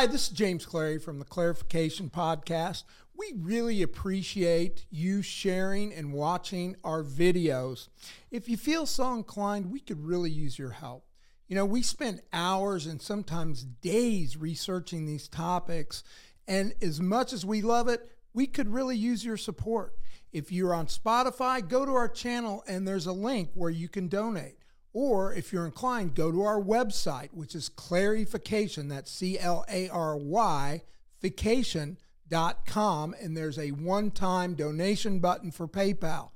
Hi, 0.00 0.06
this 0.06 0.28
is 0.28 0.30
James 0.30 0.64
Clary 0.64 0.98
from 0.98 1.18
the 1.18 1.26
Claryfication 1.26 2.10
Podcast. 2.10 2.84
We 3.14 3.34
really 3.36 3.82
appreciate 3.82 4.86
you 4.88 5.20
sharing 5.20 5.92
and 5.92 6.14
watching 6.14 6.76
our 6.82 7.04
videos. 7.04 7.88
If 8.30 8.48
you 8.48 8.56
feel 8.56 8.86
so 8.86 9.12
inclined, 9.12 9.70
we 9.70 9.78
could 9.78 10.02
really 10.02 10.30
use 10.30 10.58
your 10.58 10.70
help. 10.70 11.04
You 11.48 11.56
know, 11.56 11.66
we 11.66 11.82
spend 11.82 12.22
hours 12.32 12.86
and 12.86 13.02
sometimes 13.02 13.62
days 13.62 14.38
researching 14.38 15.04
these 15.04 15.28
topics, 15.28 16.02
and 16.48 16.72
as 16.80 16.98
much 16.98 17.34
as 17.34 17.44
we 17.44 17.60
love 17.60 17.86
it, 17.86 18.00
we 18.32 18.46
could 18.46 18.72
really 18.72 18.96
use 18.96 19.22
your 19.22 19.36
support. 19.36 19.92
If 20.32 20.50
you're 20.50 20.72
on 20.72 20.86
Spotify, 20.86 21.68
go 21.68 21.84
to 21.84 21.92
our 21.92 22.08
channel 22.08 22.64
and 22.66 22.88
there's 22.88 23.04
a 23.04 23.12
link 23.12 23.50
where 23.52 23.68
you 23.68 23.90
can 23.90 24.08
donate. 24.08 24.59
Or 24.92 25.32
if 25.32 25.52
you're 25.52 25.66
inclined, 25.66 26.14
go 26.14 26.32
to 26.32 26.42
our 26.42 26.60
website, 26.60 27.28
which 27.32 27.54
is 27.54 27.70
claryfication, 27.70 28.88
that's 28.88 29.10
C 29.10 29.38
L 29.38 29.64
A 29.68 29.88
R 29.88 30.16
Y, 30.16 30.82
vacation.com, 31.20 33.14
and 33.20 33.36
there's 33.36 33.58
a 33.58 33.70
one 33.70 34.10
time 34.10 34.54
donation 34.54 35.20
button 35.20 35.52
for 35.52 35.68
PayPal. 35.68 36.30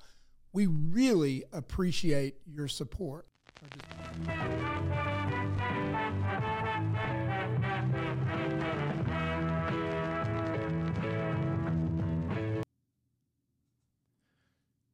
We 0.53 0.67
really 0.67 1.45
appreciate 1.53 2.37
your 2.47 2.69
support. 2.69 3.27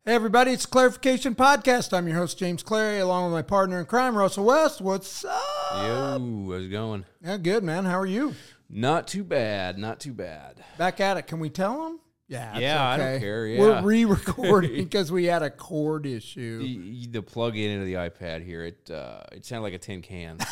Hey 0.06 0.14
everybody, 0.14 0.52
it's 0.52 0.64
Claryfication 0.64 1.36
Podcast. 1.36 1.92
I'm 1.92 2.08
your 2.08 2.16
host 2.16 2.38
James 2.38 2.62
Clary, 2.62 3.00
along 3.00 3.24
with 3.24 3.32
my 3.34 3.42
partner 3.42 3.78
in 3.78 3.84
crime, 3.84 4.16
Russell 4.16 4.46
West. 4.46 4.80
What's 4.80 5.26
up? 5.26 5.42
Yo, 5.74 6.48
how's 6.50 6.64
it 6.64 6.68
going? 6.70 7.04
Yeah, 7.22 7.36
good 7.36 7.62
man. 7.62 7.84
How 7.84 7.98
are 8.00 8.06
you? 8.06 8.34
Not 8.70 9.06
too 9.06 9.22
bad. 9.22 9.76
Not 9.76 10.00
too 10.00 10.14
bad. 10.14 10.64
Back 10.78 11.00
at 11.00 11.18
it. 11.18 11.26
Can 11.26 11.38
we 11.38 11.50
tell 11.50 11.84
them? 11.84 12.00
Yeah, 12.28 12.56
Yeah, 12.58 12.82
I 12.88 12.96
don't 12.96 13.06
okay. 13.08 13.18
care, 13.20 13.42
We're 13.58 13.82
re-recording 13.82 14.72
because 14.84 15.12
we 15.12 15.26
had 15.26 15.42
a 15.42 15.50
cord 15.50 16.06
issue. 16.06 16.60
The, 16.62 17.06
the 17.08 17.22
plug 17.22 17.56
in 17.56 17.70
into 17.70 17.84
the 17.84 17.94
iPad 17.94 18.42
here, 18.42 18.64
it 18.64 18.90
uh, 18.90 19.24
it 19.32 19.44
sounded 19.44 19.64
like 19.64 19.74
a 19.74 19.78
tin 19.78 20.00
can. 20.00 20.38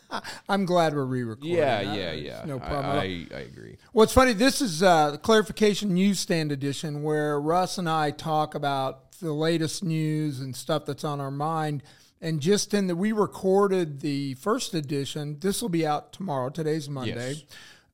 I'm 0.48 0.64
glad 0.64 0.94
we're 0.94 1.04
re-recording. 1.04 1.56
yeah, 1.56 1.78
Uh, 1.78 1.94
yeah, 1.94 2.10
it's 2.10 2.26
yeah. 2.26 2.44
No 2.46 2.58
problem. 2.58 2.84
all. 2.86 2.98
I, 2.98 3.26
I, 3.34 3.40
agree. 3.40 3.76
What's 3.92 4.12
funny, 4.12 4.32
this 4.32 4.60
is 4.60 4.82
uh, 4.82 5.12
the 5.12 5.18
Claryfication 5.18 5.90
Newsstand 5.90 6.52
Edition 6.52 7.02
where 7.02 7.40
Russ 7.40 7.78
and 7.78 7.88
I 7.88 8.10
talk 8.10 8.54
about 8.54 9.12
the 9.20 9.32
latest 9.32 9.84
news 9.84 10.40
and 10.40 10.54
stuff 10.54 10.84
that's 10.86 11.04
on 11.04 11.20
our 11.20 11.30
mind. 11.30 11.82
And 12.20 12.40
just 12.40 12.72
in 12.72 12.86
that, 12.86 12.96
we 12.96 13.12
recorded 13.12 14.00
the 14.00 14.34
first 14.34 14.74
edition. 14.74 15.38
This 15.40 15.60
will 15.60 15.68
be 15.68 15.86
out 15.86 16.12
tomorrow. 16.12 16.50
Today's 16.50 16.88
Monday. 16.88 17.32
Yes. 17.32 17.44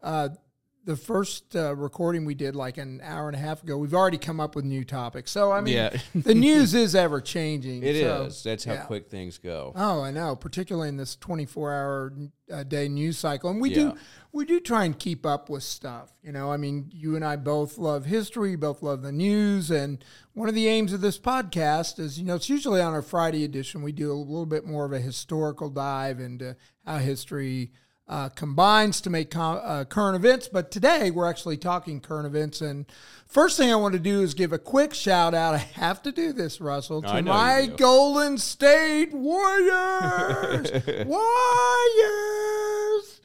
Uh, 0.03 0.29
the 0.89 0.97
first 0.97 1.55
uh, 1.55 1.77
recording 1.77 2.25
we 2.25 2.35
did 2.35 2.57
like 2.57 2.79
an 2.79 2.99
hour 3.05 3.29
and 3.29 3.37
a 3.37 3.39
half 3.39 3.63
ago. 3.63 3.77
We've 3.77 3.93
already 3.93 4.17
come 4.17 4.41
up 4.41 4.57
with 4.57 4.65
new 4.65 4.85
topics. 4.85 5.31
So, 5.31 5.53
I 5.53 5.61
mean, 5.61 5.75
Yeah. 5.75 5.95
the 6.15 6.35
news 6.35 6.73
is 6.73 6.95
ever 6.95 7.21
changing. 7.21 7.83
It 7.83 7.95
is. 7.95 8.39
so, 8.39 8.49
That's 8.49 8.65
how 8.65 8.73
yeah. 8.73 8.85
quick 8.87 9.11
things 9.11 9.37
go. 9.37 9.75
Oh, 9.77 10.01
I 10.01 10.11
know, 10.13 10.35
particularly 10.35 10.89
in 10.89 10.97
this 10.97 11.15
24-hour 11.17 12.15
uh, 12.51 12.63
day 12.63 12.89
news 12.89 13.19
cycle, 13.19 13.51
and 13.51 13.61
we 13.61 13.69
Yeah. 13.69 13.75
do 13.75 13.95
we 14.33 14.47
do 14.47 14.61
try 14.61 14.87
and 14.87 14.99
keep 14.99 15.27
up 15.27 15.51
with 15.51 15.63
stuff. 15.63 16.11
You 16.23 16.33
know, 16.33 16.51
I 16.51 16.57
mean, 16.57 16.91
you 16.95 17.17
and 17.17 17.25
I 17.25 17.37
both 17.37 17.77
love 17.77 18.07
history, 18.07 18.57
both 18.57 18.83
love 18.83 19.03
the 19.03 19.13
news, 19.13 19.71
and 19.71 20.03
one 20.33 20.49
of 20.49 20.55
the 20.55 20.69
aims 20.69 20.95
of 20.95 21.03
this 21.03 21.19
podcast 21.19 21.99
is, 21.99 22.19
you 22.19 22.25
know, 22.25 22.37
it's 22.37 22.49
usually 22.49 22.81
on 22.81 22.95
our 22.95 23.03
Friday 23.03 23.45
edition. 23.45 23.83
We 23.83 23.93
do 23.93 24.11
a 24.11 24.15
little 24.15 24.47
bit 24.47 24.65
more 24.65 24.87
of 24.87 24.93
a 24.93 25.01
historical 25.01 25.69
dive 25.69 26.19
into 26.19 26.57
how 26.87 26.97
history. 26.97 27.73
Uh, 28.09 28.31
combines 28.31 29.03
to 29.03 29.11
make 29.11 29.31
com- 29.31 29.61
uh, 29.63 29.85
current 29.85 30.17
events, 30.17 30.49
but 30.49 30.71
today 30.71 31.11
we're 31.11 31.29
actually 31.29 31.59
talking 31.59 32.01
current 32.01 32.27
events. 32.27 32.63
And 32.63 32.87
first 33.27 33.59
thing 33.59 33.71
I 33.71 33.77
want 33.77 33.93
to 33.93 33.99
do 33.99 34.23
is 34.23 34.33
give 34.33 34.51
a 34.51 34.59
quick 34.59 34.95
shout 34.95 35.35
out. 35.35 35.55
I 35.55 35.59
have 35.59 36.01
to 36.05 36.13
do 36.13 36.33
this, 36.33 36.59
Russell, 36.59 37.03
to 37.03 37.09
I 37.09 37.21
know 37.21 37.33
you 37.33 37.39
my. 37.39 37.67
Golden 37.77 38.39
State 38.39 39.13
Warriors. 39.13 40.71
Warriors. 41.07 43.21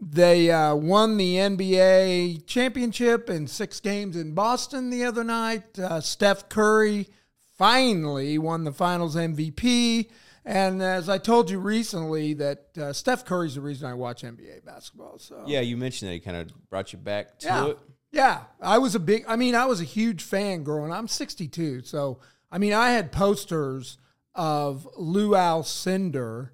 They 0.00 0.50
uh, 0.50 0.74
won 0.74 1.16
the 1.16 1.36
NBA 1.36 2.44
championship 2.46 3.30
in 3.30 3.46
six 3.46 3.78
games 3.78 4.16
in 4.16 4.32
Boston 4.32 4.90
the 4.90 5.04
other 5.04 5.22
night. 5.22 5.78
Uh, 5.78 6.00
Steph 6.00 6.48
Curry 6.48 7.08
finally 7.56 8.38
won 8.38 8.64
the 8.64 8.72
Finals 8.72 9.16
MVP. 9.16 10.08
And 10.50 10.82
as 10.82 11.10
I 11.10 11.18
told 11.18 11.50
you 11.50 11.58
recently, 11.58 12.32
that 12.34 12.78
uh, 12.78 12.92
Steph 12.94 13.24
Curry's 13.26 13.54
the 13.56 13.60
reason 13.60 13.86
I 13.86 13.92
watch 13.92 14.22
NBA 14.22 14.64
basketball. 14.64 15.18
So 15.18 15.44
Yeah, 15.46 15.60
you 15.60 15.76
mentioned 15.76 16.08
that 16.08 16.14
he 16.14 16.20
kind 16.20 16.38
of 16.38 16.70
brought 16.70 16.92
you 16.92 16.98
back 16.98 17.38
to 17.40 17.46
yeah. 17.46 17.66
it. 17.66 17.78
Yeah. 18.12 18.40
I 18.60 18.78
was 18.78 18.94
a 18.94 18.98
big, 19.00 19.24
I 19.28 19.36
mean, 19.36 19.54
I 19.54 19.66
was 19.66 19.82
a 19.82 19.84
huge 19.84 20.22
fan 20.22 20.62
growing 20.64 20.90
up. 20.90 20.98
I'm 20.98 21.06
62. 21.08 21.82
So, 21.82 22.20
I 22.50 22.56
mean, 22.56 22.72
I 22.72 22.92
had 22.92 23.12
posters 23.12 23.98
of 24.34 24.88
Lou 24.96 25.32
Alcindor. 25.32 26.50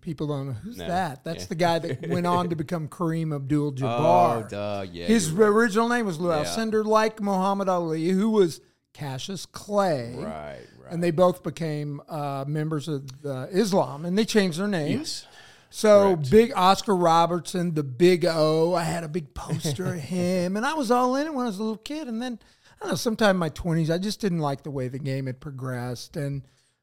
People 0.00 0.26
don't 0.26 0.46
know 0.48 0.52
who's 0.54 0.78
Mm-hmm. 0.78 0.88
No. 0.88 0.94
that. 0.94 1.22
That's 1.22 1.42
Yeah. 1.44 1.48
the 1.48 1.54
guy 1.54 1.78
that 1.80 2.08
went 2.08 2.26
on 2.26 2.48
to 2.48 2.56
become 2.56 2.88
Kareem 2.88 3.32
Abdul 3.34 3.74
Jabbar. 3.74 4.44
Oh, 4.44 4.48
duh. 4.48 4.86
Yeah. 4.90 5.06
His 5.06 5.30
you're 5.32 5.52
original 5.52 5.88
name 5.88 6.06
was 6.06 6.18
Lou 6.18 6.30
Yeah. 6.30 6.44
Alcindor, 6.44 6.84
like 6.84 7.20
Muhammad 7.20 7.68
Ali, 7.68 8.08
who 8.08 8.30
was 8.30 8.60
Cassius 8.94 9.46
Clay. 9.46 10.14
right. 10.16 10.66
Right. 10.90 10.94
And 10.94 11.02
they 11.02 11.10
both 11.10 11.42
became 11.42 12.02
uh, 12.08 12.44
members 12.46 12.88
of 12.88 13.04
uh, 13.24 13.46
Islam, 13.50 14.04
and 14.04 14.18
they 14.18 14.24
changed 14.24 14.58
their 14.58 14.68
names. 14.68 15.24
yes. 15.24 15.26
So 15.72 16.16
Correct. 16.16 16.30
big 16.32 16.52
Oscar 16.56 16.96
Robertson, 16.96 17.74
the 17.74 17.84
Big 17.84 18.24
O. 18.26 18.74
I 18.74 18.82
had 18.82 19.04
a 19.04 19.08
big 19.08 19.34
poster 19.34 19.94
of 19.94 20.00
him, 20.00 20.56
and 20.56 20.66
I 20.66 20.74
was 20.74 20.90
all 20.90 21.14
in 21.14 21.28
it 21.28 21.32
when 21.34 21.44
I 21.44 21.48
was 21.48 21.58
a 21.58 21.62
little 21.62 21.76
kid. 21.78 22.08
And 22.08 22.20
then 22.20 22.40
I 22.80 22.84
don't 22.84 22.88
know, 22.90 22.96
sometime 22.96 23.36
in 23.36 23.36
my 23.36 23.50
twenties, 23.50 23.88
I 23.90 23.98
just 23.98 24.20
didn't 24.20 24.40
like 24.40 24.64
the 24.64 24.70
way 24.72 24.88
the 24.88 24.98
game 24.98 25.26
had 25.26 25.38
progressed. 25.40 26.16
And 26.16 26.42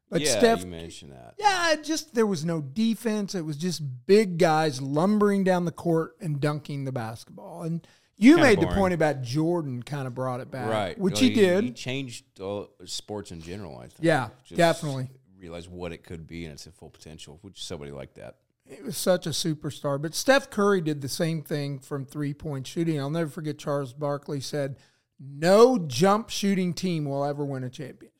but 0.09 0.21
yeah, 0.21 0.37
Steph, 0.37 0.61
you 0.61 0.67
mentioned 0.67 1.11
that. 1.11 1.33
yeah, 1.37 1.73
it 1.73 1.83
just 1.83 2.15
there 2.15 2.25
was 2.25 2.45
no 2.45 2.61
defense. 2.61 3.35
It 3.35 3.43
was 3.43 3.57
just 3.57 3.81
big 4.05 4.37
guys 4.37 4.81
lumbering 4.81 5.43
down 5.43 5.65
the 5.65 5.71
court 5.73 6.15
and 6.21 6.39
dunking 6.39 6.85
the 6.85 6.93
basketball. 6.93 7.63
And 7.63 7.85
you 8.17 8.35
Kinda 8.35 8.47
made 8.49 8.59
the 8.61 8.67
point 8.73 8.93
about 8.93 9.21
Jordan 9.21 9.83
kind 9.83 10.07
of 10.07 10.13
brought 10.15 10.39
it 10.39 10.49
back, 10.51 10.69
Right. 10.69 10.97
Which 10.99 11.15
Well, 11.15 11.21
he 11.23 11.33
did. 11.33 11.63
He 11.63 11.71
changed 11.71 12.25
uh, 12.41 12.63
sports 12.85 13.31
in 13.31 13.41
general, 13.41 13.77
I 13.77 13.83
think. 13.87 13.99
Yeah, 14.01 14.29
definitely. 14.55 15.09
Realize 15.39 15.69
what 15.69 15.91
it 15.93 16.03
could 16.03 16.25
be 16.25 16.45
and 16.45 16.53
its 16.53 16.67
full 16.77 16.89
potential, 16.89 17.37
which 17.43 17.63
somebody 17.63 17.91
like 17.91 18.15
that. 18.15 18.37
He 18.65 18.81
was 18.81 18.97
such 18.97 19.27
a 19.27 19.29
superstar. 19.29 20.01
But 20.01 20.13
Steph 20.15 20.49
Curry 20.49 20.81
did 20.81 21.01
the 21.01 21.07
same 21.07 21.41
thing 21.43 21.79
from 21.79 22.05
three 22.05 22.33
point 22.33 22.65
shooting. 22.67 22.99
I'll 22.99 23.09
never 23.09 23.29
forget 23.29 23.57
Charles 23.57 23.93
Barkley 23.93 24.41
said, 24.41 24.77
No 25.19 25.77
jump 25.77 26.29
shooting 26.29 26.73
team 26.73 27.05
will 27.05 27.23
ever 27.23 27.45
win 27.45 27.63
a 27.63 27.69
championship. 27.69 28.13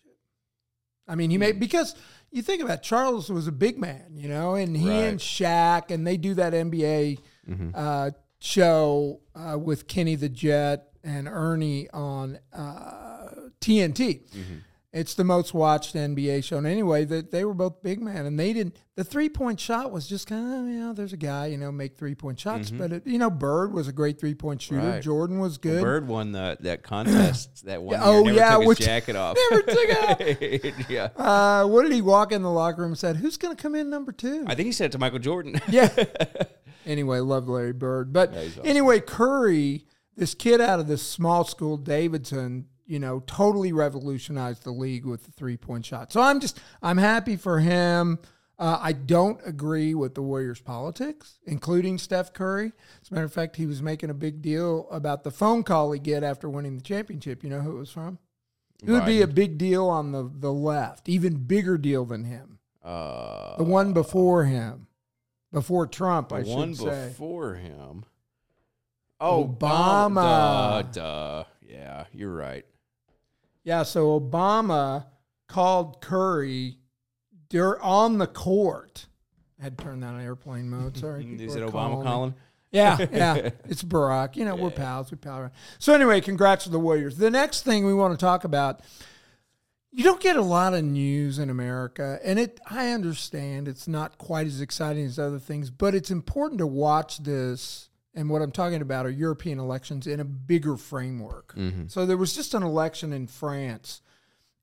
I 1.08 1.16
mean, 1.16 1.32
he 1.32 1.38
made 1.38 1.60
because 1.60 1.96
you 2.32 2.42
think 2.42 2.62
about 2.62 2.80
it, 2.80 2.84
Charles 2.84 3.30
was 3.30 3.48
a 3.48 3.52
big 3.52 3.78
man, 3.78 4.12
you 4.16 4.28
know, 4.30 4.56
and 4.56 4.76
he 4.76 4.88
Right. 4.90 4.96
and 5.06 5.20
Shaq, 5.20 5.90
and 5.90 6.06
they 6.06 6.18
do 6.18 6.34
that 6.36 6.54
NBA 6.54 7.20
uh, 7.74 8.12
show 8.48 9.20
uh, 9.36 9.58
with 9.58 9.88
Kenny 9.88 10.16
the 10.16 10.30
Jet 10.30 10.88
and 11.04 11.28
Ernie 11.28 11.90
on 11.92 12.40
uh, 12.54 13.30
TNT. 13.62 14.22
It's 14.94 15.14
the 15.14 15.26
most 15.26 15.54
watched 15.54 15.94
NBA 15.96 16.44
show. 16.46 16.58
And 16.58 16.66
anyway, 16.66 17.04
that 17.06 17.30
they 17.30 17.44
were 17.44 17.54
both 17.54 17.84
big 17.84 18.02
man, 18.02 18.26
and 18.26 18.40
they 18.40 18.52
didn't. 18.54 18.78
The 18.96 19.04
three 19.04 19.30
point 19.30 19.60
shot 19.60 19.92
was 19.92 20.08
just 20.08 20.28
kind 20.28 20.46
of, 20.46 20.74
you 20.74 20.80
know, 20.80 20.94
there's 20.94 21.14
a 21.14 21.18
guy, 21.18 21.48
you 21.48 21.58
know, 21.58 21.72
make 21.72 21.98
three 21.98 22.16
point 22.16 22.40
shots. 22.40 22.72
But 22.72 22.92
it, 22.94 23.06
you 23.06 23.20
know, 23.20 23.30
Bird 23.30 23.74
was 23.74 23.88
a 23.88 23.92
great 23.92 24.18
three 24.20 24.34
point 24.34 24.62
shooter. 24.62 24.82
Right. 24.82 25.04
Jordan 25.04 25.40
was 25.40 25.58
good. 25.60 25.84
Bird 25.84 26.08
won 26.08 26.32
the, 26.32 26.58
that 26.62 26.82
contest 26.84 27.66
that 27.66 27.84
one 27.84 28.00
Yeah, 28.00 28.10
year. 28.10 28.16
oh, 28.20 28.28
yeah, 28.30 28.50
took 28.54 28.60
his 28.62 28.68
which- 28.70 28.80
jacket 28.80 29.16
off. 29.18 29.38
Never 29.52 29.62
took 29.64 29.78
it 29.78 30.74
off. 30.74 30.90
yeah. 30.90 31.10
Uh, 31.16 31.68
what 31.68 31.84
did 31.84 31.92
he 31.92 32.02
walk 32.02 32.32
in 32.32 32.42
the 32.42 32.50
locker 32.50 32.82
room 32.82 32.92
and 32.92 32.98
said? 32.98 33.18
Who's 33.18 33.38
going 33.38 33.56
to 33.56 33.62
come 33.62 33.76
in 33.76 33.90
number 33.92 34.14
two? 34.14 34.46
I 34.48 34.56
think 34.56 34.66
he 34.68 34.72
said 34.72 34.86
it 34.86 34.92
to 34.94 35.00
Michael 35.00 35.20
Jordan. 35.20 35.62
Yeah. 35.68 35.90
anyway, 36.88 37.20
love 37.20 37.48
Larry 37.48 37.74
Bird. 37.74 38.12
But 38.14 38.34
Yeah, 38.34 38.40
awesome. 38.42 38.62
anyway, 38.66 39.00
Curry, 39.00 39.86
this 40.16 40.34
kid 40.34 40.60
out 40.62 40.80
of 40.80 40.88
this 40.88 41.04
small 41.04 41.44
school, 41.44 41.78
Davidson, 41.78 42.66
you 42.86 43.00
know, 43.00 43.22
totally 43.28 43.72
revolutionized 43.74 44.64
the 44.64 44.72
league 44.72 45.06
with 45.06 45.26
the 45.26 45.32
three 45.32 45.58
point 45.58 45.86
shot. 45.86 46.12
So 46.12 46.22
I'm 46.22 46.40
just, 46.40 46.60
I'm 46.82 46.98
happy 46.98 47.36
for 47.36 47.60
him. 47.60 48.18
Uh, 48.60 48.80
I 48.82 48.92
don't 48.94 49.40
agree 49.46 49.94
with 49.94 50.16
the 50.16 50.24
Warriors' 50.24 50.62
politics, 50.62 51.38
including 51.46 52.00
Steph 52.00 52.34
Curry. 52.34 52.72
As 53.04 53.12
a 53.12 53.14
matter 53.14 53.26
of 53.26 53.32
fact, 53.34 53.58
he 53.58 53.68
was 53.68 53.84
making 53.84 54.10
a 54.10 54.16
big 54.16 54.42
deal 54.42 54.88
about 54.90 55.24
the 55.24 55.30
phone 55.30 55.62
call 55.62 55.92
he 55.92 56.00
get 56.00 56.24
after 56.24 56.50
winning 56.50 56.76
the 56.76 56.82
championship. 56.82 57.44
You 57.44 57.52
know 57.52 57.60
who 57.62 57.76
it 57.76 57.80
was 57.80 57.92
from? 57.92 58.18
It 58.84 58.90
would 58.92 59.06
be 59.06 59.22
a 59.22 59.28
big 59.28 59.58
deal 59.60 59.88
on 59.88 60.12
the, 60.12 60.32
the 60.34 60.52
left, 60.54 61.08
even 61.10 61.36
bigger 61.36 61.78
deal 61.78 62.04
than 62.06 62.24
him. 62.26 62.58
Uh, 62.84 63.58
The 63.58 63.64
one 63.64 63.94
before 63.94 64.46
him, 64.46 64.88
before 65.52 65.88
Trump, 65.88 66.32
I 66.34 66.40
the 66.42 66.46
should 66.46 66.56
one 66.56 66.76
say. 66.76 67.08
before 67.10 67.56
him. 67.56 68.06
Oh, 69.20 69.46
Obama. 69.48 70.84
Duh, 70.84 70.92
duh. 70.92 71.44
Yeah, 71.62 72.06
you're 72.14 72.34
right. 72.34 72.66
Yeah, 73.64 73.84
so 73.84 74.20
Obama 74.20 75.08
called 75.48 76.02
Curry 76.02 76.78
dur- 77.50 77.82
on 77.82 78.18
the 78.18 78.28
court. 78.28 79.08
I 79.60 79.64
had 79.64 79.78
to 79.78 79.84
turn 79.84 80.00
that 80.02 80.14
on 80.14 80.22
airplane 80.22 80.70
mode. 80.70 80.98
Sorry. 81.00 81.26
Is 81.40 81.56
it 81.56 81.64
Obama 81.64 82.04
calling? 82.04 82.36
Yeah, 82.72 82.98
yeah. 83.12 83.50
It's 83.66 83.84
Barack. 83.84 84.36
You 84.36 84.46
know, 84.46 84.56
we're 84.56 84.70
pals. 84.70 85.10
We 85.10 85.18
pal 85.18 85.40
around. 85.40 85.52
So 85.80 85.94
anyway, 85.94 86.22
congrats 86.22 86.66
to 86.66 86.70
the 86.70 86.80
Warriors. 86.80 87.18
The 87.18 87.32
next 87.32 87.64
thing 87.64 87.86
we 87.86 87.94
want 87.94 88.18
to 88.18 88.24
talk 88.24 88.44
about, 88.44 88.82
you 89.98 90.04
don't 90.04 90.22
get 90.22 90.36
a 90.36 90.44
lot 90.44 90.76
of 90.76 90.84
news 90.84 91.40
in 91.40 91.50
America, 91.50 92.20
and 92.24 92.38
it 92.38 92.60
I 92.70 92.92
understand 92.92 93.68
it's 93.68 93.88
not 93.88 94.20
quite 94.20 94.46
as 94.46 94.62
exciting 94.62 95.06
as 95.06 95.18
other 95.18 95.40
things, 95.40 95.72
but 95.72 95.96
it's 95.96 96.12
important 96.12 96.60
to 96.60 96.68
watch 96.68 97.18
this. 97.18 97.90
And 98.14 98.30
what 98.30 98.44
I'm 98.44 98.52
talking 98.52 98.84
about 98.84 99.08
are 99.08 99.10
European 99.10 99.58
elections 99.58 100.06
in 100.06 100.20
a 100.20 100.24
bigger 100.24 100.78
framework. 100.78 101.56
Mm-hmm. 101.56 101.88
So 101.88 102.06
there 102.06 102.16
was 102.16 102.36
just 102.36 102.54
an 102.54 102.62
election 102.62 103.12
in 103.12 103.26
France, 103.26 104.04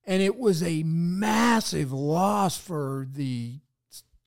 and 0.06 0.22
it 0.22 0.38
was 0.38 0.62
a 0.62 0.84
massive 0.84 1.92
loss 1.92 2.56
for 2.56 3.08
the 3.10 3.58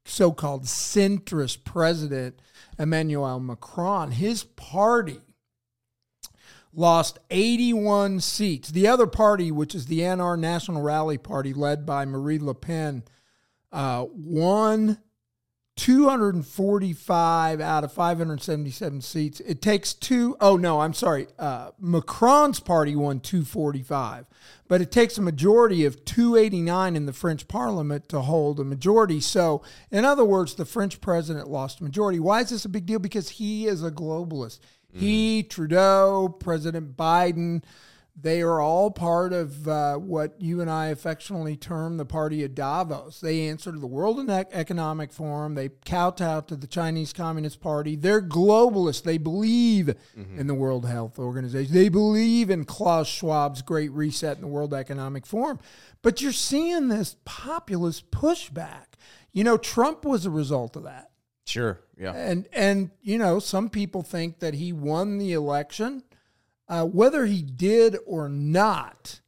so-called 0.03 0.65
centrist 0.65 1.63
president 1.63 2.41
Emmanuel 2.77 3.39
Macron. 3.39 4.11
His 4.11 4.43
party 4.43 5.21
lost 6.77 7.17
81 7.31 8.21
seats. 8.21 8.69
The 8.69 8.87
other 8.87 9.07
party, 9.07 9.51
which 9.51 9.73
is 9.75 9.87
the 9.87 10.01
NR 10.01 10.39
National 10.39 10.81
Rally 10.81 11.17
Party, 11.17 11.51
led 11.51 11.85
by 11.85 12.05
Marie 12.05 12.39
Le 12.39 12.53
Pen, 12.53 13.03
uh, 13.71 14.05
won 14.13 14.99
245 15.75 17.61
out 17.61 17.83
of 17.83 17.91
577 17.91 19.01
seats. 19.01 19.39
It 19.39 19.61
takes 19.61 19.93
two, 19.93 20.37
oh 20.39 20.55
no, 20.55 20.81
I'm 20.81 20.93
sorry. 20.93 21.27
Uh, 21.39 21.71
Macron's 21.79 22.59
party 22.59 22.95
won 22.95 23.21
245, 23.21 24.25
but 24.67 24.79
it 24.79 24.91
takes 24.91 25.17
a 25.17 25.21
majority 25.21 25.83
of 25.83 26.05
289 26.05 26.95
in 26.95 27.05
the 27.07 27.13
French 27.13 27.47
parliament 27.47 28.07
to 28.09 28.21
hold 28.21 28.59
a 28.59 28.63
majority. 28.63 29.19
So, 29.19 29.63
in 29.91 30.05
other 30.05 30.25
words, 30.25 30.55
the 30.55 30.65
French 30.65 31.01
president 31.01 31.47
lost 31.47 31.79
a 31.79 31.83
majority. 31.83 32.19
Why 32.19 32.41
is 32.41 32.49
this 32.49 32.65
a 32.65 32.69
big 32.69 32.85
deal? 32.85 32.99
Because 32.99 33.29
he 33.29 33.67
is 33.67 33.83
a 33.83 33.91
globalist. 33.91 34.59
He, 34.93 35.43
Trudeau, 35.43 36.35
President 36.39 36.97
Biden, 36.97 37.63
they 38.19 38.41
are 38.41 38.59
all 38.59 38.89
part 38.89 39.31
of 39.31 39.67
uh, 39.67 39.95
what 39.97 40.41
you 40.41 40.59
and 40.59 40.71
I 40.71 40.87
affectionately 40.87 41.55
term 41.55 41.97
the 41.97 42.05
party 42.05 42.43
of 42.43 42.55
Davos. 42.55 43.19
They 43.19 43.47
answer 43.47 43.71
to 43.71 43.77
the 43.77 43.85
World 43.85 44.27
Economic 44.27 45.13
Forum. 45.13 45.53
They 45.53 45.69
kowtow 45.85 46.41
to 46.41 46.55
the 46.55 46.65
Chinese 46.65 47.13
Communist 47.13 47.61
Party. 47.61 47.95
They're 47.95 48.21
globalists. 48.21 49.03
They 49.03 49.19
believe 49.19 49.93
in 50.39 50.47
the 50.47 50.55
World 50.55 50.87
Health 50.87 51.19
Organization. 51.19 51.71
They 51.71 51.89
believe 51.89 52.49
in 52.49 52.65
Klaus 52.65 53.07
Schwab's 53.07 53.61
Great 53.61 53.91
Reset 53.91 54.37
and 54.37 54.43
the 54.43 54.47
World 54.47 54.73
Economic 54.73 55.27
Forum. 55.27 55.59
But 56.01 56.19
you're 56.19 56.31
seeing 56.31 56.87
this 56.87 57.17
populist 57.23 58.09
pushback. 58.09 58.95
You 59.31 59.43
know, 59.43 59.57
Trump 59.57 60.03
was 60.03 60.25
a 60.25 60.31
result 60.31 60.75
of 60.75 60.83
that. 60.85 61.11
Sure. 61.47 61.79
Yeah. 61.97 62.11
And 62.13 62.47
and 62.51 62.91
you 63.01 63.17
know, 63.17 63.39
some 63.39 63.69
people 63.69 64.03
think 64.03 64.39
that 64.39 64.53
he 64.53 64.73
won 64.73 65.17
the 65.17 65.33
election. 65.33 66.03
Uh, 66.69 66.85
whether 66.85 67.25
he 67.25 67.41
did 67.41 67.95
or 68.05 68.27
not, 68.27 69.21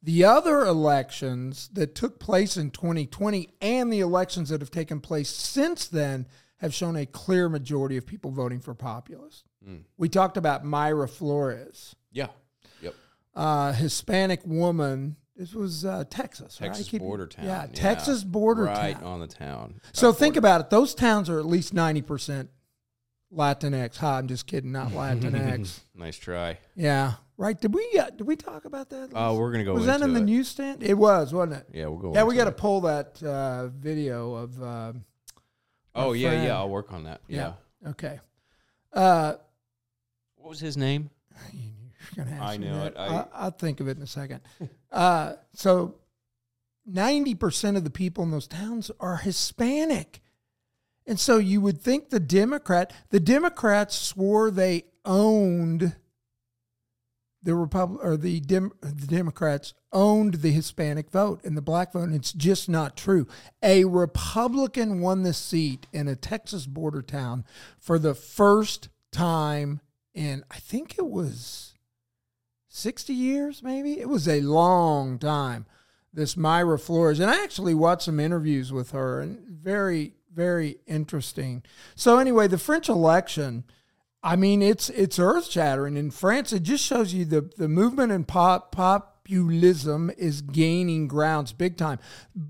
the 0.00 0.22
other 0.24 0.60
elections 0.64 1.68
that 1.72 1.96
took 1.96 2.20
place 2.20 2.56
in 2.56 2.70
2020 2.70 3.48
and 3.60 3.92
the 3.92 3.98
elections 3.98 4.50
that 4.50 4.60
have 4.60 4.70
taken 4.70 5.00
place 5.00 5.28
since 5.28 5.88
then 5.88 6.28
have 6.58 6.72
shown 6.72 6.94
a 6.94 7.04
clear 7.04 7.48
majority 7.48 7.96
of 7.96 8.06
people 8.06 8.30
voting 8.30 8.60
for 8.60 8.72
populists. 8.74 9.42
We 9.98 10.08
talked 10.08 10.36
about 10.36 10.62
Mayra 10.64 11.10
Flores, 11.10 11.96
Yeah. 12.12 12.28
Yep. 12.80 12.94
uh, 13.34 13.72
Hispanic 13.72 14.42
woman. 14.46 15.16
This 15.36 15.52
was 15.54 15.84
uh, 15.84 16.04
Texas, 16.08 16.58
right? 16.60 16.68
Texas 16.68 16.88
Keep- 16.88 17.00
border 17.02 17.26
town. 17.26 17.44
Yeah, 17.44 17.66
Texas 17.72 18.24
border 18.24 18.64
right 18.64 18.94
town. 18.94 19.04
on 19.04 19.20
the 19.20 19.26
town. 19.26 19.80
So 19.92 20.12
think 20.12 20.36
about 20.36 20.60
it. 20.62 20.70
Those 20.70 20.94
towns 20.94 21.28
are 21.28 21.38
at 21.38 21.44
least 21.46 21.74
ninety 21.74 22.00
percent 22.02 22.48
Latinx. 23.32 23.96
Ha, 23.98 24.16
I'm 24.18 24.28
just 24.28 24.46
kidding, 24.46 24.72
not 24.72 24.88
Latinx. 24.92 25.80
Nice 25.94 26.16
try. 26.16 26.58
yeah, 26.74 27.14
right. 27.36 27.60
Did 27.60 27.74
we 27.74 27.86
uh, 28.00 28.10
did 28.10 28.26
we 28.26 28.36
talk 28.36 28.64
about 28.64 28.88
that? 28.90 29.10
Oh, 29.14 29.36
we're 29.36 29.52
gonna 29.52 29.64
go. 29.64 29.74
was 29.74 29.86
that 29.86 30.00
in 30.00 30.14
the 30.14 30.20
newsstand? 30.20 30.82
It 30.82 30.94
was, 30.94 31.34
wasn't 31.34 31.60
it? 31.60 31.66
Yeah, 31.74 31.86
we'll 31.88 31.98
go. 31.98 32.14
Yeah, 32.14 32.24
we 32.24 32.34
got 32.34 32.44
to 32.44 32.52
pull 32.52 32.80
that 32.82 33.22
uh, 33.22 33.68
video 33.68 34.34
of. 34.34 34.62
Uh, 34.62 34.92
Oh 35.98 36.12
yeah, 36.12 36.28
friend. 36.30 36.44
yeah. 36.44 36.56
I'll 36.58 36.68
work 36.68 36.92
on 36.92 37.04
that. 37.04 37.20
Yeah. 37.26 37.54
Okay. 37.86 38.20
Uh, 38.92 39.34
What 40.36 40.50
was 40.50 40.60
his 40.60 40.76
name? 40.76 41.08
you're 41.52 42.24
gonna 42.24 42.36
ask 42.36 42.42
I 42.42 42.56
that. 42.58 42.86
it. 42.86 42.94
I- 42.98 43.06
I, 43.16 43.26
I'll 43.34 43.50
think 43.50 43.80
of 43.80 43.88
it 43.88 43.96
in 43.96 44.02
a 44.02 44.06
second. 44.06 44.40
uh, 44.96 45.36
so, 45.52 45.96
ninety 46.86 47.34
percent 47.34 47.76
of 47.76 47.84
the 47.84 47.90
people 47.90 48.24
in 48.24 48.30
those 48.30 48.48
towns 48.48 48.90
are 48.98 49.16
Hispanic. 49.16 50.22
And 51.06 51.20
so 51.20 51.38
you 51.38 51.60
would 51.60 51.80
think 51.80 52.08
the 52.08 52.18
Democrat, 52.18 52.92
the 53.10 53.20
Democrats 53.20 53.94
swore 53.94 54.50
they 54.50 54.84
owned 55.04 55.94
the 57.42 57.54
Republic 57.54 58.00
or 58.02 58.16
the 58.16 58.40
Dem, 58.40 58.72
the 58.80 59.06
Democrats 59.06 59.72
owned 59.92 60.34
the 60.34 60.50
Hispanic 60.50 61.10
vote 61.10 61.40
and 61.44 61.56
the 61.56 61.62
black 61.62 61.92
vote. 61.92 62.04
And 62.04 62.14
it's 62.14 62.32
just 62.32 62.68
not 62.68 62.96
true. 62.96 63.28
A 63.62 63.84
Republican 63.84 65.00
won 65.00 65.22
the 65.22 65.32
seat 65.32 65.86
in 65.92 66.08
a 66.08 66.16
Texas 66.16 66.66
border 66.66 67.02
town 67.02 67.44
for 67.78 67.98
the 67.98 68.14
first 68.14 68.88
time 69.12 69.80
in 70.12 70.42
I 70.50 70.56
think 70.56 70.98
it 70.98 71.06
was 71.06 71.75
60 72.76 73.12
years, 73.12 73.62
maybe. 73.62 73.98
It 74.00 74.08
was 74.08 74.28
a 74.28 74.40
long 74.42 75.18
time. 75.18 75.66
This 76.12 76.34
Mayra 76.34 76.80
Flores. 76.80 77.20
And 77.20 77.30
I 77.30 77.42
actually 77.42 77.74
watched 77.74 78.02
some 78.02 78.20
interviews 78.20 78.72
with 78.72 78.92
her 78.92 79.20
and 79.20 79.38
very, 79.48 80.14
very 80.34 80.78
interesting. 80.86 81.62
So 81.94 82.18
anyway, 82.18 82.48
the 82.48 82.58
French 82.58 82.88
election, 82.88 83.64
I 84.22 84.36
mean, 84.36 84.62
it's 84.62 84.88
it's 84.90 85.18
earth 85.18 85.50
shattering. 85.50 85.96
In 85.96 86.10
France, 86.10 86.52
it 86.52 86.62
just 86.62 86.84
shows 86.84 87.12
you 87.12 87.24
the, 87.24 87.50
the 87.56 87.68
movement 87.68 88.12
in 88.12 88.24
pop 88.24 88.72
populism 88.72 90.10
is 90.16 90.40
gaining 90.42 91.06
grounds 91.08 91.52
big 91.52 91.76
time. 91.76 91.98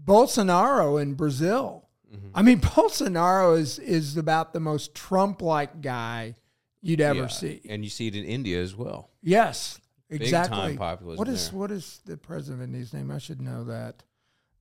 Bolsonaro 0.06 1.00
in 1.00 1.14
Brazil. 1.14 1.88
Mm-hmm. 2.14 2.28
I 2.34 2.42
mean, 2.42 2.60
Bolsonaro 2.60 3.58
is 3.58 3.78
is 3.78 4.16
about 4.16 4.52
the 4.52 4.60
most 4.60 4.94
Trump 4.94 5.42
like 5.42 5.80
guy 5.80 6.36
you'd 6.82 7.00
ever 7.00 7.20
Yeah. 7.20 7.26
see. 7.28 7.60
And 7.68 7.84
you 7.84 7.90
see 7.90 8.06
it 8.08 8.14
in 8.14 8.24
India 8.24 8.60
as 8.62 8.74
well. 8.76 9.10
Yes, 9.22 9.80
Big 10.08 10.22
exactly. 10.22 10.56
time 10.56 10.76
populism 10.76 11.18
What 11.18 11.28
is 11.28 11.50
there. 11.50 11.58
what 11.58 11.70
is 11.70 12.00
the 12.04 12.16
president 12.16 12.62
of 12.62 12.68
India's 12.68 12.92
name? 12.92 13.10
I 13.10 13.18
should 13.18 13.40
know 13.40 13.64
that. 13.64 14.04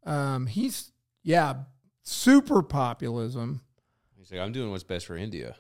Um, 0.04 0.48
he's 0.48 0.92
yeah, 1.24 1.56
super 2.02 2.62
populism. 2.64 3.62
He's 4.18 4.32
like, 4.32 4.42
I'm 4.42 4.52
doing 4.52 4.72
what's 4.72 4.84
best 4.84 5.06
for 5.06 5.16
India. 5.16 5.56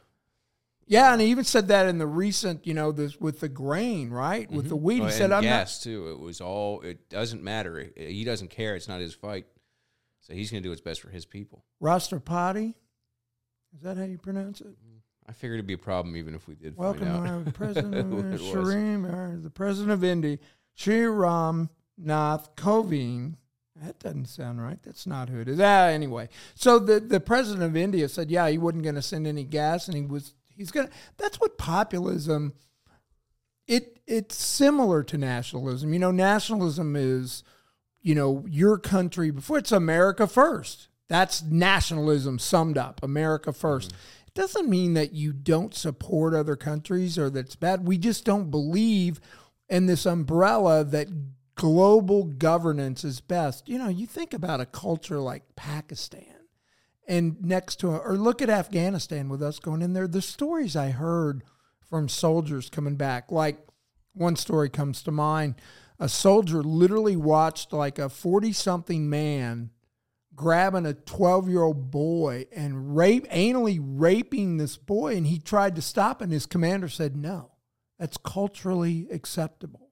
Yeah, 0.88 1.12
and 1.13 1.22
he 1.22 1.27
even 1.27 1.44
said 1.46 1.68
that 1.70 1.88
in 1.88 1.98
the 1.98 2.06
recent, 2.06 2.65
you 2.68 2.75
know, 2.75 2.92
this 2.92 3.20
with 3.20 3.39
the 3.39 3.50
grain, 3.50 4.12
right? 4.12 4.50
With 4.51 4.70
the 4.70 4.75
wheat, 4.75 5.01
Oh, 5.01 5.06
he 5.06 5.12
said, 5.12 5.32
"I'm 5.32 5.42
gas 5.42 5.82
too. 5.82 6.10
It 6.12 6.20
was 6.20 6.42
all. 6.42 6.82
It 6.82 7.10
doesn't 7.10 7.42
matter. 7.42 7.89
He 7.96 8.24
doesn't 8.24 8.50
care. 8.51 8.75
It's 8.75 8.88
not 8.88 9.01
his 9.01 9.15
fight. 9.15 9.48
So 10.22 10.34
he's 10.34 10.51
going 10.51 10.62
to 10.62 10.65
do 10.68 10.70
what's 10.70 10.82
best 10.82 11.01
for 11.01 11.10
his 11.10 11.25
people. 11.25 11.65
not 11.82 12.01
Rashtrapati." 12.01 12.75
Is 13.75 13.82
that 13.82 13.98
how 13.98 14.04
you 14.04 14.18
pronounce 14.20 14.62
it? 14.62 14.75
I 15.27 15.34
figured 15.34 15.58
it'd 15.58 15.67
be 15.67 15.74
a 15.74 15.77
problem 15.77 16.15
even 16.15 16.36
if 16.36 16.48
we 16.48 16.55
did 16.55 16.77
Welcome, 16.77 17.08
find 17.08 17.48
out. 17.48 17.53
President 17.53 18.10
What 18.10 18.25
uh, 18.25 18.27
it 18.27 18.32
was. 18.32 18.41
Sharim, 18.41 19.44
the 19.44 19.50
president 19.50 19.91
of 19.91 20.03
India, 20.03 20.38
Shri 20.75 21.08
Ram 21.08 21.70
Nath 21.98 22.55
Kovind. 22.55 23.36
That 23.82 24.00
doesn't 24.00 24.27
sound 24.27 24.62
right. 24.62 24.82
That's 24.84 25.05
not 25.05 25.29
who 25.29 25.39
it 25.41 25.50
is. 25.50 25.60
Ah, 25.60 25.88
anyway, 25.88 26.29
so 26.53 26.79
the 26.79 27.00
the 27.00 27.20
president 27.20 27.63
of 27.63 27.75
India 27.75 28.08
said, 28.08 28.32
yeah, 28.32 28.48
he 28.48 28.58
wasn't 28.58 28.84
going 28.84 28.96
to 28.96 29.01
send 29.01 29.27
any 29.27 29.44
gas, 29.44 29.88
and 29.88 29.98
he 29.98 30.03
was 30.03 30.34
he's 30.55 30.72
going. 30.72 30.88
to 30.88 30.94
That's 31.17 31.39
what 31.39 31.58
populism. 31.58 32.53
It 33.67 34.00
it's 34.08 34.36
similar 34.36 35.03
to 35.03 35.17
nationalism. 35.17 35.91
You 35.91 36.00
know, 36.00 36.12
nationalism 36.12 36.96
is, 36.96 37.44
you 38.01 38.15
know, 38.15 38.46
your 38.48 38.77
country 38.77 39.32
before 39.32 39.58
it's 39.58 39.72
America 39.72 40.27
first. 40.27 40.88
That's 41.08 41.44
nationalism 41.44 42.39
summed 42.39 42.77
up. 42.77 43.01
America 43.03 43.51
1st 43.51 43.88
It 43.88 43.94
doesn't 44.36 44.70
mean 44.70 44.94
that 44.94 45.13
you 45.13 45.34
don't 45.34 45.74
support 45.74 46.34
other 46.34 46.56
countries 46.56 47.18
or 47.18 47.30
that's 47.30 47.56
bad. 47.56 47.88
We 47.88 47.98
just 47.98 48.25
don't 48.25 48.51
believe 48.51 49.20
in 49.70 49.88
this 49.88 50.06
umbrella 50.06 50.84
that 50.84 51.08
global 51.56 52.25
governance 52.25 53.04
is 53.04 53.22
best. 53.22 53.68
You 53.68 53.80
know, 53.80 53.88
you 53.88 54.06
think 54.06 54.34
about 54.34 54.60
a 54.60 54.65
culture 54.65 55.20
like 55.20 55.56
Pakistan 55.56 56.36
and 57.08 57.42
next 57.42 57.77
to 57.77 57.89
or 57.89 58.18
look 58.18 58.42
at 58.42 58.50
Afghanistan 58.50 59.30
with 59.30 59.42
us 59.42 59.60
going 59.60 59.82
in 59.82 59.94
there. 59.94 60.08
The 60.08 60.22
stories 60.22 60.75
I 60.75 60.89
heard 60.89 61.44
from 61.89 62.10
soldiers 62.10 62.70
coming 62.70 62.96
back, 62.96 63.32
like 63.32 63.60
one 64.13 64.36
story 64.36 64.70
comes 64.70 65.01
to 65.04 65.12
mind. 65.12 65.56
A 65.98 66.10
soldier 66.10 66.62
literally 66.62 67.15
watched 67.15 67.72
like 67.72 68.00
a 68.00 68.10
40 68.10 68.51
something 68.51 69.10
man 69.10 69.70
grabbing 70.36 70.86
a 70.86 70.94
12 70.94 71.50
year 71.50 71.62
old 71.62 71.89
boy 71.92 72.46
and 72.51 72.96
rape 72.96 73.27
anally 73.30 73.80
raping 73.82 74.58
this 74.58 74.77
boy 74.77 75.15
and 75.15 75.27
he 75.27 75.39
tried 75.39 75.75
to 75.75 75.82
stop 75.82 76.22
and 76.22 76.32
his 76.32 76.46
commander 76.46 76.89
said 76.89 77.15
no 77.15 77.51
that's 77.98 78.18
culturally 78.18 79.08
acceptable 79.12 79.89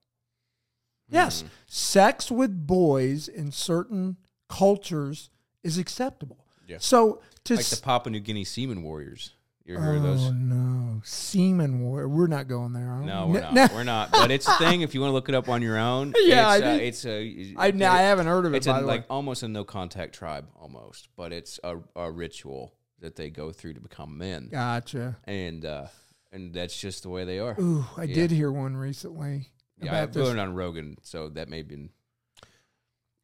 yes 1.10 1.42
hmm. 1.42 1.48
sex 1.66 2.30
with 2.30 2.68
boys 2.68 3.28
in 3.28 3.52
certain 3.52 4.18
cultures 4.50 5.30
is 5.64 5.78
acceptable 5.78 6.46
Yeah. 6.68 6.78
so 6.80 7.22
to 7.46 7.56
like 7.56 7.66
the 7.66 7.78
Papua 7.82 8.12
New 8.12 8.20
Guinea 8.20 8.44
Seaman 8.46 8.84
Warriors. 8.84 9.34
You 9.66 9.76
ever 9.76 9.84
heard 9.84 9.98
of 9.98 10.04
Oh 10.04 10.08
those? 10.16 10.32
no, 10.34 11.02
semen 11.06 11.80
war. 11.80 12.08
We're 12.10 12.28
not 12.28 12.50
going 12.50 12.74
there. 12.74 12.90
Are 12.90 13.00
we? 13.00 13.06
No, 13.06 13.28
we're 13.28 13.40
N- 13.44 13.54
not. 13.56 13.72
We're 13.74 13.84
not. 13.86 14.12
But 14.12 14.30
it's 14.30 14.46
a 14.48 14.58
thing. 14.58 14.82
If 14.82 14.94
you 14.94 15.00
want 15.00 15.12
to 15.12 15.14
look 15.14 15.30
it 15.30 15.36
up 15.36 15.48
on 15.48 15.62
your 15.62 15.78
own, 15.78 16.14
Yeah, 16.24 16.56
it's, 16.56 16.64
I 16.66 16.72
uh, 16.72 16.76
it's 16.76 17.06
a. 17.06 17.56
I, 17.58 17.68
I 17.98 18.02
haven't 18.02 18.28
heard 18.28 18.46
of 18.46 18.54
it. 18.54 18.58
It's 18.58 18.68
by 18.68 18.80
a, 18.80 18.82
like 18.82 19.06
almost 19.10 19.42
a 19.44 19.48
no 19.48 19.64
contact 19.64 20.16
tribe, 20.16 20.48
almost, 20.60 21.08
but 21.16 21.32
it's 21.32 21.62
a, 21.64 21.78
a 21.96 22.12
ritual 22.12 22.74
that 23.00 23.16
they 23.16 23.30
go 23.30 23.52
through 23.54 23.76
to 23.76 23.80
become 23.80 24.18
men, 24.18 24.50
Gotcha. 24.52 25.16
and 25.24 25.64
uh, 25.66 25.88
and 26.34 26.54
that's 26.54 26.78
just 26.78 27.04
the 27.04 27.10
way 27.10 27.24
they 27.24 27.40
are. 27.40 27.56
Ooh, 27.58 27.86
I 27.96 28.04
Yeah. 28.04 28.16
did 28.16 28.32
hear 28.32 28.52
one 28.52 28.76
recently 28.76 29.48
Yeah, 29.82 29.96
I 30.14 30.20
learned 30.20 30.42
on 30.42 30.56
Rogan, 30.56 30.98
so 31.04 31.30
that 31.30 31.48
may 31.48 31.60
have 31.60 31.70
been. 31.70 31.90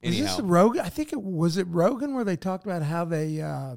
Is 0.02 0.18
this 0.18 0.40
Rogan? 0.40 0.80
I 0.86 0.90
think 0.90 1.12
it 1.12 1.22
was 1.22 1.58
it 1.58 1.68
Rogan 1.70 2.14
where 2.16 2.24
they 2.24 2.38
talked 2.38 2.64
about 2.66 2.82
how 2.84 3.04
they, 3.04 3.42
uh, 3.42 3.76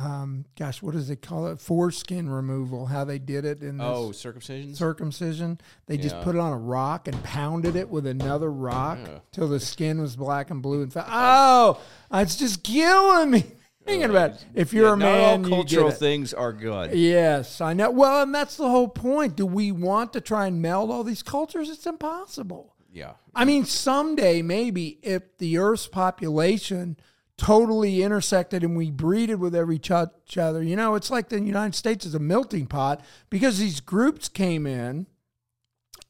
um, 0.00 0.44
gosh, 0.58 0.82
what 0.82 0.94
does 0.94 1.08
they 1.08 1.16
call 1.16 1.48
it? 1.48 1.60
Foreskin 1.60 2.28
removal. 2.30 2.86
How 2.86 3.04
they 3.04 3.18
did 3.18 3.44
it 3.44 3.60
in 3.62 3.78
this 3.78 3.86
oh, 3.86 4.12
circumcision. 4.12 4.74
circumcision. 4.74 5.60
They 5.86 5.96
just 5.98 6.18
put 6.22 6.34
it 6.34 6.38
on 6.38 6.52
a 6.52 6.58
rock 6.58 7.06
and 7.08 7.22
pounded 7.22 7.76
it 7.76 7.88
with 7.90 8.06
another 8.06 8.50
rock 8.50 8.98
Yeah. 9.02 9.18
till 9.32 9.48
the 9.48 9.60
skin 9.60 10.00
was 10.00 10.16
black 10.16 10.50
and 10.50 10.62
blue 10.62 10.82
and 10.82 10.92
fat. 10.92 11.06
Oh, 11.10 11.80
it's 12.12 12.36
just 12.36 12.62
killing 12.64 13.30
me 13.30 13.44
thinking 13.84 14.08
about 14.10 14.30
it. 14.32 14.44
If 14.54 14.72
you're 14.72 14.84
Yeah, 14.84 14.90
a 14.90 14.92
all 14.92 15.38
man, 15.38 15.44
you 15.44 15.50
cultural 15.50 15.90
things 15.90 16.32
are 16.32 16.52
good. 16.52 16.94
Yes, 16.94 17.60
I 17.60 17.74
know. 17.74 17.90
Well, 17.90 18.22
and 18.22 18.34
that's 18.34 18.56
the 18.56 18.68
whole 18.70 18.88
point. 18.88 19.36
Do 19.36 19.44
we 19.46 19.70
want 19.72 20.12
to 20.14 20.20
try 20.20 20.46
and 20.46 20.62
meld 20.62 20.90
all 20.90 21.04
these 21.04 21.22
cultures? 21.22 21.68
It's 21.68 21.86
impossible. 21.86 22.74
Yeah, 22.92 23.12
I 23.34 23.44
mean, 23.44 23.66
someday 23.66 24.42
maybe 24.42 24.98
if 25.02 25.36
the 25.38 25.58
Earth's 25.58 25.86
population 25.86 26.96
totally 27.40 28.02
intersected 28.02 28.62
and 28.62 28.76
we 28.76 28.90
breeded 28.90 29.36
with 29.40 29.54
every 29.54 29.78
ch- 29.78 29.90
each 30.26 30.36
other, 30.38 30.62
you 30.62 30.76
know, 30.76 30.94
it's 30.94 31.10
like 31.10 31.28
the 31.30 31.40
United 31.40 31.74
States 31.74 32.04
is 32.04 32.14
a 32.14 32.18
melting 32.18 32.66
pot 32.66 33.02
because 33.30 33.58
these 33.58 33.80
groups 33.80 34.28
came 34.28 34.66
in 34.66 35.06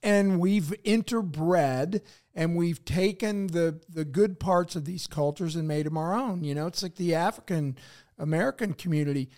and 0.02 0.40
we've 0.40 0.74
interbred 0.84 2.00
and 2.34 2.56
we've 2.56 2.84
taken 2.84 3.48
the 3.48 3.80
the 3.88 4.04
good 4.04 4.38
parts 4.40 4.74
of 4.76 4.84
these 4.84 5.06
cultures 5.06 5.56
and 5.56 5.66
made 5.68 5.86
them 5.86 5.96
our 5.96 6.14
own. 6.14 6.42
You 6.44 6.54
know, 6.54 6.66
it's 6.66 6.82
like 6.82 6.96
the 6.96 7.14
African 7.14 7.76
American 8.18 8.72
community 8.74 9.30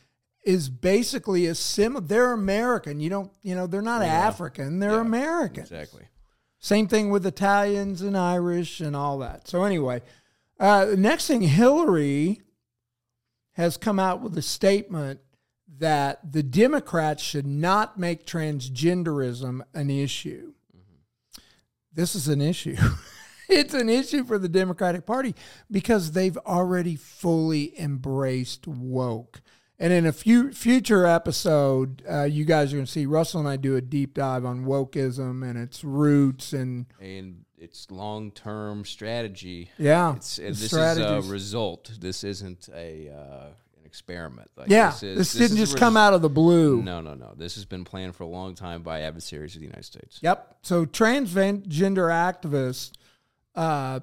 is 0.44 0.68
basically 0.68 1.46
a 1.46 1.54
sim. 1.54 1.96
They're 2.06 2.32
American. 2.32 3.00
You 3.00 3.10
don't, 3.10 3.30
you 3.42 3.54
know, 3.54 3.66
they're 3.66 3.82
not 3.82 4.02
African. 4.02 4.78
They're 4.80 4.92
Yeah, 4.92 5.00
American. 5.00 5.62
exactly. 5.62 6.04
Same 6.58 6.86
thing 6.86 7.10
with 7.10 7.26
Italians 7.26 8.02
and 8.02 8.16
Irish 8.16 8.80
and 8.80 8.94
all 8.94 9.18
that. 9.18 9.48
So 9.48 9.64
anyway, 9.64 10.00
uh, 10.58 10.86
the 10.86 10.96
next 10.96 11.26
thing, 11.26 11.42
Hillary 11.42 12.40
has 13.52 13.76
come 13.76 13.98
out 13.98 14.20
with 14.20 14.36
a 14.36 14.42
statement 14.42 15.20
that 15.78 16.32
the 16.32 16.42
Democrats 16.42 17.22
should 17.22 17.46
not 17.46 17.98
make 17.98 18.26
transgenderism 18.26 19.60
an 19.74 19.90
issue. 19.90 20.52
This 21.92 22.14
is 22.14 22.28
an 22.28 22.40
issue. 22.40 22.76
it's 23.48 23.74
an 23.74 23.88
issue 23.88 24.24
for 24.24 24.38
the 24.38 24.48
Democratic 24.48 25.06
Party 25.06 25.34
because 25.70 26.12
they've 26.12 26.38
already 26.38 26.96
fully 26.96 27.78
embraced 27.78 28.66
woke. 28.66 29.42
And 29.78 29.92
in 29.92 30.06
a 30.06 30.12
few 30.12 30.52
future 30.52 31.04
episode, 31.06 32.02
uh, 32.08 32.22
you 32.22 32.44
guys 32.44 32.72
are 32.72 32.76
going 32.76 32.86
to 32.86 32.92
see 32.92 33.04
Russell 33.04 33.40
and 33.40 33.48
I 33.48 33.56
do 33.56 33.74
a 33.74 33.80
deep 33.80 34.14
dive 34.14 34.44
on 34.44 34.64
wokeism 34.64 35.44
and 35.48 35.58
its 35.58 35.82
roots 35.82 36.52
and 36.52 36.86
And 37.00 37.44
it's 37.62 37.90
long 37.90 38.32
term 38.32 38.84
strategy. 38.84 39.70
yeah, 39.78 40.16
It's 40.16 40.36
this 40.36 40.66
strategies. 40.66 41.24
is 41.24 41.30
a 41.30 41.32
result. 41.32 41.92
This 42.00 42.24
isn't 42.24 42.68
a 42.74 43.08
uh, 43.08 43.46
an 43.78 43.84
experiment. 43.84 44.50
Like, 44.56 44.68
yeah. 44.68 44.90
this, 44.90 45.00
This, 45.00 45.34
is, 45.34 45.40
didn't 45.40 45.58
is 45.58 45.70
just 45.70 45.78
come 45.78 45.96
out 45.96 46.12
of 46.12 46.22
the 46.22 46.28
blue. 46.28 46.82
No, 46.82 47.00
no, 47.00 47.14
no. 47.14 47.34
This 47.36 47.54
has 47.54 47.64
been 47.64 47.84
planned 47.84 48.16
for 48.16 48.24
a 48.24 48.28
long 48.28 48.54
time 48.54 48.82
by 48.82 49.02
adversaries 49.02 49.54
of 49.54 49.60
the 49.60 49.66
United 49.66 49.84
States. 49.84 50.18
Yep. 50.22 50.58
So 50.62 50.84
transgender 50.84 52.10
activists, 52.10 52.92
uh, 53.54 54.00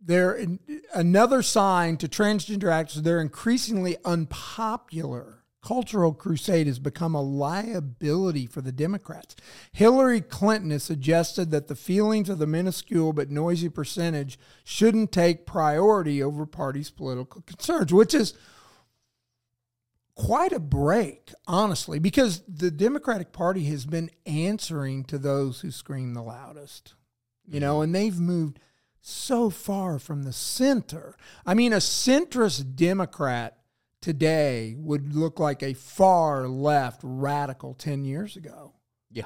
they're 0.00 0.34
in, 0.34 0.58
another 0.94 1.42
sign 1.42 1.98
to 1.98 2.08
transgender 2.08 2.64
activists. 2.64 3.02
They're 3.02 3.20
increasingly 3.20 3.96
unpopular. 4.04 5.42
Cultural 5.66 6.14
crusade 6.14 6.68
has 6.68 6.78
become 6.78 7.16
a 7.16 7.20
liability 7.20 8.46
for 8.46 8.60
the 8.60 8.70
Democrats. 8.70 9.34
Hillary 9.72 10.20
Clinton 10.20 10.70
has 10.70 10.84
suggested 10.84 11.50
that 11.50 11.66
the 11.66 11.74
feelings 11.74 12.28
of 12.28 12.38
the 12.38 12.46
minuscule 12.46 13.12
but 13.12 13.32
noisy 13.32 13.68
percentage 13.68 14.38
shouldn't 14.62 15.10
take 15.10 15.44
priority 15.44 16.22
over 16.22 16.46
parties' 16.46 16.90
political 16.90 17.40
concerns, 17.40 17.92
which 17.92 18.14
is 18.14 18.34
quite 20.14 20.52
a 20.52 20.60
break, 20.60 21.32
honestly, 21.48 21.98
because 21.98 22.44
the 22.46 22.70
Democratic 22.70 23.32
Party 23.32 23.64
has 23.64 23.86
been 23.86 24.08
answering 24.24 25.02
to 25.06 25.18
those 25.18 25.62
who 25.62 25.72
scream 25.72 26.14
the 26.14 26.22
loudest, 26.22 26.94
you 27.44 27.58
know, 27.58 27.82
and 27.82 27.92
they've 27.92 28.20
moved 28.20 28.60
so 29.00 29.50
far 29.50 29.98
from 29.98 30.22
the 30.22 30.32
center. 30.32 31.16
I 31.44 31.54
mean, 31.54 31.72
a 31.72 31.78
centrist 31.78 32.76
Democrat 32.76 33.58
today 34.06 34.76
would 34.78 35.16
look 35.16 35.40
like 35.40 35.64
a 35.64 35.74
far 35.74 36.46
left 36.46 37.00
radical 37.02 37.74
10 37.74 38.04
years 38.04 38.36
ago. 38.36 38.72
Yeah. 39.10 39.24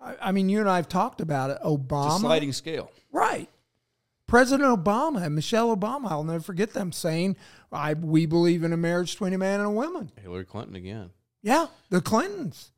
I, 0.00 0.16
I 0.18 0.32
mean, 0.32 0.48
you 0.48 0.60
and 0.60 0.70
I 0.70 0.76
have 0.76 0.88
talked 0.88 1.20
about 1.20 1.50
it. 1.50 1.58
Obama. 1.62 2.20
sliding 2.20 2.54
scale. 2.54 2.90
Right. 3.12 3.50
President 4.26 4.66
Obama 4.66 5.22
and 5.22 5.34
Michelle 5.34 5.76
Obama, 5.76 6.10
I'll 6.10 6.24
never 6.24 6.40
forget 6.40 6.72
them 6.72 6.90
saying, 6.90 7.36
I, 7.70 7.92
we 7.92 8.24
believe 8.24 8.64
in 8.64 8.72
a 8.72 8.78
marriage 8.78 9.12
between 9.12 9.34
a 9.34 9.38
man 9.38 9.60
and 9.60 9.68
a 9.68 9.72
woman. 9.72 10.10
Hillary 10.22 10.46
Clinton 10.46 10.74
again. 10.74 11.10
Yeah, 11.42 11.66
the 11.90 12.00
Clintons. 12.00 12.72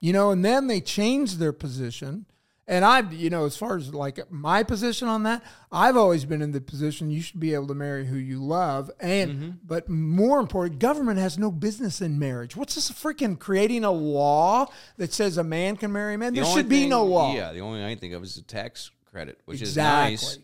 You 0.00 0.12
know, 0.12 0.32
and 0.32 0.44
then 0.44 0.66
they 0.66 0.80
changed 0.80 1.38
their 1.38 1.52
position. 1.52 2.26
And 2.70 2.84
I've, 2.84 3.12
you 3.12 3.30
know, 3.30 3.46
as 3.46 3.56
far 3.56 3.76
as 3.76 3.92
like 3.92 4.30
my 4.30 4.62
position 4.62 5.08
on 5.08 5.24
that, 5.24 5.42
I've 5.72 5.96
always 5.96 6.24
been 6.24 6.40
in 6.40 6.52
the 6.52 6.60
position 6.60 7.10
you 7.10 7.20
should 7.20 7.40
be 7.40 7.52
able 7.52 7.66
to 7.66 7.74
marry 7.74 8.06
who 8.06 8.16
you 8.16 8.40
love. 8.40 8.92
And, 9.00 9.30
mm-hmm. 9.32 9.50
but 9.66 9.88
more 9.88 10.38
important, 10.38 10.78
government 10.78 11.18
has 11.18 11.36
no 11.36 11.50
business 11.50 12.00
in 12.00 12.20
marriage. 12.20 12.54
What's 12.54 12.76
this 12.76 12.88
freaking 12.92 13.40
creating 13.40 13.82
a 13.82 13.90
law 13.90 14.66
that 14.98 15.12
says 15.12 15.36
a 15.36 15.42
man 15.42 15.76
can 15.78 15.90
marry 15.90 16.14
a 16.14 16.18
man? 16.18 16.32
The 16.32 16.42
there 16.42 16.50
should 16.52 16.68
be 16.68 16.86
no 16.86 17.04
law. 17.04 17.34
Yeah, 17.34 17.52
the 17.52 17.58
only 17.58 17.80
thing 17.80 17.86
I 17.86 17.96
think 17.96 18.14
of 18.14 18.22
is 18.22 18.36
a 18.36 18.42
tax 18.42 18.92
credit, 19.04 19.40
which 19.46 19.60
exactly. 19.60 20.14
is 20.14 20.22
nice. 20.22 20.36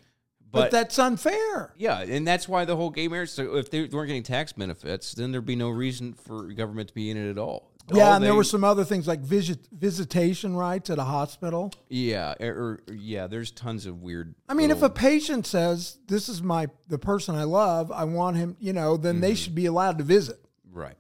But, 0.51 0.61
But, 0.63 0.71
that's 0.73 0.99
unfair. 0.99 1.75
yeah, 1.77 2.01
and 2.01 2.27
that's 2.27 2.49
why 2.49 2.65
the 2.65 2.75
whole 2.75 2.91
gay 2.91 3.07
marriage. 3.07 3.31
So 3.31 3.55
if 3.55 3.71
they 3.71 3.85
weren't 3.85 4.09
getting 4.09 4.25
tax 4.25 4.53
benefits, 4.53 5.13
then 5.13 5.31
there'd 5.31 5.47
be 5.47 5.55
no 5.55 5.71
reason 5.71 6.15
for 6.15 6.43
government 6.49 6.89
to 6.89 6.95
be 6.95 7.09
in 7.09 7.17
it 7.17 7.31
at 7.31 7.39
all. 7.39 7.71
Yeah, 7.93 8.17
and 8.17 8.25
there 8.25 8.35
were 8.35 8.43
some 8.45 8.65
other 8.65 8.85
things 8.85 9.07
like 9.07 9.21
visit, 9.21 9.61
visitation 9.71 10.57
rights 10.57 10.91
at 10.91 10.99
a 10.99 11.05
hospital. 11.05 11.73
Yeah, 11.89 12.35
or, 12.41 12.81
or- 12.89 12.93
yeah, 12.93 13.27
there's 13.29 13.51
tons 13.53 13.87
of 13.87 14.03
weird. 14.03 14.35
I 14.49 14.55
mean, 14.55 14.71
if 14.71 14.83
a 14.83 14.91
patient 14.91 15.47
says, 15.47 15.99
"This 16.09 16.29
is 16.29 16.43
my 16.43 16.67
the 16.89 16.99
person 16.99 17.35
I 17.37 17.45
love, 17.45 17.93
I 17.93 18.05
want 18.05 18.37
him," 18.37 18.57
you 18.59 18.73
know, 18.73 18.97
then 18.97 19.17
Mm-hmm. 19.17 19.21
they 19.23 19.35
should 19.37 19.55
be 19.55 19.67
allowed 19.67 19.99
to 19.99 20.05
visit. 20.05 20.41
right, 20.73 20.97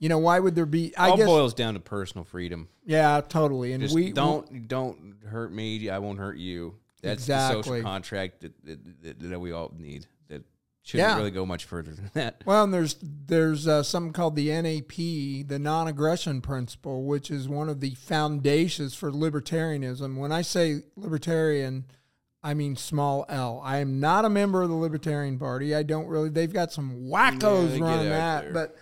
You 0.00 0.08
know, 0.08 0.18
why 0.18 0.38
would 0.40 0.54
there 0.56 0.66
be? 0.66 0.94
I 0.96 1.10
all 1.10 1.16
guess, 1.16 1.26
boils 1.26 1.54
down 1.54 1.74
to 1.74 1.80
personal 1.80 2.24
freedom. 2.24 2.68
yeah, 2.84 3.20
totally. 3.20 3.72
And 3.72 3.82
Just 3.82 3.94
we 3.94 4.10
don't 4.12 4.66
don't 4.66 5.14
hurt 5.24 5.52
me. 5.52 5.88
I 5.88 5.98
won't 5.98 6.18
hurt 6.18 6.36
you. 6.38 6.74
That's 7.00 7.26
the 7.26 7.32
Exactly. 7.34 7.62
social 7.62 7.82
contract 7.82 8.40
that, 8.40 8.52
that, 8.64 9.02
that, 9.02 9.30
that 9.30 9.38
we 9.40 9.52
all 9.52 9.72
need. 9.78 10.06
Shouldn't 10.88 11.06
Yeah. 11.06 11.16
really 11.18 11.30
go 11.30 11.44
much 11.44 11.66
further 11.66 11.92
than 11.92 12.10
that. 12.14 12.42
Well, 12.46 12.64
and 12.64 12.72
there's 12.72 12.96
there's 13.02 13.68
uh, 13.68 13.82
something 13.82 14.14
called 14.14 14.36
the 14.36 14.48
NAP, 14.48 15.46
the 15.46 15.58
non-aggression 15.60 16.40
principle, 16.40 17.04
which 17.04 17.30
is 17.30 17.46
one 17.46 17.68
of 17.68 17.80
the 17.80 17.90
foundations 17.96 18.94
for 18.94 19.12
libertarianism. 19.12 20.16
When 20.16 20.32
I 20.32 20.40
say 20.40 20.80
libertarian, 20.96 21.84
I 22.42 22.54
mean 22.54 22.74
small 22.74 23.26
L. 23.28 23.60
I 23.62 23.78
am 23.78 24.00
not 24.00 24.24
a 24.24 24.30
member 24.30 24.62
of 24.62 24.70
the 24.70 24.76
Libertarian 24.76 25.38
Party. 25.38 25.74
I 25.74 25.82
don't 25.82 26.06
really. 26.06 26.30
They've 26.30 26.50
got 26.50 26.72
some 26.72 27.08
wackos 27.10 27.72
they 27.72 27.78
get 27.80 27.84
run 27.84 27.98
out 28.06 28.10
that, 28.10 28.44
there. 28.44 28.52
but 28.54 28.76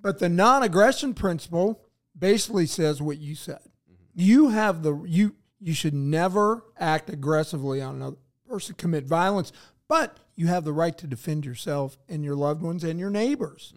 but 0.00 0.18
the 0.18 0.28
non-aggression 0.28 1.14
principle 1.14 1.80
basically 2.18 2.66
says 2.66 3.00
what 3.00 3.18
you 3.18 3.36
said. 3.36 3.60
Mm-hmm. 3.88 4.02
You 4.16 4.48
have 4.48 4.82
the 4.82 5.00
you 5.06 5.36
you 5.60 5.74
should 5.74 5.94
never 5.94 6.64
act 6.76 7.08
aggressively 7.08 7.80
on 7.80 7.94
another 7.94 8.16
person, 8.48 8.74
commit 8.74 9.04
violence, 9.04 9.52
but 9.86 10.16
you 10.42 10.48
have 10.48 10.64
the 10.64 10.72
right 10.72 10.98
to 10.98 11.06
defend 11.06 11.46
yourself 11.46 11.96
and 12.08 12.24
your 12.24 12.34
loved 12.34 12.62
ones 12.62 12.82
and 12.82 12.98
your 12.98 13.10
neighbors. 13.10 13.72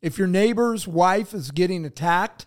If 0.00 0.18
your 0.18 0.28
neighbor's 0.28 0.86
wife 0.86 1.34
is 1.34 1.50
getting 1.50 1.84
attacked 1.84 2.46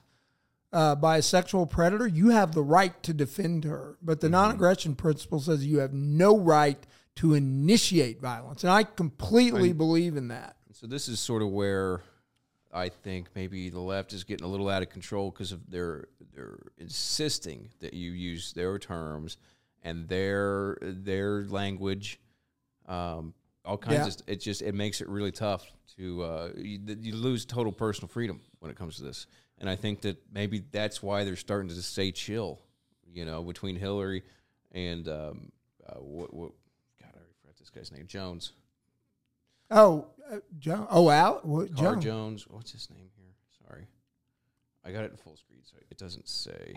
uh, 0.71 0.95
by 0.95 1.17
a 1.17 1.21
sexual 1.21 1.65
predator, 1.65 2.07
you 2.07 2.29
have 2.29 2.53
the 2.53 2.63
right 2.63 3.01
to 3.03 3.13
defend 3.13 3.65
her. 3.65 3.97
But 4.01 4.21
the 4.21 4.29
non 4.29 4.51
aggression 4.51 4.95
principle 4.95 5.41
says 5.41 5.65
you 5.65 5.79
have 5.79 5.93
no 5.93 6.37
right 6.37 6.81
to 7.15 7.33
initiate 7.33 8.21
violence. 8.21 8.63
And 8.63 8.71
I 8.71 8.83
completely 8.83 9.73
believe 9.73 10.15
in 10.15 10.29
that. 10.29 10.55
So 10.71 10.87
this 10.87 11.09
is 11.09 11.19
sort 11.19 11.41
of 11.41 11.49
where 11.49 12.01
I 12.71 12.87
think 12.87 13.27
maybe 13.35 13.69
the 13.69 13.81
left 13.81 14.13
is 14.13 14.23
getting 14.23 14.45
a 14.45 14.49
little 14.49 14.69
out 14.69 14.81
of 14.81 14.89
control 14.89 15.31
because 15.31 15.51
of 15.51 15.69
their 15.69 16.07
they're 16.33 16.59
insisting 16.77 17.71
that 17.81 17.93
you 17.93 18.11
use 18.11 18.53
their 18.53 18.79
terms 18.79 19.37
and 19.83 20.07
their 20.07 20.77
their 20.81 21.43
language, 21.45 22.19
um, 22.87 23.33
all 23.69 23.77
kinds 23.77 23.95
Yeah. 23.99 24.07
of. 24.07 24.15
It 24.27 24.41
just 24.41 24.61
it 24.61 24.73
makes 24.73 25.01
it 25.01 25.07
really 25.07 25.31
tough 25.31 25.65
to 25.97 26.23
uh, 26.23 26.49
you, 26.57 26.79
you 26.99 27.15
lose 27.15 27.45
total 27.45 27.71
personal 27.71 28.07
freedom 28.07 28.41
when 28.59 28.71
it 28.71 28.77
comes 28.77 28.97
to 28.97 29.03
this, 29.03 29.27
and 29.59 29.69
I 29.69 29.75
think 29.75 30.01
that 30.01 30.17
maybe 30.33 30.63
that's 30.71 31.01
why 31.03 31.23
they're 31.23 31.35
starting 31.35 31.69
to 31.69 31.75
just 31.75 31.91
stay 31.91 32.11
chill, 32.11 32.59
you 33.13 33.25
know, 33.25 33.43
between 33.43 33.75
Hillary 33.75 34.23
and 34.71 35.07
um, 35.07 35.51
uh, 35.87 35.95
what, 35.99 36.33
what 36.33 36.51
God, 37.01 37.11
I 37.15 37.19
forgot 37.41 37.57
this 37.57 37.69
guy's 37.69 37.91
name, 37.91 38.07
Jones, 38.07 38.53
Oh, 39.71 40.07
uh, 40.31 40.37
Joe. 40.57 40.87
Oh, 40.89 41.09
Al. 41.11 41.41
What, 41.43 41.75
Carr 41.75 41.95
Joe. 41.95 42.01
Jones. 42.01 42.47
What's 42.47 42.71
his 42.71 42.89
name 42.89 43.09
here? 43.15 43.33
Sorry, 43.67 43.85
I 44.83 44.91
got 44.91 45.03
it 45.03 45.11
in 45.11 45.17
full 45.17 45.37
screen, 45.37 45.59
so 45.63 45.77
it 45.91 45.97
doesn't 45.97 46.27
say. 46.27 46.75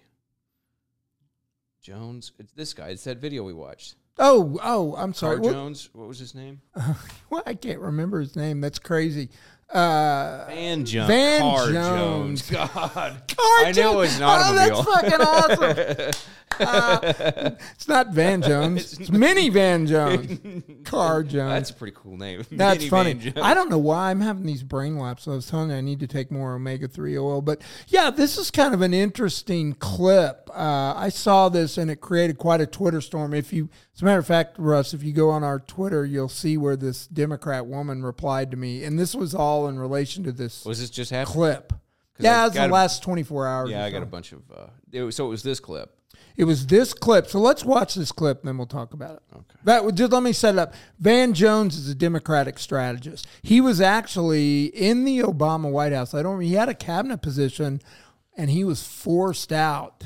Jones, 1.80 2.32
it's 2.38 2.52
this 2.52 2.74
guy. 2.74 2.88
It's 2.88 3.04
that 3.04 3.18
video 3.18 3.42
we 3.44 3.52
watched. 3.52 3.96
Oh, 4.18 4.58
oh, 4.62 4.94
I'm 4.96 5.14
sorry. 5.14 5.40
Carr 5.40 5.52
Jones. 5.52 5.88
What 5.92 6.08
was 6.08 6.18
his 6.18 6.34
name? 6.34 6.60
Well, 7.30 7.42
I 7.46 7.54
can't 7.54 7.80
remember 7.80 8.20
his 8.20 8.36
name. 8.36 8.60
That's 8.60 8.78
crazy. 8.78 9.30
Uh, 9.72 10.44
Van 10.48 10.84
Jones. 10.84 11.08
Van 11.08 11.40
Carr 11.40 11.72
Jones. 11.72 12.42
God. 12.50 12.68
Carr 12.74 13.64
I 13.64 13.72
knew 13.74 13.90
it 13.90 13.96
was 13.96 14.16
an 14.18 14.22
Oh, 14.26 14.54
that's 14.54 14.80
fucking 14.82 15.20
awesome. 15.26 16.12
Uh, 16.60 17.50
it's 17.74 17.88
not 17.88 18.08
Van 18.08 18.42
Jones. 18.42 18.98
It's 18.98 19.10
Mini 19.10 19.48
Van 19.48 19.86
Jones. 19.86 20.40
Car 20.84 21.22
Jones. 21.22 21.52
That's 21.52 21.70
a 21.70 21.74
pretty 21.74 21.96
cool 21.96 22.16
name. 22.16 22.44
That's 22.50 22.78
Mini 22.80 22.90
funny. 22.90 23.12
Van 23.14 23.34
Jones. 23.34 23.46
I 23.46 23.54
don't 23.54 23.70
know 23.70 23.78
why 23.78 24.10
I'm 24.10 24.20
having 24.20 24.44
these 24.44 24.62
brain 24.62 24.98
laps. 24.98 25.26
I 25.26 25.32
was 25.32 25.48
telling 25.48 25.70
you 25.70 25.76
I 25.76 25.80
need 25.80 26.00
to 26.00 26.06
take 26.06 26.30
more 26.30 26.54
omega 26.54 26.88
three 26.88 27.16
oil, 27.18 27.40
but 27.42 27.62
yeah, 27.88 28.10
this 28.10 28.38
is 28.38 28.50
kind 28.50 28.74
of 28.74 28.82
an 28.82 28.94
interesting 28.94 29.74
clip. 29.74 30.50
Uh, 30.50 30.94
I 30.96 31.08
saw 31.08 31.48
this 31.48 31.78
and 31.78 31.90
it 31.90 32.00
created 32.00 32.38
quite 32.38 32.60
a 32.60 32.66
Twitter 32.66 33.00
storm. 33.00 33.34
If 33.34 33.52
you, 33.52 33.68
as 33.94 34.02
a 34.02 34.04
matter 34.04 34.18
of 34.18 34.26
fact, 34.26 34.56
Russ, 34.58 34.94
if 34.94 35.02
you 35.02 35.12
go 35.12 35.30
on 35.30 35.44
our 35.44 35.58
Twitter, 35.60 36.04
you'll 36.04 36.28
see 36.28 36.56
where 36.56 36.76
this 36.76 37.06
Democrat 37.06 37.66
woman 37.66 38.02
replied 38.02 38.50
to 38.50 38.56
me, 38.56 38.84
and 38.84 38.98
this 38.98 39.14
was 39.14 39.34
all 39.34 39.68
in 39.68 39.78
relation 39.78 40.24
to 40.24 40.32
this 40.32 40.64
Was 40.64 40.80
this 40.80 40.90
just 40.90 41.12
clip. 41.26 41.72
Yeah, 42.18 42.42
I 42.42 42.46
it's 42.46 42.56
the 42.56 42.68
last 42.68 43.02
24 43.02 43.46
hours. 43.46 43.70
Yeah, 43.70 43.84
I 43.84 43.90
got 43.90 44.02
a 44.02 44.06
bunch 44.06 44.32
of. 44.32 44.42
Uh, 44.50 44.66
it 44.92 45.02
was, 45.02 45.16
so 45.16 45.26
it 45.26 45.30
was 45.30 45.42
this 45.42 45.60
clip. 45.60 45.96
It 46.36 46.44
was 46.44 46.66
this 46.66 46.94
clip. 46.94 47.26
So 47.26 47.38
let's 47.38 47.64
watch 47.64 47.94
this 47.94 48.12
clip, 48.12 48.40
and 48.40 48.48
then 48.48 48.58
we'll 48.58 48.66
talk 48.66 48.94
about 48.94 49.16
it. 49.16 49.22
Okay. 49.34 49.58
That 49.64 49.84
would 49.84 49.96
just 49.96 50.12
let 50.12 50.22
me 50.22 50.32
set 50.32 50.54
it 50.54 50.58
up. 50.58 50.74
Van 50.98 51.34
Jones 51.34 51.76
is 51.76 51.88
a 51.88 51.94
Democratic 51.94 52.58
strategist. 52.58 53.26
He 53.42 53.60
was 53.60 53.80
actually 53.80 54.66
in 54.66 55.04
the 55.04 55.20
Obama 55.20 55.70
White 55.70 55.92
House. 55.92 56.14
I 56.14 56.22
don't. 56.22 56.40
He 56.40 56.54
had 56.54 56.68
a 56.68 56.74
cabinet 56.74 57.22
position, 57.22 57.80
and 58.36 58.50
he 58.50 58.64
was 58.64 58.86
forced 58.86 59.52
out 59.52 60.04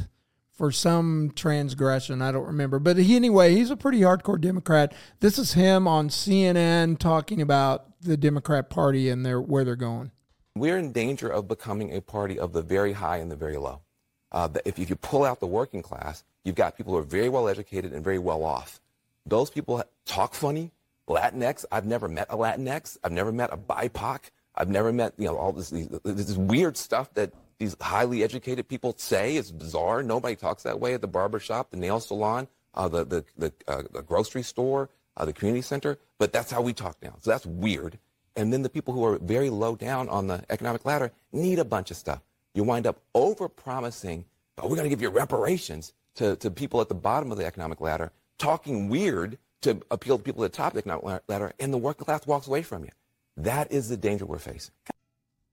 for 0.52 0.72
some 0.72 1.32
transgression. 1.36 2.22
I 2.22 2.32
don't 2.32 2.46
remember, 2.46 2.78
but 2.78 2.96
he, 2.96 3.14
anyway, 3.14 3.54
he's 3.54 3.70
a 3.70 3.76
pretty 3.76 4.00
hardcore 4.00 4.40
Democrat. 4.40 4.94
This 5.20 5.38
is 5.38 5.52
him 5.52 5.86
on 5.86 6.08
CNN 6.08 6.98
talking 6.98 7.42
about 7.42 8.00
the 8.00 8.16
Democrat 8.16 8.70
Party 8.70 9.10
and 9.10 9.24
their 9.24 9.40
where 9.40 9.64
they're 9.64 9.76
going. 9.76 10.12
we're 10.54 10.78
in 10.78 10.92
danger 10.92 11.28
of 11.28 11.46
becoming 11.46 11.94
a 11.94 12.00
party 12.00 12.38
of 12.38 12.52
the 12.52 12.62
very 12.62 12.94
high 12.94 13.18
and 13.18 13.30
the 13.30 13.36
very 13.36 13.58
low. 13.58 13.82
Uh, 14.32 14.48
if, 14.64 14.78
if 14.78 14.90
you 14.90 14.96
pull 14.96 15.24
out 15.24 15.40
the 15.40 15.46
working 15.46 15.82
class, 15.82 16.24
you've 16.44 16.54
got 16.54 16.76
people 16.76 16.92
who 16.92 16.98
are 16.98 17.02
very 17.02 17.28
well 17.28 17.48
educated 17.48 17.92
and 17.92 18.02
very 18.02 18.18
well 18.18 18.44
off. 18.44 18.80
Those 19.24 19.50
people 19.50 19.82
talk 20.04 20.34
funny. 20.34 20.72
Latinx, 21.08 21.64
I've 21.70 21.86
never 21.86 22.08
met 22.08 22.26
a 22.30 22.36
Latinx. 22.36 22.98
I've 23.04 23.12
never 23.12 23.32
met 23.32 23.52
a 23.52 23.56
BIPOC. 23.56 24.30
I've 24.54 24.68
never 24.68 24.92
met, 24.92 25.14
you 25.18 25.26
know, 25.26 25.36
all 25.36 25.52
this, 25.52 25.70
this 25.70 26.36
weird 26.36 26.76
stuff 26.76 27.12
that 27.14 27.32
these 27.58 27.76
highly 27.80 28.22
educated 28.22 28.68
people 28.68 28.94
say. 28.96 29.36
is 29.36 29.52
bizarre. 29.52 30.02
Nobody 30.02 30.36
talks 30.36 30.62
that 30.64 30.80
way 30.80 30.94
at 30.94 31.00
the 31.00 31.08
barber 31.08 31.38
shop, 31.38 31.70
the 31.70 31.76
nail 31.76 32.00
salon, 32.00 32.48
uh, 32.74 32.88
the, 32.88 33.04
the, 33.04 33.24
the, 33.36 33.52
uh, 33.68 33.82
the 33.92 34.02
grocery 34.02 34.42
store, 34.42 34.90
uh, 35.16 35.24
the 35.24 35.32
community 35.32 35.62
center. 35.62 35.98
But 36.18 36.32
that's 36.32 36.50
how 36.50 36.60
we 36.60 36.72
talk 36.72 36.96
now. 37.02 37.14
So 37.20 37.30
that's 37.30 37.46
weird. 37.46 37.98
And 38.34 38.52
then 38.52 38.62
the 38.62 38.68
people 38.68 38.92
who 38.92 39.04
are 39.04 39.18
very 39.18 39.50
low 39.50 39.76
down 39.76 40.08
on 40.08 40.26
the 40.26 40.44
economic 40.50 40.84
ladder 40.84 41.12
need 41.32 41.58
a 41.58 41.64
bunch 41.64 41.90
of 41.90 41.96
stuff. 41.96 42.20
You 42.56 42.64
wind 42.64 42.86
up 42.86 43.02
over 43.14 43.48
promising, 43.48 44.24
oh, 44.58 44.66
we're 44.66 44.76
going 44.76 44.86
to 44.86 44.90
give 44.90 45.02
you 45.02 45.10
reparations 45.10 45.92
to, 46.14 46.36
to 46.36 46.50
people 46.50 46.80
at 46.80 46.88
the 46.88 46.94
bottom 46.94 47.30
of 47.30 47.36
the 47.36 47.44
economic 47.44 47.82
ladder, 47.82 48.12
talking 48.38 48.88
weird 48.88 49.36
to 49.60 49.82
appeal 49.90 50.16
to 50.16 50.24
people 50.24 50.42
at 50.42 50.52
the 50.52 50.56
top 50.56 50.68
of 50.68 50.72
the 50.72 50.78
economic 50.78 51.22
ladder, 51.28 51.52
and 51.60 51.72
the 51.72 51.78
working 51.78 52.06
class 52.06 52.26
walks 52.26 52.46
away 52.46 52.62
from 52.62 52.82
you. 52.84 52.90
That 53.36 53.70
is 53.70 53.90
the 53.90 53.96
danger 53.98 54.24
we're 54.24 54.38
facing. 54.38 54.72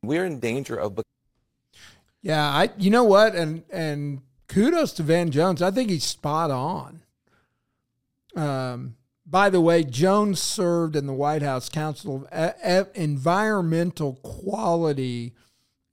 We're 0.01 0.25
in 0.25 0.39
danger 0.39 0.77
of 0.77 0.97
Yeah, 2.21 2.45
I 2.45 2.69
you 2.77 2.89
know 2.89 3.03
what, 3.03 3.35
and 3.35 3.63
and 3.69 4.21
kudos 4.47 4.93
to 4.93 5.03
Van 5.03 5.31
Jones. 5.31 5.61
I 5.61 5.71
think 5.71 5.89
he's 5.89 6.05
spot 6.05 6.51
on. 6.51 7.01
Um, 8.35 8.95
by 9.25 9.49
the 9.49 9.61
way, 9.61 9.83
Jones 9.83 10.41
served 10.41 10.95
in 10.95 11.07
the 11.07 11.13
White 11.13 11.41
House 11.41 11.69
Council 11.69 12.27
of 12.31 12.53
E- 12.65 12.89
Environmental 12.95 14.13
Quality, 14.23 15.33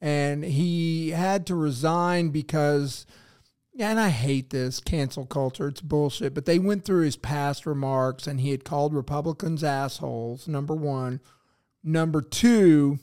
and 0.00 0.44
he 0.44 1.10
had 1.10 1.46
to 1.46 1.54
resign 1.54 2.30
because. 2.30 3.06
Yeah, 3.72 3.90
and 3.90 4.00
I 4.00 4.08
hate 4.10 4.50
this 4.50 4.80
cancel 4.80 5.24
culture. 5.24 5.68
It's 5.68 5.80
bullshit. 5.80 6.34
But 6.34 6.44
they 6.44 6.58
went 6.58 6.84
through 6.84 7.04
his 7.04 7.16
past 7.16 7.64
remarks, 7.64 8.26
and 8.26 8.40
he 8.40 8.50
had 8.50 8.64
called 8.64 8.92
Republicans 8.92 9.62
assholes. 9.64 10.48
Number 10.48 10.74
one. 10.74 11.20
Number 11.82 12.20
two, 12.20 12.98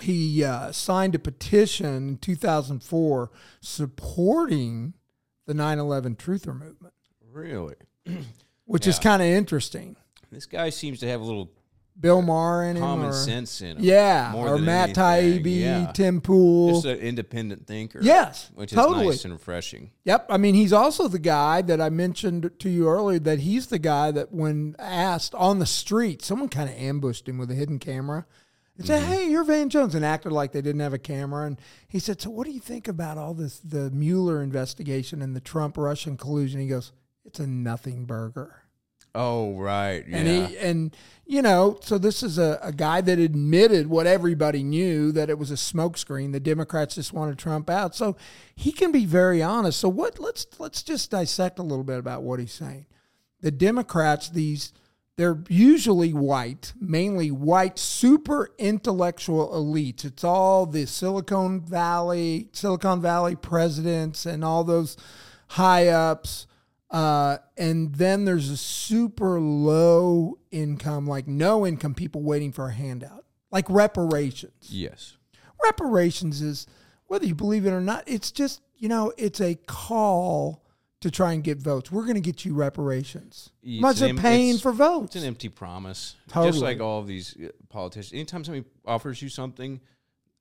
he 0.00 0.44
uh, 0.44 0.70
signed 0.70 1.14
a 1.14 1.18
petition 1.18 2.08
in 2.08 2.18
2004 2.18 3.30
supporting 3.60 4.94
the 5.46 5.54
9/11 5.54 6.16
Truther 6.16 6.56
movement, 6.58 6.94
Really? 7.32 7.74
which 8.66 8.86
is 8.86 8.98
kind 8.98 9.22
of 9.22 9.28
interesting. 9.28 9.96
This 10.30 10.46
guy 10.46 10.70
seems 10.70 11.00
to 11.00 11.08
have 11.08 11.20
a 11.20 11.24
little 11.24 11.50
Bill 11.98 12.22
Maher 12.22 12.64
in 12.64 12.76
him, 12.76 12.82
common 12.82 13.06
or, 13.06 13.12
sense 13.12 13.60
in 13.60 13.76
him. 13.76 13.84
yeah, 13.84 14.34
or 14.34 14.58
Matt. 14.58 14.90
Taibbi, 14.90 15.60
Yeah. 15.60 15.92
Tim 15.92 16.20
Pool. 16.20 16.74
Just 16.74 16.86
an 16.86 16.98
independent 16.98 17.66
thinker. 17.66 18.00
Yes, 18.02 18.50
Which 18.54 18.72
is 18.72 18.76
totally. 18.76 19.06
nice 19.06 19.24
and 19.24 19.32
refreshing. 19.32 19.90
Yep. 20.04 20.26
I 20.28 20.36
mean, 20.36 20.54
he's 20.54 20.72
also 20.72 21.06
the 21.06 21.20
guy 21.20 21.62
that 21.62 21.80
I 21.80 21.90
mentioned 21.90 22.50
to 22.58 22.68
you 22.68 22.88
earlier 22.88 23.20
that 23.20 23.40
he's 23.40 23.68
the 23.68 23.78
guy 23.78 24.10
that 24.10 24.32
when 24.32 24.74
asked 24.78 25.34
on 25.36 25.60
the 25.60 25.66
street, 25.66 26.20
someone 26.22 26.48
kind 26.48 26.68
of 26.68 26.76
ambushed 26.76 27.28
him 27.28 27.38
with 27.38 27.50
a 27.50 27.54
hidden 27.54 27.78
camera 27.78 28.26
and 28.76 28.86
said, 28.86 29.02
mm-hmm. 29.02 29.12
Hey, 29.12 29.30
you're 29.30 29.44
Van 29.44 29.68
Jones, 29.68 29.94
and 29.94 30.04
acted 30.04 30.32
like 30.32 30.50
they 30.50 30.60
didn't 30.62 30.80
have 30.80 30.92
a 30.94 30.98
camera. 30.98 31.46
And 31.46 31.60
he 31.86 32.00
said, 32.00 32.20
So 32.20 32.28
what 32.28 32.44
do 32.44 32.52
you 32.52 32.60
think 32.60 32.88
about 32.88 33.18
all 33.18 33.34
this, 33.34 33.60
the 33.60 33.90
Mueller 33.92 34.42
investigation 34.42 35.22
and 35.22 35.36
the 35.36 35.40
Trump 35.40 35.76
Russian 35.78 36.16
collusion? 36.16 36.60
He 36.60 36.66
goes, 36.66 36.90
It's 37.24 37.38
a 37.38 37.46
nothing 37.46 38.04
burger. 38.04 38.62
Oh, 39.14 39.54
right. 39.56 40.04
Yeah. 40.08 40.16
And 40.16 40.28
he 40.28 40.58
and 40.58 40.96
you 41.26 41.40
know, 41.40 41.78
so 41.80 41.96
this 41.96 42.22
is 42.22 42.38
a, 42.38 42.58
a 42.62 42.72
guy 42.72 43.00
that 43.00 43.18
admitted 43.18 43.86
what 43.86 44.06
everybody 44.06 44.62
knew 44.62 45.10
that 45.12 45.30
it 45.30 45.38
was 45.38 45.50
a 45.50 45.54
smokescreen. 45.54 46.32
The 46.32 46.40
Democrats 46.40 46.96
just 46.96 47.12
wanted 47.12 47.38
Trump 47.38 47.70
out. 47.70 47.94
So 47.94 48.16
he 48.54 48.72
can 48.72 48.92
be 48.92 49.06
very 49.06 49.42
honest. 49.42 49.80
So 49.80 49.88
what 49.88 50.18
let's 50.18 50.46
let's 50.58 50.82
just 50.82 51.10
dissect 51.10 51.58
a 51.58 51.62
little 51.62 51.84
bit 51.84 51.98
about 51.98 52.22
what 52.22 52.40
he's 52.40 52.52
saying. 52.52 52.86
The 53.40 53.50
Democrats, 53.50 54.28
these 54.28 54.72
they're 55.16 55.42
usually 55.48 56.12
white, 56.12 56.72
mainly 56.80 57.30
white, 57.30 57.78
super 57.78 58.50
intellectual 58.58 59.48
elites. 59.50 60.04
It's 60.04 60.24
all 60.24 60.66
the 60.66 60.86
Silicon 60.86 61.60
Valley, 61.60 62.48
Silicon 62.52 63.00
Valley 63.00 63.36
presidents 63.36 64.26
and 64.26 64.44
all 64.44 64.64
those 64.64 64.96
high 65.50 65.88
ups. 65.88 66.46
Uh, 66.90 67.38
and 67.56 67.94
then 67.94 68.24
there's 68.24 68.50
a 68.50 68.56
super 68.56 69.40
low 69.40 70.38
income, 70.50 71.06
like 71.06 71.26
no 71.26 71.66
income 71.66 71.94
people 71.94 72.22
waiting 72.22 72.52
for 72.52 72.68
a 72.68 72.72
handout, 72.72 73.24
like 73.50 73.68
reparations. 73.68 74.68
yes. 74.70 75.16
Reparations 75.62 76.42
is, 76.42 76.66
whether 77.06 77.24
you 77.26 77.34
believe 77.34 77.64
it 77.64 77.70
or 77.70 77.80
not, 77.80 78.04
it's 78.06 78.30
just, 78.30 78.60
you 78.76 78.88
know, 78.88 79.12
it's 79.16 79.40
a 79.40 79.54
call 79.66 80.62
to 81.00 81.10
try 81.10 81.32
and 81.32 81.42
get 81.42 81.58
votes. 81.58 81.90
We're 81.90 82.02
going 82.02 82.14
to 82.16 82.20
get 82.20 82.44
you 82.44 82.54
reparations. 82.54 83.50
It's 83.62 83.80
Much 83.80 84.02
of 84.02 84.10
em- 84.10 84.16
paying 84.18 84.58
for 84.58 84.72
votes. 84.72 85.14
It's 85.16 85.22
an 85.22 85.28
empty 85.28 85.48
promise. 85.48 86.16
Totally. 86.28 86.52
Just 86.52 86.62
like 86.62 86.80
all 86.80 87.00
of 87.00 87.06
these 87.06 87.34
uh, 87.42 87.48
politicians. 87.70 88.12
Anytime 88.12 88.44
somebody 88.44 88.66
offers 88.84 89.22
you 89.22 89.28
something, 89.30 89.80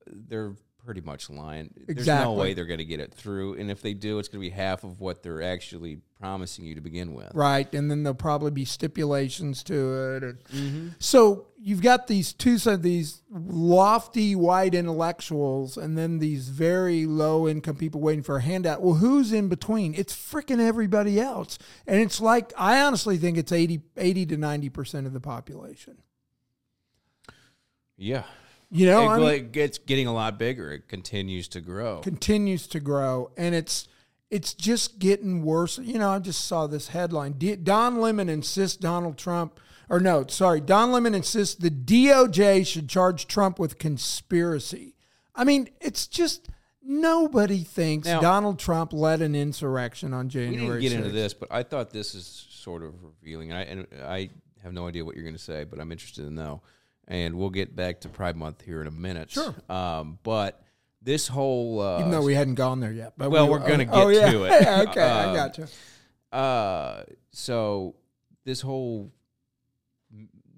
they're 0.08 0.53
pretty 0.85 1.01
much 1.01 1.29
lying. 1.29 1.73
There's 1.87 2.07
no 2.07 2.33
way 2.33 2.53
they're 2.53 2.65
going 2.65 2.79
to 2.79 2.85
get 2.85 2.99
it 2.99 3.13
through. 3.13 3.55
And 3.55 3.71
if 3.71 3.81
they 3.81 3.93
do, 3.93 4.19
it's 4.19 4.27
going 4.27 4.43
to 4.43 4.49
be 4.49 4.55
half 4.55 4.83
of 4.83 4.99
what 4.99 5.23
they're 5.23 5.41
actually 5.41 5.99
promising 6.19 6.65
you 6.65 6.75
to 6.75 6.81
begin 6.81 7.13
with. 7.13 7.31
Right, 7.33 7.73
and 7.73 7.89
then 7.89 8.03
there'll 8.03 8.15
probably 8.15 8.51
be 8.51 8.65
stipulations 8.65 9.63
to 9.63 10.15
it. 10.15 10.23
and- 10.23 10.43
mm-hmm. 10.45 10.87
So 10.99 11.47
you've 11.57 11.81
got 11.81 12.07
these 12.07 12.33
two 12.33 12.57
sides, 12.57 12.81
these 12.81 13.21
lofty 13.31 14.35
white 14.35 14.75
intellectuals, 14.75 15.77
and 15.77 15.97
then 15.97 16.19
these 16.19 16.49
very 16.49 17.05
low 17.05 17.47
income 17.47 17.75
people 17.75 18.01
waiting 18.01 18.23
for 18.23 18.37
a 18.37 18.41
handout. 18.41 18.81
Well, 18.81 18.95
who's 18.95 19.31
in 19.31 19.47
between? 19.47 19.93
It's 19.95 20.13
freaking 20.13 20.59
everybody 20.59 21.19
else, 21.19 21.57
and 21.87 21.99
it's 21.99 22.19
like 22.19 22.51
I 22.57 22.81
honestly 22.81 23.17
think 23.17 23.37
it's 23.37 23.51
80, 23.51 23.81
80 23.97 24.25
to 24.27 24.37
ninety 24.37 24.69
percent 24.69 25.07
of 25.07 25.13
the 25.13 25.21
population. 25.21 25.97
Yeah. 27.97 28.23
You 28.73 28.88
know, 28.88 29.03
it, 29.03 29.05
I 29.05 29.17
well, 29.17 29.27
mean, 29.27 29.36
it 29.36 29.51
gets 29.51 29.77
getting 29.77 30.07
a 30.07 30.13
lot 30.13 30.38
bigger. 30.38 30.71
It 30.71 30.88
continues 30.88 31.47
to 31.49 31.62
grow. 31.62 31.99
continues 31.99 32.67
to 32.67 32.79
grow, 32.79 33.31
and 33.38 33.53
it's 33.53 33.88
it's 34.29 34.53
just 34.53 34.99
getting 34.99 35.43
worse. 35.43 35.77
You 35.77 35.99
know, 35.99 36.09
I 36.09 36.19
just 36.19 36.45
saw 36.45 36.67
this 36.67 36.89
headline: 36.89 37.33
D- 37.33 37.55
Don 37.55 38.01
Lemon 38.01 38.29
insists 38.29 38.77
Donald 38.77 39.17
Trump 39.17 39.59
or 39.89 39.99
no, 39.99 40.25
sorry, 40.27 40.62
Don 40.62 40.91
Lemon 40.91 41.13
insists 41.13 41.55
the 41.55 41.69
DOJ 41.69 42.65
should 42.65 42.89
charge 42.89 43.27
Trump 43.27 43.59
with 43.59 43.77
conspiracy. 43.77 44.95
I 45.36 45.43
mean, 45.43 45.69
it's 45.81 46.07
just 46.07 46.49
nobody 46.81 47.59
thinks 47.59 48.07
Now- 48.07 48.21
Donald 48.21 48.59
Trump 48.59 48.93
led 48.93 49.21
an 49.21 49.36
insurrection 49.36 50.13
on 50.13 50.29
January. 50.29 50.77
We 50.77 50.81
didn't 50.81 50.81
get 50.81 50.93
into 50.93 51.12
this, 51.12 51.33
but 51.33 51.51
I 51.51 51.63
thought 51.63 51.91
this 51.91 52.15
is 52.15 52.47
sort 52.49 52.83
of 52.83 52.95
revealing, 53.03 53.51
and 53.51 53.59
I 53.59 53.62
and 53.63 53.88
I 54.03 54.29
have 54.63 54.73
no 54.73 54.88
idea 54.88 55.03
what 55.03 55.15
you're 55.15 55.25
going 55.25 55.36
to 55.36 55.41
say, 55.41 55.63
but 55.63 55.79
I'm 55.79 55.91
interested 55.91 56.23
to 56.23 56.31
know. 56.31 56.62
And 57.07 57.35
we'll 57.35 57.49
get 57.49 57.75
back 57.75 58.01
to 58.01 58.09
Pride 58.09 58.35
Month 58.37 58.61
here 58.61 58.81
in 58.81 58.87
a 58.87 58.91
minute. 58.91 59.31
Sure. 59.31 59.53
Um, 59.69 60.19
but 60.23 60.63
this 61.01 61.27
whole 61.27 61.81
uh, 61.81 61.99
Even 61.99 62.11
though 62.11 62.21
we 62.23 62.33
hadn't 62.33 62.55
gone 62.55 62.79
there 62.79 62.93
yet, 62.93 63.13
but 63.17 63.29
Well, 63.29 63.45
we, 63.45 63.51
we're 63.51 63.67
gonna 63.67 63.85
oh, 63.91 64.09
get 64.11 64.21
yeah. 64.21 64.31
to 64.31 64.43
it. 64.45 64.67
okay, 64.89 65.01
I 65.01 65.25
Um, 65.25 65.35
got 65.35 65.57
you. 65.57 65.67
Uh, 66.31 67.03
so 67.31 67.95
this 68.45 68.61
whole 68.61 69.11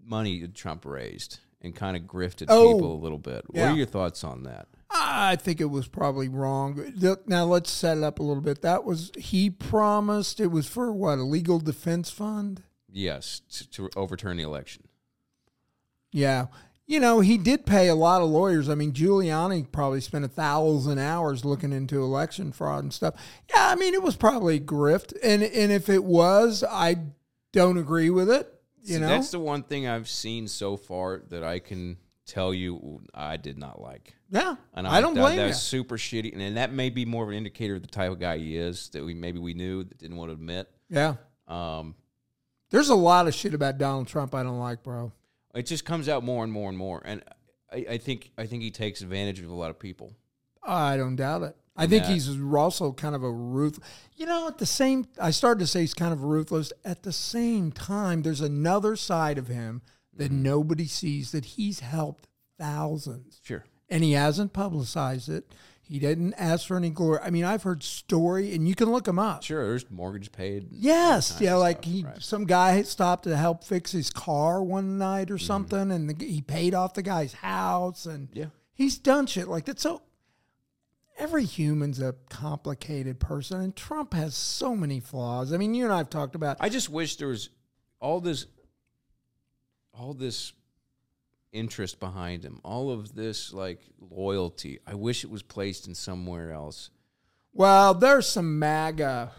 money 0.03 0.41
that 0.41 0.53
Trump 0.53 0.85
raised 0.85 1.39
and 1.61 1.75
kind 1.75 1.97
of 1.97 2.03
grifted 2.03 2.45
Oh, 2.49 2.73
people 2.75 2.93
a 2.93 3.01
little 3.01 3.17
bit. 3.17 3.43
What 3.47 3.63
are 3.63 3.75
your 3.75 3.85
thoughts 3.87 4.23
on 4.23 4.43
that? 4.43 4.67
I 4.91 5.35
think 5.35 5.59
it 5.59 5.65
was 5.65 5.87
probably 5.87 6.29
wrong. 6.29 6.93
Now 7.25 7.45
let's 7.45 7.71
set 7.71 7.97
it 7.97 8.03
up 8.03 8.19
a 8.19 8.23
little 8.23 8.41
bit. 8.43 8.61
That 8.61 8.85
was 8.85 9.11
he 9.17 9.49
promised 9.49 10.39
it 10.39 10.47
was 10.47 10.67
for 10.67 10.91
what 10.93 11.17
a 11.17 11.23
legal 11.23 11.59
defense 11.59 12.09
fund. 12.11 12.61
Yes, 12.89 13.41
to, 13.49 13.69
to 13.71 13.89
overturn 13.97 14.37
the 14.37 14.43
election. 14.43 14.84
Yeah. 16.15 16.47
You 16.87 16.99
know, 16.99 17.19
he 17.19 17.37
did 17.37 17.65
pay 17.65 17.87
a 17.87 17.95
lot 17.95 18.21
of 18.21 18.29
lawyers. 18.29 18.69
I 18.69 18.75
mean, 18.75 18.93
Giuliani 18.93 19.69
probably 19.71 19.99
spent 20.01 20.23
a 20.23 20.27
thousand 20.29 20.99
hours 20.99 21.43
looking 21.43 21.73
into 21.73 22.01
election 22.01 22.51
fraud 22.51 22.83
and 22.83 22.93
stuff. 22.93 23.15
Yeah, 23.53 23.69
I 23.69 23.75
mean, 23.75 23.93
it 23.93 24.03
was 24.03 24.15
probably 24.15 24.59
grift. 24.59 25.13
And 25.23 25.43
and 25.43 25.71
if 25.71 25.89
it 25.89 26.03
was, 26.03 26.63
I 26.69 26.97
don't 27.51 27.77
agree 27.77 28.09
with 28.11 28.29
it. 28.29 28.53
You 28.83 28.95
See, 28.95 28.99
know, 29.01 29.07
that's 29.07 29.31
the 29.31 29.39
one 29.39 29.63
thing 29.63 29.87
I've 29.87 30.07
seen 30.07 30.47
so 30.47 30.77
far 30.77 31.23
that 31.29 31.43
I 31.43 31.57
can 31.57 31.97
tell 32.27 32.53
you 32.53 33.01
I 33.15 33.37
did 33.37 33.57
not 33.57 33.81
like. 33.81 34.13
yeah. 34.29 34.55
And 34.75 34.87
I 34.87 35.01
don't 35.01 35.15
that, 35.15 35.21
blame 35.21 35.37
That's 35.37 35.71
you. 35.71 35.79
super 35.79 35.97
shitty, 35.97 36.33
and, 36.33 36.41
and 36.41 36.57
that 36.57 36.71
may 36.71 36.91
be 36.91 37.03
more 37.03 37.23
of 37.23 37.29
an 37.29 37.35
indicator 37.35 37.75
of 37.75 37.81
the 37.81 37.87
type 37.87 38.11
of 38.11 38.19
guy 38.19 38.37
he 38.37 38.55
is 38.57 38.89
that 38.89 39.03
we 39.03 39.15
maybe 39.15 39.39
we 39.39 39.55
knew 39.55 39.83
that 39.83 39.97
didn't 39.97 40.17
want 40.17 40.29
to 40.29 40.33
admit. 40.33 40.69
Yeah. 40.89 41.15
Um, 41.47 41.95
There's 42.69 42.89
a 42.89 42.95
lot 42.95 43.27
of 43.27 43.33
shit 43.33 43.55
about 43.55 43.79
Donald 43.79 44.07
Trump 44.07 44.35
I 44.35 44.43
don't 44.43 44.59
like, 44.59 44.83
bro. 44.83 45.11
It 45.55 45.65
just 45.65 45.85
comes 45.85 46.07
out 46.09 46.23
more 46.23 46.43
and 46.43 46.51
more 46.53 46.69
and 46.69 46.77
more, 46.77 47.01
and 47.05 47.23
I, 47.71 47.85
I 47.91 47.97
think 47.97 48.31
I 48.37 48.45
think 48.45 48.61
he 48.63 48.71
takes 48.71 49.01
advantage 49.01 49.39
of 49.39 49.49
a 49.49 49.53
lot 49.55 49.69
of 49.69 49.79
people. 49.79 50.13
I 50.63 50.97
don't 50.97 51.15
doubt 51.15 51.43
it. 51.43 51.55
I 51.77 51.87
think 51.87 52.03
that- 52.03 52.11
he's 52.13 52.29
also 52.53 52.91
kind 52.93 53.15
of 53.15 53.23
a 53.23 53.31
ruthless. 53.31 53.87
You 54.15 54.25
know, 54.25 54.47
at 54.47 54.57
the 54.59 54.65
same, 54.65 55.05
I 55.19 55.31
started 55.31 55.59
to 55.59 55.67
say 55.67 55.81
he's 55.81 55.93
kind 55.93 56.13
of 56.13 56.23
ruthless. 56.23 56.71
At 56.85 57.03
the 57.03 57.11
same 57.11 57.71
time, 57.71 58.21
there's 58.21 58.41
another 58.41 58.95
side 58.95 59.37
of 59.37 59.47
him 59.47 59.81
that 60.13 60.31
Mm-hmm. 60.31 60.43
nobody 60.43 60.85
sees 60.85 61.31
that 61.31 61.43
he's 61.45 61.81
helped 61.81 62.27
thousands, 62.57 63.41
Sure. 63.43 63.65
and 63.89 64.03
he 64.03 64.13
hasn't 64.13 64.53
publicized 64.53 65.27
it. 65.29 65.53
He 65.87 65.99
didn't 65.99 66.33
ask 66.33 66.67
for 66.67 66.77
any 66.77 66.89
glory. 66.89 67.19
I 67.23 67.29
mean, 67.29 67.43
I've 67.43 67.61
heard 67.63 67.83
story, 67.83 68.55
and 68.55 68.67
you 68.67 68.73
can 68.73 68.91
look 68.91 69.07
him 69.07 69.19
up. 69.19 69.43
Sure, 69.43 69.67
there's 69.67 69.89
mortgage 69.91 70.31
paid. 70.31 70.67
Yes, 70.71 71.37
yeah, 71.39 71.55
like 71.55 71.77
stuff, 71.83 71.91
he, 71.93 72.03
right. 72.03 72.21
some 72.23 72.45
guy 72.45 72.81
stopped 72.81 73.25
to 73.25 73.37
help 73.37 73.63
fix 73.63 73.91
his 73.91 74.09
car 74.09 74.63
one 74.63 74.97
night 74.97 75.27
Mm-hmm. 75.27 75.35
or 75.35 75.37
something, 75.37 75.91
and 75.91 76.09
the, 76.09 76.25
he 76.25 76.41
paid 76.41 76.73
off 76.73 76.95
the 76.95 77.03
guy's 77.03 77.33
house, 77.33 78.05
and 78.07 78.29
Yeah. 78.33 78.47
he's 78.73 78.97
done 78.97 79.27
shit 79.27 79.47
like 79.47 79.65
that. 79.65 79.79
So 79.79 80.01
every 81.19 81.45
human's 81.45 82.01
a 82.01 82.15
complicated 82.29 83.19
person, 83.19 83.61
and 83.61 83.75
Trump 83.75 84.13
has 84.15 84.33
so 84.35 84.75
many 84.75 84.99
flaws. 84.99 85.53
I 85.53 85.57
mean, 85.57 85.75
you 85.75 85.83
and 85.83 85.93
I 85.93 85.97
have 85.97 86.09
talked 86.09 86.33
about. 86.35 86.57
I 86.59 86.69
just 86.69 86.89
wish 86.89 87.17
there 87.17 87.27
was 87.27 87.49
all 87.99 88.19
this, 88.21 88.47
all 89.93 90.13
this 90.15 90.51
interest 91.55 91.99
behind 91.99 92.43
him, 92.43 92.59
all 92.63 92.91
of 92.91 93.15
this 93.15 93.53
like 93.53 93.79
loyalty. 93.99 94.79
I 94.85 94.95
wish 94.95 95.23
it 95.23 95.29
was 95.29 95.41
placed 95.41 95.87
in 95.87 95.95
somewhere 95.95 96.51
else. 96.51 96.89
Well, 97.53 97.93
there's 97.93 98.27
some 98.27 98.59
MAGA. 98.59 99.31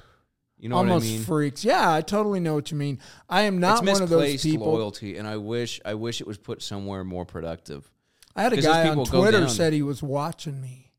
You 0.58 0.70
know 0.70 0.76
almost 0.76 1.04
what 1.04 1.10
I 1.10 1.16
mean? 1.16 1.22
freaks. 1.22 1.64
Yeah, 1.64 1.92
I 1.92 2.00
totally 2.00 2.40
know 2.40 2.54
what 2.54 2.70
you 2.70 2.78
mean. 2.78 2.98
I 3.28 3.42
am 3.42 3.60
not 3.60 3.84
one 3.84 4.02
of 4.02 4.08
those 4.08 4.42
people. 4.42 4.72
loyalty, 4.72 5.18
and 5.18 5.28
I 5.28 5.36
wish 5.36 5.80
I 5.84 5.94
wish 5.94 6.20
it 6.20 6.26
was 6.26 6.38
put 6.38 6.62
somewhere 6.62 7.04
more 7.04 7.26
productive. 7.26 7.90
I 8.34 8.42
had 8.42 8.54
a 8.54 8.60
guy 8.60 8.88
on 8.88 9.04
Twitter 9.04 9.48
said 9.48 9.72
he 9.72 9.82
was 9.82 10.02
watching 10.02 10.60
me. 10.60 10.92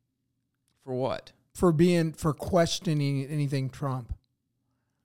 For 0.83 0.93
what? 0.93 1.33
for 1.57 1.71
being 1.71 2.13
for 2.13 2.35
questioning 2.35 3.25
anything 3.25 3.67
Trump. 3.67 4.13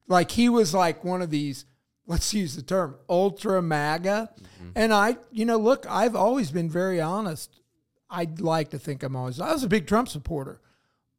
Like 0.06 0.32
he 0.32 0.50
was 0.50 0.74
like 0.74 1.02
one 1.02 1.22
of 1.22 1.30
these, 1.30 1.64
let's 2.06 2.32
use 2.34 2.56
the 2.56 2.62
term, 2.62 2.96
ultra 3.08 3.62
MAGA. 3.62 4.30
And 4.74 4.92
I, 4.92 5.16
you 5.30 5.44
know, 5.44 5.58
look, 5.58 5.86
I've 5.88 6.16
always 6.16 6.50
been 6.50 6.70
very 6.70 7.00
honest. 7.00 7.60
I'd 8.08 8.40
like 8.40 8.70
to 8.70 8.78
think 8.78 9.02
I'm 9.02 9.16
always 9.16 9.40
I 9.40 9.52
was 9.52 9.64
a 9.64 9.68
big 9.68 9.86
Trump 9.86 10.08
supporter. 10.08 10.60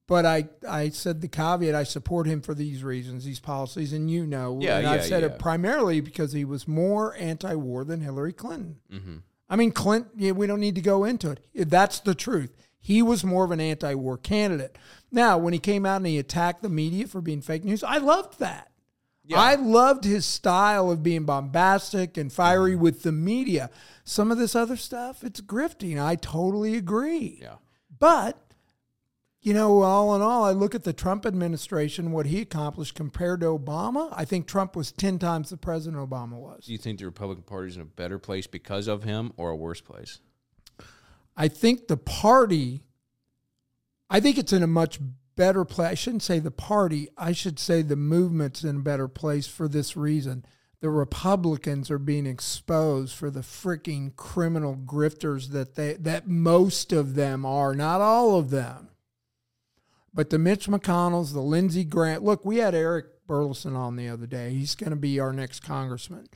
But 0.06 0.26
I, 0.26 0.50
I 0.67 0.89
said 0.89 1.22
the 1.22 1.30
caveat, 1.30 1.74
I 1.74 1.84
support 1.84 2.28
him 2.28 2.41
for 2.41 2.54
these 2.54 2.84
reasons, 2.84 3.24
these 3.24 3.39
policies, 3.39 3.93
and 3.93 4.12
you 4.12 4.26
know, 4.26 4.60
Yeah, 4.62 4.80
and 4.80 4.88
I've 4.88 5.06
said 5.06 5.22
yeah. 5.22 5.30
it 5.30 5.39
primarily 5.39 6.02
because 6.02 6.34
he 6.34 6.43
was 6.43 6.67
more 6.67 7.15
anti-war 7.15 7.86
than 7.86 8.02
Hillary 8.02 8.34
Clinton. 8.34 8.80
Mm-hmm. 8.91 9.15
I 9.50 9.56
mean, 9.56 9.72
Clinton, 9.72 10.12
yeah, 10.17 10.32
we 10.32 10.46
don't 10.46 10.60
need 10.60 10.76
to 10.76 10.82
go 10.82 11.06
into 11.06 11.32
it. 11.32 11.69
That's 11.69 12.02
the 12.02 12.15
truth. 12.15 12.54
He 12.82 13.02
was 13.02 13.24
more 13.24 13.46
of 13.46 13.52
an 13.52 13.62
anti 13.62 13.93
war 13.93 14.17
candidate. 14.17 14.78
Now, 15.10 15.38
when 15.38 15.54
he 15.54 15.60
came 15.60 15.86
out 15.86 15.98
and 15.98 16.08
he 16.08 16.17
attacked 16.17 16.63
the 16.63 16.69
media 16.69 17.08
for 17.08 17.22
being 17.22 17.41
fake 17.41 17.63
news, 17.63 17.82
I 17.82 17.98
loved 17.98 18.39
that. 18.39 18.73
Yeah. 19.26 19.40
I 19.40 19.56
loved 19.56 20.04
his 20.04 20.26
style 20.26 20.92
of 20.92 21.02
being 21.02 21.24
bombastic 21.24 22.18
and 22.18 22.32
fiery 22.32 22.74
Mm-hmm. 22.74 22.82
with 22.82 23.04
the 23.04 23.12
media. 23.14 23.70
Some 24.04 24.32
of 24.32 24.38
this 24.38 24.54
other 24.56 24.76
stuff, 24.76 25.24
it's 25.24 25.40
grifting. 25.40 26.04
I 26.04 26.16
totally 26.16 26.76
agree. 26.76 27.40
Yeah. 27.42 27.56
But, 27.98 28.38
you 29.42 29.54
know, 29.54 29.82
all 29.82 30.14
in 30.14 30.22
all, 30.22 30.44
I 30.44 30.52
look 30.52 30.76
at 30.76 30.84
the 30.84 30.92
Trump 30.92 31.26
administration, 31.26 32.12
what 32.12 32.26
he 32.26 32.42
accomplished 32.42 32.96
compared 32.96 33.40
to 33.42 33.46
Obama. 33.48 34.10
I 34.14 34.26
think 34.26 34.46
Trump 34.46 34.76
was 34.76 34.92
10 34.92 35.20
times 35.20 35.50
the 35.50 35.58
president 35.58 36.02
Obama 36.10 36.34
was. 36.34 36.66
Do 36.66 36.74
you 36.74 36.78
think 36.78 37.00
the 37.00 37.06
Republican 37.06 37.44
Party 37.44 37.70
is 37.70 37.76
in 37.78 37.82
a 37.82 37.86
better 37.86 38.20
place 38.20 38.46
because 38.46 38.90
of 38.90 39.04
him, 39.04 39.32
or 39.38 39.52
a 39.52 39.56
worse 39.56 39.80
place? 39.80 40.20
I 41.38 41.48
think 41.48 41.88
the 41.88 41.98
party, 41.98 42.84
I 44.10 44.20
think 44.20 44.38
it's 44.38 44.52
in 44.52 44.64
a 44.64 44.68
much 44.68 45.00
better 45.36 45.65
place. 45.65 45.91
I 45.91 45.93
shouldn't 45.96 46.24
say 46.24 46.39
the 46.39 46.52
party, 46.52 47.10
I 47.17 47.32
should 47.32 47.60
say 47.60 47.82
the 47.82 47.96
movement's 47.96 48.63
in 48.63 48.78
a 48.78 48.80
better 48.80 49.08
place 49.08 49.48
for 49.48 49.67
this 49.67 49.96
reason. 49.98 50.46
The 50.82 50.89
Republicans 50.89 51.89
are 51.89 52.00
being 52.00 52.26
exposed 52.26 53.15
for 53.15 53.30
the 53.30 53.39
freaking 53.39 54.15
criminal 54.17 54.76
grifters 54.76 55.52
that 55.52 55.76
they 55.76 55.93
that 55.93 56.28
most 56.28 56.91
of 56.91 57.15
them 57.15 57.46
are, 57.46 57.74
not 57.74 58.02
all 58.02 58.38
of 58.38 58.50
them. 58.50 58.89
But 60.13 60.30
the 60.30 60.38
Mitch 60.38 60.67
McConnells, 60.67 61.34
the 61.34 61.39
Lindsey 61.39 61.86
Grant. 61.86 62.22
Look, 62.22 62.43
we 62.43 62.58
had 62.58 62.76
Eric 62.76 63.06
Burlison 63.28 63.76
on 63.76 63.96
the 63.96 64.10
other 64.10 64.28
day. 64.28 64.52
He's 64.52 64.76
going 64.76 64.91
to 64.91 64.98
be 64.98 65.19
our 65.19 65.34
next 65.34 65.62
congressman. 65.62 66.28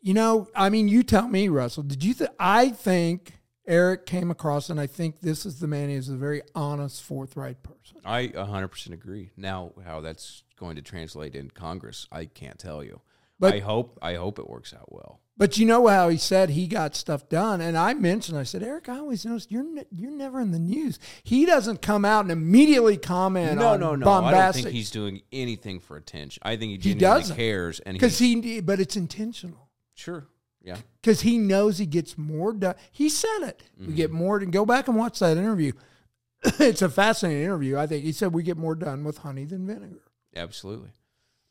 You 0.00 0.14
know, 0.14 0.48
I 0.54 0.68
mean, 0.68 0.86
you 0.86 1.02
tell 1.02 1.28
me, 1.28 1.48
Russell. 1.48 1.82
Did 1.82 2.04
you? 2.04 2.14
Th- 2.14 2.30
I 2.38 2.68
think 2.68 3.35
Eric 3.66 4.06
came 4.06 4.30
across, 4.30 4.70
and 4.70 4.80
I 4.80 4.86
think 4.86 5.20
this 5.20 5.44
is 5.46 5.58
the 5.60 5.66
man. 5.66 5.88
He's 5.88 6.08
a 6.08 6.16
very 6.16 6.42
honest, 6.54 7.02
forthright 7.02 7.62
person. 7.62 7.98
I 8.04 8.28
100% 8.28 8.92
agree. 8.92 9.30
Now, 9.36 9.72
how 9.84 10.00
that's 10.00 10.44
going 10.58 10.76
to 10.76 10.82
translate 10.82 11.34
in 11.34 11.50
Congress, 11.50 12.06
I 12.12 12.26
can't 12.26 12.58
tell 12.58 12.82
you. 12.84 13.00
But- 13.38 13.54
I 13.54 13.58
hope 13.58 13.98
I 14.00 14.14
hope 14.14 14.38
it 14.38 14.48
works 14.48 14.72
out 14.72 14.90
well. 14.92 15.20
But 15.38 15.58
you 15.58 15.66
know 15.66 15.86
how 15.88 16.08
he 16.08 16.16
said 16.16 16.48
he 16.48 16.66
got 16.66 16.94
stuff 16.96 17.28
done, 17.28 17.60
and 17.60 17.76
I 17.76 17.92
mentioned, 17.92 18.38
I 18.38 18.42
said, 18.44 18.62
Eric, 18.62 18.88
I 18.88 18.96
always 18.96 19.26
noticed 19.26 19.52
you're 19.52 19.62
ne- 19.70 19.84
you're 19.90 20.10
never 20.10 20.40
in 20.40 20.50
the 20.52 20.58
news. 20.58 20.98
He 21.22 21.44
doesn't 21.44 21.82
come 21.82 22.06
out 22.06 22.20
and 22.24 22.32
immediately 22.32 22.96
comment 22.96 23.58
No, 23.58 23.74
on 23.74 23.80
no, 23.80 23.94
no. 23.96 24.10
I 24.10 24.30
don't 24.32 24.54
think 24.54 24.68
he's 24.68 24.90
doing 24.90 25.20
anything 25.32 25.78
for 25.80 25.98
attention. 25.98 26.40
I 26.42 26.56
think 26.56 26.70
he 26.70 26.76
He 26.76 26.94
genuinely 26.94 27.20
doesn't. 27.20 27.36
cares, 27.36 27.80
and 27.80 27.92
because 27.94 28.18
he, 28.18 28.62
but 28.62 28.80
it's 28.80 28.96
intentional. 28.96 29.68
sure, 29.94 30.26
yeah, 30.66 30.78
because 31.00 31.20
he 31.20 31.38
knows 31.38 31.78
he 31.78 31.86
gets 31.86 32.18
more 32.18 32.52
done. 32.52 32.74
He 32.90 33.08
said 33.08 33.42
it. 33.42 33.62
We 33.78 33.94
get 33.94 34.10
mm-hmm. 34.10 34.18
more. 34.18 34.38
And 34.38 34.52
go 34.52 34.66
back 34.66 34.88
and 34.88 34.96
watch 34.96 35.20
that 35.20 35.36
interview. 35.36 35.72
it's 36.44 36.82
a 36.82 36.88
fascinating 36.88 37.44
interview. 37.44 37.78
I 37.78 37.86
think 37.86 38.04
he 38.04 38.10
said 38.10 38.34
we 38.34 38.42
get 38.42 38.56
more 38.56 38.74
done 38.74 39.04
with 39.04 39.18
honey 39.18 39.44
than 39.44 39.64
vinegar. 39.66 40.02
absolutely. 40.34 40.90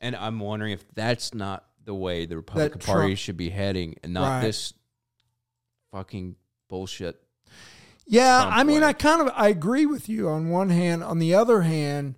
And 0.02 0.18
I'm 0.18 0.42
wondering 0.42 0.74
if 0.74 0.86
that's 0.94 1.34
not 1.34 1.66
the 1.86 1.96
way 1.96 2.26
the 2.26 2.36
Republican 2.36 2.80
Trump- 2.80 3.00
Party 3.00 3.16
should 3.16 3.38
be 3.38 3.50
heading, 3.50 3.96
and 4.04 4.14
not 4.14 4.28
Right. 4.28 4.42
this 4.42 4.74
fucking 5.92 6.36
bullshit. 6.68 7.22
Yeah, 8.06 8.42
Trump 8.42 8.58
I 8.58 8.64
mean, 8.64 8.82
way. 8.82 8.88
I 8.88 8.94
kind 8.94 9.22
of 9.22 9.32
I 9.34 9.48
agree 9.48 9.86
with 9.86 10.10
you 10.10 10.28
on 10.28 10.50
one 10.50 10.70
hand. 10.70 11.04
On 11.04 11.20
the 11.20 11.34
other 11.34 11.62
hand, 11.62 12.16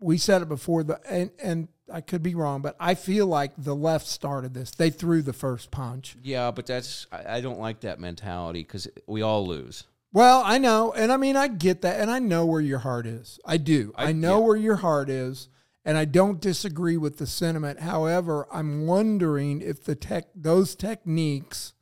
we 0.00 0.16
said 0.16 0.40
it 0.40 0.48
before 0.48 0.82
the 0.82 1.00
and 1.06 1.30
and 1.38 1.68
I 1.92 2.00
could 2.00 2.22
be 2.22 2.34
wrong, 2.34 2.62
but 2.62 2.76
I 2.78 2.94
feel 2.94 3.26
like 3.26 3.52
the 3.56 3.74
left 3.74 4.06
started 4.06 4.54
this. 4.54 4.70
They 4.70 4.90
threw 4.90 5.22
the 5.22 5.32
first 5.32 5.70
punch. 5.70 6.16
Yeah, 6.22 6.50
but 6.50 6.66
that's 6.66 7.06
I, 7.10 7.36
I 7.36 7.40
don't 7.40 7.58
like 7.58 7.80
that 7.80 7.98
mentality 8.00 8.60
because 8.60 8.88
we 9.06 9.22
all 9.22 9.46
lose. 9.46 9.84
Well, 10.12 10.42
I 10.44 10.58
know, 10.58 10.92
and 10.92 11.12
I 11.12 11.16
mean, 11.18 11.36
I 11.36 11.48
get 11.48 11.82
that, 11.82 12.00
and 12.00 12.10
I 12.10 12.18
know 12.18 12.46
where 12.46 12.60
your 12.60 12.78
heart 12.78 13.06
is. 13.06 13.38
I 13.44 13.58
do. 13.58 13.92
I, 13.94 14.06
I- 14.08 14.12
know 14.12 14.38
yeah. 14.38 14.46
where 14.46 14.56
your 14.56 14.76
heart 14.76 15.10
is, 15.10 15.48
and 15.84 15.96
I 15.98 16.04
don't 16.06 16.40
disagree 16.40 16.96
with 16.96 17.18
the 17.18 17.26
sentiment. 17.26 17.80
However, 17.80 18.46
I'm 18.52 18.86
wondering 18.86 19.60
if 19.60 19.84
the 19.84 19.94
tech 19.94 20.26
those 20.34 20.74
techniques 20.74 21.74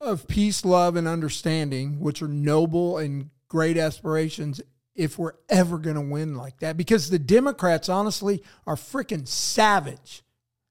of 0.00 0.28
peace, 0.28 0.64
love, 0.64 0.96
and 0.96 1.08
understanding, 1.08 1.98
which 2.00 2.22
are 2.22 2.28
noble 2.28 2.98
and 2.98 3.30
great 3.48 3.76
aspirations, 3.76 4.60
if 4.98 5.18
we're 5.18 5.32
ever 5.48 5.78
going 5.78 5.94
to 5.94 6.02
win 6.02 6.34
like 6.34 6.58
that. 6.58 6.76
Because 6.76 7.08
the 7.08 7.18
Democrats, 7.18 7.88
honestly, 7.88 8.42
are 8.66 8.74
freaking 8.76 9.26
savage. 9.26 10.22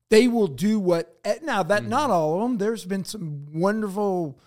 They 0.09 0.27
will 0.27 0.47
do 0.47 0.79
what 0.79 1.17
now 1.43 1.63
that 1.63 1.81
Mm-hmm. 1.81 1.89
not 1.89 2.11
all 2.11 2.35
of 2.35 2.41
them. 2.41 2.57
There's 2.59 2.85
been 2.85 3.03
some 3.05 3.47
wonderful, 3.53 4.39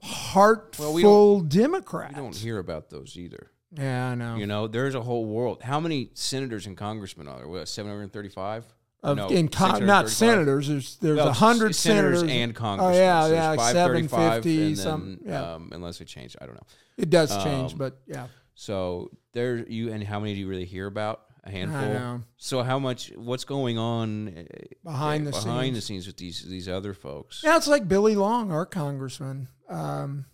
heartful 0.00 0.84
Well, 0.86 0.94
we 0.94 1.02
don't- 1.02 1.48
Democrats. 1.48 2.16
You 2.16 2.22
don't 2.22 2.36
hear 2.36 2.58
about 2.58 2.90
those 2.90 3.16
either. 3.16 3.50
yeah, 3.72 4.10
I 4.10 4.14
know. 4.14 4.36
You 4.36 4.46
know, 4.46 4.68
there's 4.68 4.94
a 4.94 5.02
whole 5.02 5.24
world. 5.26 5.62
How 5.62 5.80
many 5.80 6.10
senators 6.14 6.66
and 6.66 6.76
congressmen 6.76 7.28
are 7.28 7.38
there? 7.38 7.48
What, 7.48 7.68
735? 7.68 8.64
Of, 9.02 9.16
no, 9.18 9.28
in 9.28 9.48
con- 9.48 9.84
not 9.86 10.08
senators. 10.08 10.66
There's 10.68 10.96
there's 10.96 11.18
Well, 11.18 11.28
a 11.28 11.32
hundred 11.32 11.76
senators 11.76 12.20
senators 12.20 12.36
and 12.42 12.50
Oh 12.56 12.58
congressmen. 12.58 12.94
yeah, 12.96 13.22
So 13.26 13.32
yeah, 13.34 13.50
like 13.50 13.72
seven 13.72 14.08
fifty. 14.08 14.74
Some 14.74 15.20
yeah, 15.24 15.54
um, 15.54 15.68
unless 15.72 16.00
it 16.00 16.06
changed, 16.06 16.36
I 16.40 16.46
don't 16.46 16.54
know. 16.56 16.66
it 16.96 17.08
does 17.10 17.30
change, 17.44 17.72
um, 17.72 17.78
but 17.78 18.00
yeah, 18.06 18.26
So 18.58 19.10
there, 19.32 19.58
you 19.68 19.92
and 19.92 20.02
how 20.02 20.18
many 20.18 20.32
do 20.34 20.40
you 20.40 20.48
really 20.48 20.64
hear 20.64 20.86
about? 20.86 21.20
A 21.44 21.50
handful. 21.50 21.80
know. 21.80 22.20
So 22.38 22.62
how 22.64 22.78
much? 22.80 23.12
What's 23.14 23.44
going 23.44 23.78
on 23.78 24.28
uh, 24.28 24.42
Behind 24.82 25.24
the 25.26 25.30
behind 25.30 25.66
scenes. 25.66 25.76
the 25.76 25.80
scenes 25.82 26.06
with 26.08 26.16
these 26.16 26.42
these 26.42 26.68
other 26.68 26.92
folks? 26.94 27.42
yeah. 27.44 27.56
It's 27.56 27.68
like 27.68 27.86
Billy 27.86 28.16
Long, 28.16 28.50
our 28.50 28.66
congressman. 28.66 29.46
Um, 29.68 30.24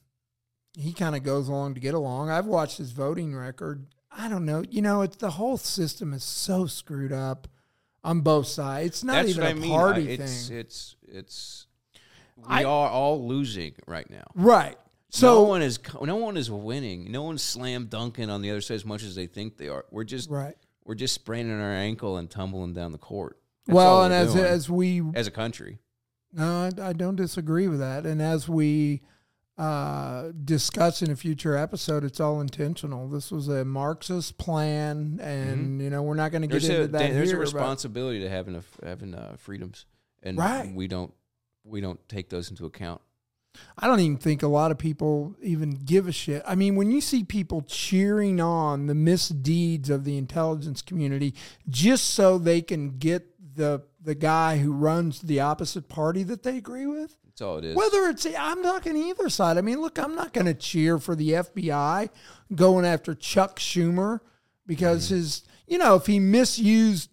he 0.75 0.93
kind 0.95 1.15
of 1.15 1.23
goes 1.23 1.49
along 1.49 1.75
to 1.75 1.81
get 1.81 1.93
along. 1.95 2.31
I've 2.31 2.47
watched 2.47 2.79
his 2.79 2.93
voting 2.93 3.37
record. 3.37 3.89
I 4.11 4.29
don't 4.29 4.47
know. 4.47 4.63
You 4.71 4.81
know, 4.83 5.03
it's 5.03 5.17
the 5.17 5.33
whole 5.33 5.59
system 5.59 6.15
is 6.15 6.23
so 6.25 6.67
screwed 6.67 7.13
up 7.13 7.49
on 8.05 8.21
both 8.21 8.47
sides. 8.47 8.87
It's 8.87 9.05
not 9.05 9.15
That's 9.15 9.31
even 9.31 9.45
a 9.45 9.49
I 9.51 9.53
mean. 9.55 9.71
party 9.71 10.09
I- 10.09 10.13
it's, 10.13 10.49
thing, 10.49 10.57
It's 10.59 10.97
it's 11.09 11.67
we 12.39 12.45
I- 12.47 12.65
are 12.65 12.89
all 12.89 13.27
losing 13.27 13.75
right 13.87 14.09
now. 14.09 14.25
right? 14.35 14.79
So 15.15 15.35
no 15.35 15.43
one 15.43 15.63
is 15.63 15.79
no 16.03 16.17
one 16.17 16.37
is 16.37 16.51
winning. 16.51 17.13
No 17.13 17.23
one's 17.23 17.43
slam 17.43 17.87
dunking 17.87 18.31
on 18.31 18.41
the 18.43 18.51
other 18.51 18.61
side 18.63 18.75
as 18.77 18.85
much 18.85 19.03
as 19.03 19.15
they 19.15 19.27
think 19.27 19.59
they 19.59 19.69
are. 19.69 19.85
We're 19.91 20.05
just 20.05 20.31
right. 20.31 20.57
we're 20.85 20.95
just 20.95 21.15
spraining 21.15 21.61
our 21.61 21.71
ankle 21.73 22.17
and 22.17 22.31
tumbling 22.31 22.73
down 22.73 22.93
the 22.93 22.99
court. 22.99 23.39
That's 23.67 23.75
Well, 23.77 24.05
and 24.05 24.13
as 24.15 24.35
as 24.35 24.71
we 24.71 25.03
as 25.15 25.27
a 25.27 25.31
country, 25.31 25.79
No, 26.33 26.71
I, 26.79 26.89
I 26.89 26.93
don't 26.95 27.17
disagree 27.17 27.69
with 27.69 27.81
that. 27.81 28.07
And 28.07 28.23
as 28.23 28.49
we 28.49 29.03
uh, 29.59 30.31
discuss 30.45 31.03
in 31.03 31.11
a 31.11 31.17
future 31.17 31.57
episode, 31.59 32.05
it's 32.05 32.19
all 32.19 32.41
intentional. 32.41 33.07
This 33.09 33.31
was 33.31 33.49
a 33.49 33.67
Marxist 33.67 34.39
plan, 34.39 35.21
and 35.23 35.81
you 35.83 35.91
know 35.91 36.03
we're 36.03 36.15
not 36.15 36.33
going 36.33 36.41
to 36.43 36.49
get 36.49 36.63
Mm-hmm. 36.63 36.69
there's 36.69 36.81
into 36.87 36.97
a 36.97 36.99
that 37.01 37.13
there's 37.13 37.29
here. 37.29 37.37
a 37.37 37.41
responsibility 37.41 38.21
to 38.21 38.31
having 38.31 38.55
a, 38.57 38.63
having 38.85 39.15
uh, 39.15 39.37
freedoms, 39.39 39.85
and 40.23 40.39
Right. 40.39 40.73
we 40.75 40.89
don't 40.89 41.13
we 41.65 41.83
don't 41.83 42.01
take 42.09 42.31
those 42.31 42.49
into 42.49 42.65
account. 42.65 43.03
I 43.79 43.87
don't 43.87 44.01
even 44.01 44.17
think 44.19 44.43
a 44.43 44.49
lot 44.49 44.71
of 44.71 44.79
people 44.79 45.35
even 45.43 45.73
give 45.85 46.09
a 46.09 46.13
shit. 46.13 46.43
I 46.47 46.55
mean, 46.55 46.75
when 46.77 46.91
you 46.91 47.01
see 47.01 47.25
people 47.25 47.63
cheering 47.63 48.41
on 48.41 48.87
the 48.87 48.95
misdeeds 48.95 49.91
of 49.91 50.05
the 50.05 50.17
intelligence 50.17 50.83
community 50.83 51.35
just 51.69 52.11
so 52.11 52.39
they 52.39 52.63
can 52.63 52.99
get 52.99 53.27
the 53.57 53.83
the 54.05 54.15
guy 54.15 54.59
who 54.59 54.73
runs 54.73 55.21
the 55.21 55.39
opposite 55.41 55.89
party 55.89 56.23
that 56.25 56.43
they 56.43 56.57
agree 56.57 56.87
with, 56.87 57.17
That's 57.27 57.41
all 57.41 57.59
it 57.59 57.65
is. 57.65 57.77
Whether 57.77 58.09
it's, 58.09 58.27
I'm 58.37 58.63
talking 58.63 58.97
either 58.97 59.29
side. 59.29 59.59
I 59.59 59.61
mean, 59.61 59.81
look, 59.81 59.97
I'm 59.99 60.17
not 60.17 60.33
going 60.33 60.47
to 60.47 60.55
cheer 60.55 60.99
for 60.99 61.15
the 61.15 61.31
FBI 61.31 62.09
going 62.53 62.85
after 62.85 63.15
Chuck 63.15 63.61
Schumer 63.61 64.19
because 64.67 65.07
Mm-hmm. 65.07 65.15
his, 65.15 65.43
you 65.69 65.79
know, 65.79 65.95
if 65.95 66.07
he 66.07 66.19
misused 66.19 67.11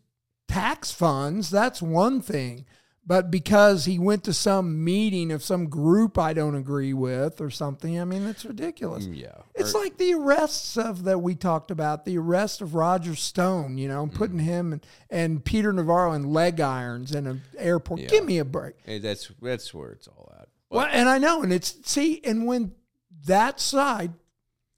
tax 0.47 0.91
funds, 0.91 1.51
that's 1.51 1.79
one 1.79 2.21
thing. 2.21 2.65
But 3.09 3.31
because 3.31 3.85
he 3.85 3.97
went 3.97 4.23
to 4.25 4.33
some 4.33 4.83
meeting 4.83 5.31
of 5.31 5.41
some 5.43 5.65
group 5.65 6.19
I 6.19 6.31
don't 6.33 6.53
agree 6.53 6.93
with 6.93 7.41
or 7.41 7.49
something, 7.49 7.99
I 7.99 8.05
mean, 8.05 8.23
that's 8.23 8.45
ridiculous. 8.45 9.07
Mm, 9.07 9.17
yeah, 9.19 9.35
It's 9.55 9.73
Or- 9.73 9.81
like 9.81 9.97
the 9.97 10.13
arrests 10.13 10.77
of 10.77 11.05
that 11.05 11.17
we 11.19 11.33
talked 11.33 11.71
about, 11.71 12.05
the 12.05 12.19
arrest 12.19 12.61
of 12.61 12.75
Roger 12.75 13.15
Stone, 13.15 13.79
you 13.79 13.87
know, 13.87 14.05
Mm-hmm. 14.05 14.15
putting 14.15 14.37
him 14.37 14.73
and, 14.73 14.85
and 15.09 15.43
Peter 15.43 15.73
Navarro 15.73 16.13
in 16.13 16.31
leg 16.31 16.61
irons 16.61 17.15
in 17.15 17.25
an 17.25 17.41
airport. 17.57 17.99
Yeah. 18.01 18.09
Give 18.09 18.25
me 18.25 18.37
a 18.37 18.45
break. 18.45 18.75
Eh, 18.85 18.99
that's 18.99 19.31
that's 19.41 19.73
where 19.73 19.89
it's 19.89 20.07
all 20.07 20.31
at. 20.39 20.47
Well, 20.69 20.87
and 20.91 21.09
I 21.09 21.17
know, 21.17 21.41
and 21.41 21.51
it's 21.51 21.75
see, 21.89 22.21
and 22.23 22.45
when 22.45 22.73
that 23.25 23.59
side, 23.59 24.13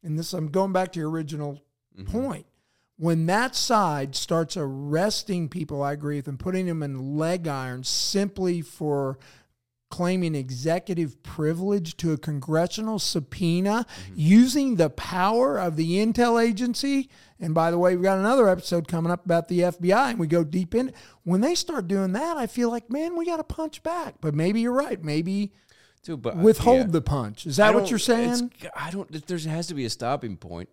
and 0.03 0.17
this 0.17 0.31
I'm 0.31 0.47
going 0.47 0.71
back 0.71 0.93
to 0.93 0.99
your 1.01 1.09
original 1.09 1.61
point, 2.05 2.45
when 3.01 3.25
that 3.25 3.55
side 3.55 4.15
starts 4.15 4.55
arresting 4.55 5.49
people, 5.49 5.81
I 5.81 5.93
agree 5.93 6.17
with 6.17 6.25
them, 6.25 6.37
putting 6.37 6.67
them 6.67 6.83
in 6.83 7.17
leg 7.17 7.47
irons 7.47 7.89
simply 7.89 8.61
for 8.61 9.17
claiming 9.89 10.35
executive 10.35 11.23
privilege 11.23 11.97
to 11.97 12.13
a 12.13 12.17
congressional 12.19 12.99
subpoena 12.99 13.87
mm-hmm. 13.89 14.13
using 14.15 14.75
the 14.75 14.91
power 14.91 15.57
of 15.57 15.77
the 15.77 15.93
intel 15.93 16.39
agency. 16.39 17.09
And 17.39 17.55
by 17.55 17.71
the 17.71 17.79
way, 17.79 17.95
we've 17.95 18.03
got 18.03 18.19
another 18.19 18.47
episode 18.47 18.87
coming 18.87 19.11
up 19.11 19.25
about 19.25 19.47
the 19.47 19.61
FBI 19.61 20.11
and 20.11 20.19
we 20.19 20.27
go 20.27 20.43
deep 20.43 20.75
in. 20.75 20.93
When 21.23 21.41
they 21.41 21.55
start 21.55 21.87
doing 21.87 22.13
that, 22.13 22.37
I 22.37 22.45
feel 22.45 22.69
like, 22.69 22.91
man, 22.91 23.17
we 23.17 23.25
got 23.25 23.37
to 23.37 23.43
punch 23.43 23.81
back. 23.81 24.17
But 24.21 24.35
maybe 24.35 24.61
you're 24.61 24.73
right. 24.73 25.03
Maybe 25.03 25.53
but 26.07 26.35
uh, 26.35 26.37
withhold 26.37 26.77
yeah. 26.85 26.91
the 26.91 27.01
punch. 27.01 27.47
Is 27.47 27.57
that 27.57 27.73
what 27.73 27.89
you're 27.89 27.97
saying? 27.97 28.53
I 28.75 28.91
don't. 28.91 29.11
There 29.25 29.39
has 29.39 29.65
to 29.67 29.73
be 29.73 29.85
a 29.85 29.89
stopping 29.89 30.37
point 30.37 30.69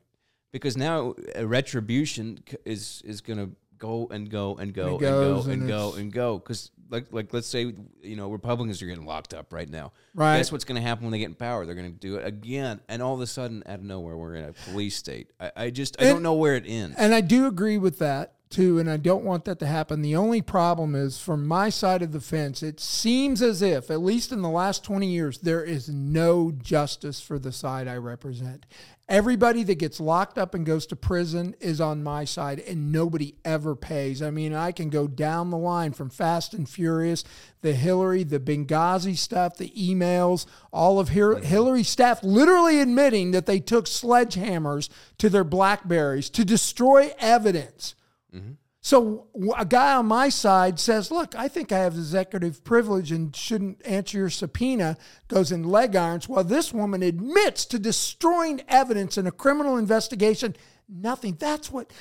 because 0.52 0.76
now 0.76 1.14
a 1.34 1.46
retribution 1.46 2.38
is 2.64 3.02
is 3.04 3.20
going 3.20 3.38
to 3.38 3.50
go 3.78 4.08
and 4.10 4.28
go 4.28 4.56
and 4.56 4.74
go 4.74 4.90
and, 4.92 5.00
go 5.00 5.40
and, 5.42 5.52
and 5.52 5.68
go 5.68 5.94
and 5.94 6.12
go 6.12 6.38
because 6.38 6.70
like 6.90 7.06
like 7.12 7.32
let's 7.32 7.46
say 7.46 7.72
you 8.02 8.16
know 8.16 8.28
Republicans 8.30 8.82
are 8.82 8.86
getting 8.86 9.06
locked 9.06 9.34
up 9.34 9.52
right 9.52 9.68
now. 9.68 9.92
Right. 10.14 10.38
Guess 10.38 10.50
what's 10.50 10.64
going 10.64 10.80
to 10.80 10.86
happen 10.86 11.04
when 11.04 11.12
they 11.12 11.18
get 11.18 11.26
in 11.26 11.34
power? 11.34 11.64
They're 11.66 11.74
going 11.74 11.92
to 11.92 11.98
do 11.98 12.16
it 12.16 12.26
again, 12.26 12.80
and 12.88 13.02
all 13.02 13.14
of 13.14 13.20
a 13.20 13.26
sudden, 13.26 13.62
out 13.66 13.78
of 13.78 13.84
nowhere, 13.84 14.16
we're 14.16 14.34
in 14.34 14.44
a 14.46 14.52
police 14.70 14.96
state. 14.96 15.30
I, 15.38 15.52
I 15.56 15.70
just 15.70 16.00
I 16.00 16.04
And- 16.06 16.14
don't 16.16 16.22
know 16.22 16.34
where 16.34 16.56
it 16.56 16.64
ends. 16.66 16.96
And 16.98 17.14
I 17.14 17.20
do 17.20 17.46
agree 17.46 17.78
with 17.78 17.98
that 17.98 18.34
too, 18.50 18.78
and 18.78 18.90
I 18.90 18.96
don't 18.96 19.24
want 19.24 19.44
that 19.44 19.58
to 19.60 19.66
happen. 19.66 20.02
The 20.02 20.16
only 20.16 20.42
problem 20.42 20.94
is 20.94 21.18
from 21.18 21.46
my 21.46 21.68
side 21.68 22.02
of 22.02 22.12
the 22.12 22.20
fence, 22.20 22.62
it 22.62 22.80
seems 22.80 23.42
as 23.42 23.62
if, 23.62 23.90
at 23.90 24.00
least 24.00 24.32
in 24.32 24.42
the 24.42 24.48
last 24.48 24.84
20 24.84 25.06
years, 25.06 25.38
there 25.38 25.64
is 25.64 25.88
no 25.88 26.50
justice 26.50 27.20
for 27.20 27.38
the 27.38 27.52
side 27.52 27.88
I 27.88 27.96
represent. 27.96 28.66
Everybody 29.08 29.62
that 29.62 29.76
gets 29.76 30.00
locked 30.00 30.36
up 30.36 30.54
and 30.54 30.66
goes 30.66 30.84
to 30.86 30.96
prison 30.96 31.54
is 31.60 31.80
on 31.80 32.02
my 32.02 32.26
side, 32.26 32.60
and 32.60 32.92
nobody 32.92 33.36
ever 33.42 33.74
pays. 33.74 34.20
I 34.20 34.30
mean, 34.30 34.52
I 34.52 34.70
can 34.70 34.90
go 34.90 35.06
down 35.06 35.48
the 35.48 35.56
line 35.56 35.92
from 35.92 36.10
Fast 36.10 36.52
and 36.52 36.68
Furious, 36.68 37.24
the 37.62 37.72
Hillary, 37.72 38.22
the 38.22 38.38
Benghazi 38.38 39.16
stuff, 39.16 39.56
the 39.56 39.70
emails, 39.70 40.44
all 40.74 41.00
of 41.00 41.08
Hil- 41.08 41.36
Hillary's 41.36 41.88
staff 41.88 42.22
literally 42.22 42.80
admitting 42.80 43.30
that 43.30 43.46
they 43.46 43.60
took 43.60 43.86
sledgehammers 43.86 44.90
to 45.16 45.30
their 45.30 45.44
Blackberries 45.44 46.28
to 46.30 46.44
destroy 46.44 47.10
evidence. 47.18 47.94
Mm-hmm. 48.34 48.52
So 48.80 49.26
a 49.56 49.66
guy 49.66 49.96
on 49.96 50.06
my 50.06 50.28
side 50.28 50.78
says, 50.78 51.10
"Look, 51.10 51.34
I 51.34 51.48
think 51.48 51.72
I 51.72 51.78
have 51.78 51.94
executive 51.94 52.62
privilege 52.64 53.10
and 53.10 53.34
shouldn't 53.34 53.84
answer 53.84 54.18
your 54.18 54.30
subpoena." 54.30 54.96
Goes 55.26 55.50
in 55.50 55.64
leg 55.64 55.96
irons. 55.96 56.28
While 56.28 56.44
this 56.44 56.72
woman 56.72 57.02
admits 57.02 57.64
to 57.66 57.78
destroying 57.78 58.62
evidence 58.68 59.18
in 59.18 59.26
a 59.26 59.32
criminal 59.32 59.76
investigation. 59.76 60.56
Nothing. 60.90 61.36
That's 61.38 61.70
what 61.70 61.92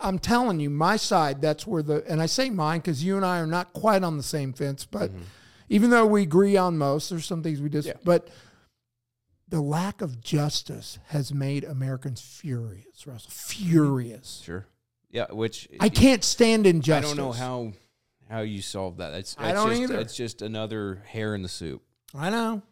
I'm 0.00 0.18
telling 0.18 0.58
you. 0.58 0.68
My 0.68 0.96
side. 0.96 1.40
That's 1.40 1.64
where 1.64 1.82
the 1.82 2.02
and 2.08 2.20
I 2.20 2.26
say 2.26 2.50
mine 2.50 2.80
because 2.80 3.04
you 3.04 3.16
and 3.16 3.24
I 3.24 3.38
are 3.38 3.46
not 3.46 3.72
quite 3.72 4.02
on 4.02 4.16
the 4.16 4.22
same 4.24 4.52
fence. 4.52 4.84
But 4.84 5.10
mm-hmm. 5.12 5.22
even 5.68 5.90
though 5.90 6.06
we 6.06 6.22
agree 6.22 6.56
on 6.56 6.76
most, 6.76 7.10
there's 7.10 7.26
some 7.26 7.44
things 7.44 7.60
we 7.60 7.68
disagree. 7.68 8.00
But 8.04 8.30
the 9.46 9.60
lack 9.60 10.00
of 10.00 10.20
justice 10.20 10.98
has 11.08 11.32
made 11.32 11.62
Americans 11.62 12.20
furious. 12.20 13.06
Russell, 13.06 13.30
mm-hmm. 13.30 13.68
furious. 13.70 14.42
sure. 14.44 14.66
Yeah. 15.12 15.26
Which 15.30 15.68
I 15.78 15.88
can't 15.88 16.24
stand 16.24 16.66
injustice. 16.66 17.12
I 17.12 17.14
don't 17.14 17.24
know 17.24 17.32
how 17.32 17.72
how 18.28 18.40
you 18.40 18.62
solve 18.62 18.96
that. 18.96 19.12
It's, 19.12 19.36
I 19.38 19.52
don't 19.52 19.68
just, 19.68 19.82
either. 19.82 20.00
It's 20.00 20.16
just 20.16 20.42
another 20.42 21.02
hair 21.06 21.34
in 21.34 21.42
the 21.42 21.48
soup. 21.48 21.82
I 22.14 22.30
know. 22.30 22.62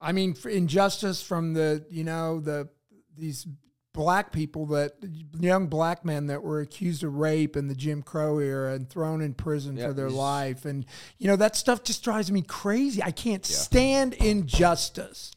I 0.00 0.12
mean, 0.12 0.36
injustice 0.48 1.22
from 1.22 1.54
the 1.54 1.84
you 1.90 2.04
know 2.04 2.40
the 2.40 2.68
these 3.16 3.46
black 3.92 4.30
people 4.30 4.66
that 4.66 4.92
young 5.40 5.66
black 5.66 6.04
men 6.04 6.26
that 6.26 6.42
were 6.42 6.60
accused 6.60 7.02
of 7.02 7.14
rape 7.14 7.56
in 7.56 7.66
the 7.66 7.74
Jim 7.74 8.02
Crow 8.02 8.38
era 8.38 8.74
and 8.74 8.88
thrown 8.88 9.22
in 9.22 9.32
prison 9.34 9.76
Yeah, 9.76 9.88
for 9.88 9.92
their 9.94 10.10
life, 10.10 10.64
and 10.64 10.84
you 11.18 11.26
know 11.26 11.36
that 11.36 11.56
stuff 11.56 11.82
just 11.82 12.04
drives 12.04 12.30
me 12.30 12.42
crazy. 12.42 13.02
I 13.02 13.10
can't 13.10 13.44
stand 13.44 14.14
injustice. 14.14 15.32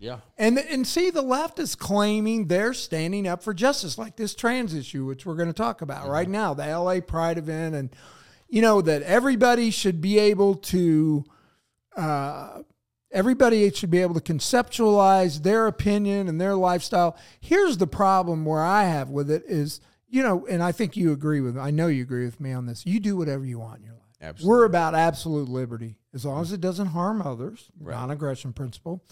Yeah. 0.00 0.20
And 0.38 0.58
and 0.58 0.86
see, 0.86 1.10
the 1.10 1.22
left 1.22 1.58
is 1.58 1.74
claiming 1.76 2.46
they're 2.46 2.72
standing 2.74 3.28
up 3.28 3.42
for 3.42 3.52
justice, 3.54 3.98
like 3.98 4.16
this 4.16 4.34
trans 4.34 4.74
issue, 4.74 5.04
which 5.04 5.26
we're 5.26 5.36
going 5.36 5.48
to 5.48 5.52
talk 5.52 5.82
about 5.82 6.08
right 6.08 6.28
now, 6.28 6.54
the 6.54 6.66
LA 6.66 7.00
Pride 7.00 7.36
event, 7.38 7.74
and 7.74 7.90
you 8.48 8.62
know 8.62 8.80
that 8.80 9.02
everybody 9.02 9.70
should 9.70 10.00
be 10.00 10.18
able 10.18 10.54
to, 10.56 11.22
uh, 11.96 12.62
everybody 13.12 13.70
should 13.72 13.90
be 13.90 13.98
able 14.00 14.14
to 14.18 14.20
conceptualize 14.32 15.42
their 15.42 15.66
opinion 15.66 16.28
and 16.28 16.40
their 16.40 16.54
lifestyle. 16.54 17.16
Here's 17.40 17.76
the 17.76 17.86
problem 17.86 18.44
where 18.44 18.62
I 18.62 18.84
have 18.84 19.10
with 19.10 19.30
it 19.30 19.44
is, 19.46 19.80
you 20.08 20.22
know, 20.22 20.46
and 20.46 20.62
I 20.62 20.72
think 20.72 20.96
you 20.96 21.12
agree 21.12 21.40
with. 21.40 21.56
me. 21.56 21.60
I 21.60 21.70
know 21.70 21.88
you 21.88 22.02
agree 22.02 22.24
with 22.24 22.40
me 22.40 22.52
on 22.52 22.66
this. 22.66 22.84
You 22.86 23.00
do 23.00 23.16
whatever 23.16 23.44
you 23.44 23.58
want 23.58 23.78
in 23.80 23.84
your 23.84 23.94
life. 23.94 24.00
Absolutely. 24.22 24.48
We're 24.58 24.64
about 24.64 24.94
absolute 24.94 25.48
liberty 25.48 25.96
as 26.12 26.24
long 26.24 26.42
as 26.42 26.52
it 26.52 26.60
doesn't 26.60 26.86
harm 26.88 27.22
others, 27.22 27.70
Right. 27.80 27.94
non-aggression 27.94 28.52
principle. 28.52 29.02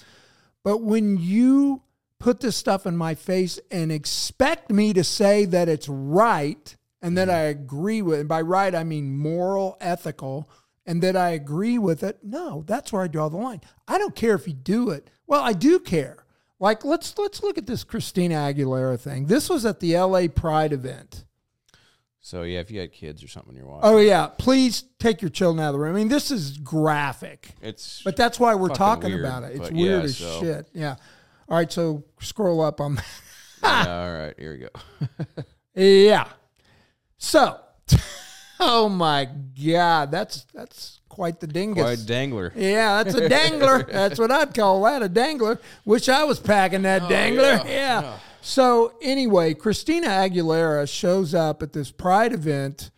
But 0.65 0.79
when 0.79 1.17
you 1.19 1.83
put 2.19 2.41
this 2.41 2.57
stuff 2.57 2.87
in 2.87 2.97
my 2.97 3.15
face 3.15 3.59
and 3.71 3.93
expect 3.93 4.71
me 4.71 4.93
to 4.93 5.05
say 5.05 5.45
that 5.47 5.69
it's 5.69 5.89
right 5.89 6.77
and 7.01 7.17
that 7.17 7.29
mm-hmm. 7.29 7.37
I 7.37 7.43
agree 7.43 8.03
with, 8.03 8.21
and 8.21 8.29
by 8.29 8.41
right 8.41 8.75
I 8.75 8.85
mean 8.85 9.17
moral, 9.17 9.77
ethical, 9.81 10.51
and 10.85 11.03
that 11.03 11.17
I 11.17 11.31
agree 11.31 11.79
with 11.79 12.03
it, 12.03 12.19
no, 12.23 12.65
that's 12.67 12.93
where 12.93 13.03
I 13.03 13.09
draw 13.09 13.29
the 13.29 13.37
line. 13.37 13.61
I 13.87 13.99
don't 13.99 14.17
care 14.17 14.35
if 14.35 14.49
you 14.49 14.55
do 14.55 14.91
it. 14.91 15.11
Well, 15.27 15.43
I 15.43 15.53
do 15.53 15.79
care. 15.79 16.25
Like 16.61 16.85
let's 16.85 17.17
let's 17.19 17.43
look 17.43 17.57
at 17.57 17.67
this 17.67 17.85
Christina 17.85 18.35
Aguilera 18.35 18.99
thing. 18.99 19.27
This 19.27 19.49
was 19.49 19.65
at 19.65 19.81
the 19.81 19.97
LA 19.97 20.27
Pride 20.27 20.73
event. 20.73 21.25
So 22.29 22.43
yeah, 22.43 22.61
if 22.61 22.71
you 22.71 22.79
had 22.79 22.93
kids 22.93 23.25
or 23.25 23.29
something 23.29 23.57
you're 23.57 23.65
watching, 23.65 23.89
Oh 23.89 23.97
yeah, 23.97 24.27
please 24.27 24.85
take 24.99 25.23
your 25.23 25.31
children 25.31 25.65
out 25.65 25.69
of 25.69 25.73
the 25.73 25.79
room. 25.79 25.97
I 25.97 25.99
mean, 26.01 26.09
this 26.09 26.31
is 26.31 26.59
graphic. 26.59 27.53
it's 27.63 28.03
But 28.05 28.17
that's 28.17 28.39
why 28.39 28.55
we're 28.55 28.69
talking 28.69 29.13
weird, 29.13 29.25
about 29.25 29.45
it. 29.45 29.57
It's 29.57 29.71
weird 29.71 30.01
yeah, 30.01 30.05
as 30.05 30.19
so- 30.19 30.41
shit. 30.41 30.69
Yeah. 30.75 30.97
All 31.49 31.57
right, 31.57 31.73
so 31.73 32.05
scroll 32.21 32.61
up 32.61 32.83
on 32.83 33.01
yeah, 33.63 33.99
all 34.03 34.13
right. 34.13 34.35
Here 34.39 34.53
we 34.53 34.59
go. 34.59 35.43
Yeah. 35.75 36.29
So, 37.17 37.61
oh 38.61 38.91
my 38.91 39.27
god, 39.65 40.11
that's 40.11 40.45
that's 40.53 41.01
quite 41.09 41.41
the 41.41 41.47
dingus. 41.47 41.83
Quite 41.83 42.07
dangler. 42.07 42.53
yeah, 42.55 43.03
that's 43.03 43.17
a 43.17 43.27
dangler. 43.27 43.91
that's 43.91 44.19
what 44.19 44.31
I'd 44.31 44.53
call 44.53 44.83
that, 44.83 45.03
a 45.03 45.09
dangler. 45.09 45.63
Wish 45.87 46.11
I 46.11 46.25
was 46.25 46.39
packing 46.39 46.83
that 46.83 47.05
oh, 47.05 47.09
dangler. 47.09 47.61
Oh, 47.63 47.67
yeah, 47.67 47.71
Yeah. 47.71 48.01
yeah. 48.03 48.19
So, 48.41 48.95
anyway, 49.03 49.55
Christina 49.55 50.09
Aguilera 50.09 50.89
shows 50.89 51.35
up 51.35 51.63
at 51.63 51.73
this 51.73 51.91
pride 51.91 52.33
event 52.33 52.91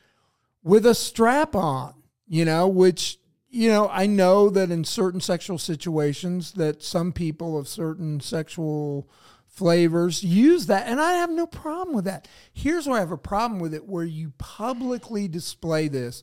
with 0.62 0.85
a 0.85 0.94
strap 0.94 1.55
on, 1.55 1.94
you 2.26 2.44
know, 2.44 2.68
which 2.68 3.20
you 3.50 3.68
know, 3.68 3.88
I 3.90 4.07
know 4.07 4.48
that 4.48 4.70
in 4.70 4.85
certain 4.85 5.20
sexual 5.20 5.59
situations 5.59 6.53
that 6.53 6.83
some 6.83 7.12
people 7.12 7.59
of 7.59 7.66
certain 7.66 8.20
sexual 8.20 9.11
flavors 9.48 10.22
use 10.22 10.66
that 10.66 10.87
and 10.87 11.00
I 11.00 11.14
have 11.14 11.31
no 11.31 11.46
problem 11.46 11.94
with 11.94 12.05
that. 12.05 12.29
Here's 12.53 12.87
where 12.87 12.96
I 12.96 13.00
have 13.00 13.11
a 13.11 13.18
problem 13.18 13.59
with 13.59 13.74
it 13.74 13.87
where 13.87 14.05
you 14.05 14.33
publicly 14.38 15.26
display 15.26 15.88
this. 15.88 16.22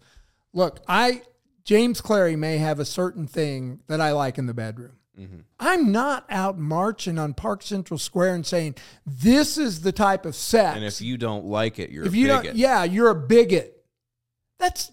Look, 0.53 0.79
I 0.87 1.23
James 1.65 1.99
Clary 1.99 2.37
may 2.37 2.57
have 2.59 2.79
a 2.79 2.85
certain 2.85 3.27
thing 3.27 3.81
that 3.87 3.99
I 3.99 4.13
like 4.13 4.37
in 4.37 4.45
the 4.45 4.53
bedroom. 4.53 4.93
Mm-hmm. 5.19 5.39
I'm 5.59 5.91
not 5.91 6.25
out 6.29 6.59
marching 6.59 7.17
on 7.17 7.33
Park 7.33 7.63
Central 7.63 7.97
Square 7.97 8.35
and 8.35 8.45
saying 8.45 8.75
this 9.05 9.57
is 9.57 9.81
the 9.81 9.91
type 9.91 10.25
of 10.25 10.35
sex 10.35 10.75
And 10.75 10.85
if 10.85 11.01
you 11.01 11.17
don't 11.17 11.45
like 11.45 11.79
it, 11.79 11.89
you're 11.89 12.05
if 12.05 12.13
a 12.13 12.17
you 12.17 12.27
bigot. 12.27 12.43
don't 12.45 12.55
yeah 12.55 12.83
you're 12.83 13.09
a 13.09 13.15
bigot 13.15 13.83
that's 14.59 14.91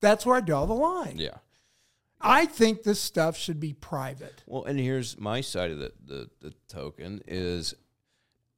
that's 0.00 0.24
where 0.24 0.36
i 0.36 0.40
draw 0.40 0.66
the 0.66 0.72
line 0.74 1.14
yeah. 1.16 1.38
i 2.20 2.46
think 2.46 2.82
this 2.84 3.00
stuff 3.00 3.36
should 3.36 3.58
be 3.60 3.72
private 3.72 4.42
Well, 4.46 4.64
and 4.64 4.78
here's 4.78 5.18
my 5.18 5.40
side 5.40 5.70
of 5.72 5.78
the, 5.78 5.92
the, 6.04 6.30
the 6.40 6.54
token 6.68 7.22
is 7.26 7.74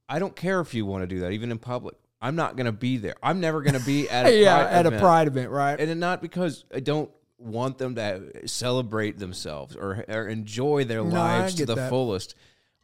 I 0.09 0.19
don't 0.19 0.37
care 0.37 0.61
if 0.61 0.75
you 0.75 0.85
want 0.85 1.05
to 1.05 1.07
do 1.07 1.21
that, 1.21 1.33
even 1.33 1.51
in 1.51 1.59
public. 1.59 1.95
I'm 2.21 2.37
not 2.37 2.55
going 2.57 2.67
to 2.67 2.73
be 2.73 2.99
there. 2.99 3.15
I'm 3.23 3.41
never 3.41 3.63
going 3.63 3.79
to 3.79 3.87
be 3.87 4.11
at 4.11 4.27
a 4.27 4.41
yeah 4.43 4.59
pride 4.65 4.73
at 4.75 4.87
event. 4.87 4.95
a 4.95 5.05
pride 5.05 5.27
event 5.29 5.51
right 5.51 5.81
and 5.81 5.99
not 6.01 6.21
because 6.21 6.65
I 6.75 6.81
don't 6.81 7.11
want 7.43 7.79
them 7.79 7.95
to 7.97 8.47
celebrate 8.49 9.19
themselves 9.19 9.77
or, 9.77 10.05
or 10.09 10.29
enjoy 10.29 10.85
their 10.85 11.03
No, 11.05 11.11
lives 11.11 11.55
to 11.57 11.67
the 11.67 11.75
that. 11.75 11.91
fullest. 11.91 12.35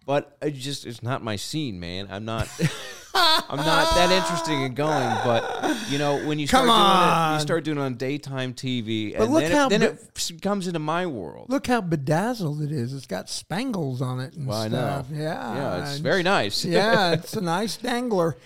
But 0.07 0.37
I 0.40 0.51
just 0.51 0.87
it's 0.87 1.03
not 1.03 1.23
my 1.23 1.37
scene, 1.37 1.79
man. 1.81 2.09
I'm 2.11 2.25
not 2.25 2.49
I'm 3.14 3.57
not 3.59 3.94
that 3.94 4.11
interested 4.11 4.53
in 4.55 4.75
going. 4.75 5.16
But 5.25 5.90
you 5.90 5.99
know, 5.99 6.25
when 6.27 6.38
you 6.38 6.47
start 6.47 6.66
Come 6.66 6.77
doing 6.77 6.81
it, 6.81 7.12
on. 7.12 7.35
you 7.35 7.40
start 7.40 7.64
doing 7.64 7.79
it 7.79 7.81
on 7.83 7.94
daytime 7.97 8.55
TV, 8.55 9.12
But 9.12 9.25
and 9.25 9.33
look 9.33 9.42
then, 9.42 9.53
how 9.53 9.66
it, 9.66 9.71
then 9.71 9.81
bi- 9.81 9.87
it 10.31 10.42
comes 10.42 10.66
into 10.66 10.79
my 10.79 11.05
world. 11.07 11.51
look 11.51 11.66
how 11.66 11.81
bedazzled 11.83 12.62
it 12.62 12.73
is 12.73 12.94
it's 12.94 13.07
got 13.07 13.29
spangles 13.29 14.01
on 14.01 14.21
it 14.21 14.35
and 14.35 14.47
Well, 14.47 14.57
I 14.59 14.68
know. 14.68 14.77
stuff 14.77 15.07
yeah 15.12 15.55
Yeah, 15.55 15.90
it's 15.90 15.99
very 15.99 16.23
nice. 16.23 16.64
yeah 16.64 17.12
it's 17.14 17.35
a 17.35 17.40
nice 17.42 17.77
dangler 17.77 18.37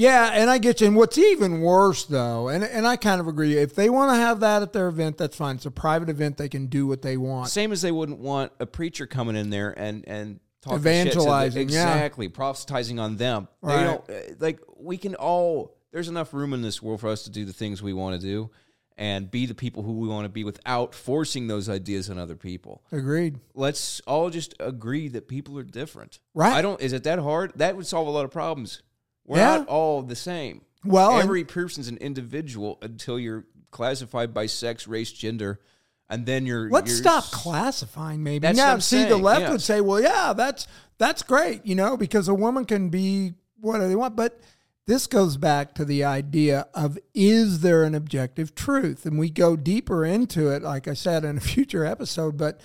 yeah 0.00 0.30
and 0.32 0.48
i 0.48 0.58
get 0.58 0.80
you 0.80 0.86
and 0.86 0.96
what's 0.96 1.18
even 1.18 1.60
worse 1.60 2.04
though 2.04 2.48
and, 2.48 2.64
and 2.64 2.86
i 2.86 2.96
kind 2.96 3.20
of 3.20 3.28
agree 3.28 3.56
if 3.56 3.74
they 3.74 3.90
want 3.90 4.10
to 4.10 4.16
have 4.16 4.40
that 4.40 4.62
at 4.62 4.72
their 4.72 4.88
event 4.88 5.18
that's 5.18 5.36
fine 5.36 5.56
it's 5.56 5.66
a 5.66 5.70
private 5.70 6.08
event 6.08 6.36
they 6.36 6.48
can 6.48 6.66
do 6.66 6.86
what 6.86 7.02
they 7.02 7.16
want 7.16 7.48
Same 7.48 7.72
as 7.72 7.82
they 7.82 7.92
wouldn't 7.92 8.18
want 8.18 8.52
a 8.58 8.66
preacher 8.66 9.06
coming 9.06 9.36
in 9.36 9.50
there 9.50 9.70
and 9.78 10.04
and 10.08 10.40
talking 10.62 10.78
shit 10.78 10.84
to 10.84 10.88
Evangelizing, 11.10 11.68
yeah. 11.70 11.94
exactly, 11.94 12.28
proselytizing 12.28 12.98
on 12.98 13.16
them. 13.16 13.48
They 13.62 13.68
Right. 13.74 13.84
don't 13.84 14.10
uh, 14.10 14.34
like 14.38 14.60
we 14.78 14.96
can 14.96 15.14
all. 15.14 15.76
There's 15.92 16.08
enough 16.08 16.32
room 16.34 16.52
in 16.52 16.62
this 16.62 16.80
world 16.82 17.00
for 17.00 17.08
us 17.08 17.24
to 17.24 17.30
do 17.30 17.44
the 17.44 17.52
things 17.52 17.82
we 17.82 17.92
want 17.92 18.20
to 18.20 18.26
do, 18.26 18.50
and 18.98 19.30
be 19.30 19.46
the 19.46 19.54
people 19.54 19.82
who 19.82 19.94
we 19.94 20.06
want 20.08 20.26
to 20.26 20.28
be 20.28 20.44
without 20.44 20.94
forcing 20.94 21.46
those 21.48 21.68
ideas 21.68 22.10
on 22.10 22.18
other 22.18 22.36
people. 22.36 22.82
agreed 22.92 23.38
Let's 23.54 24.00
all 24.00 24.28
just 24.30 24.54
agree 24.60 25.08
that 25.08 25.28
people 25.28 25.58
are 25.58 25.62
different. 25.64 26.20
Right. 26.34 26.52
I 26.52 26.62
don't. 26.62 26.80
Is 26.80 26.92
it 26.92 27.04
that 27.04 27.18
hard? 27.18 27.52
That 27.56 27.76
would 27.76 27.86
solve 27.86 28.06
a 28.06 28.10
lot 28.10 28.24
of 28.26 28.30
problems. 28.30 28.82
We're 29.26 29.38
Yeah. 29.38 29.58
not 29.58 29.68
all 29.68 30.02
the 30.02 30.16
same. 30.16 30.62
Well, 30.84 31.18
every 31.20 31.44
person's 31.44 31.88
an 31.88 31.98
individual 31.98 32.78
until 32.82 33.18
you're 33.18 33.44
classified 33.70 34.32
by 34.32 34.46
sex, 34.46 34.88
race, 34.88 35.12
gender, 35.12 35.60
and 36.08 36.26
then 36.26 36.46
you're. 36.46 36.70
Let's 36.70 36.90
you're 36.90 36.98
stop 36.98 37.24
classifying. 37.24 38.22
Maybe 38.22 38.40
That's 38.40 38.56
now. 38.58 38.78
See, 38.78 39.04
the 39.04 39.16
left 39.16 39.42
yeah. 39.42 39.50
would 39.52 39.62
say, 39.62 39.80
"Well, 39.80 40.00
yeah, 40.00 40.32
that's 40.32 40.66
that's 40.98 41.22
great," 41.22 41.64
you 41.66 41.74
know, 41.74 41.96
because 41.96 42.28
a 42.28 42.34
woman 42.34 42.64
can 42.64 42.88
be 42.88 43.34
whatever 43.60 43.88
they 43.88 43.94
want. 43.94 44.16
But 44.16 44.40
this 44.86 45.06
goes 45.06 45.36
back 45.36 45.74
to 45.74 45.84
the 45.84 46.02
idea 46.02 46.66
of 46.74 46.98
is 47.14 47.60
there 47.60 47.84
an 47.84 47.94
objective 47.94 48.54
truth, 48.54 49.06
and 49.06 49.18
we 49.18 49.30
go 49.30 49.54
deeper 49.54 50.04
into 50.04 50.48
it, 50.48 50.62
like 50.62 50.88
I 50.88 50.94
said 50.94 51.24
in 51.24 51.36
a 51.36 51.40
future 51.54 51.84
episode. 51.84 52.36
But 52.36 52.60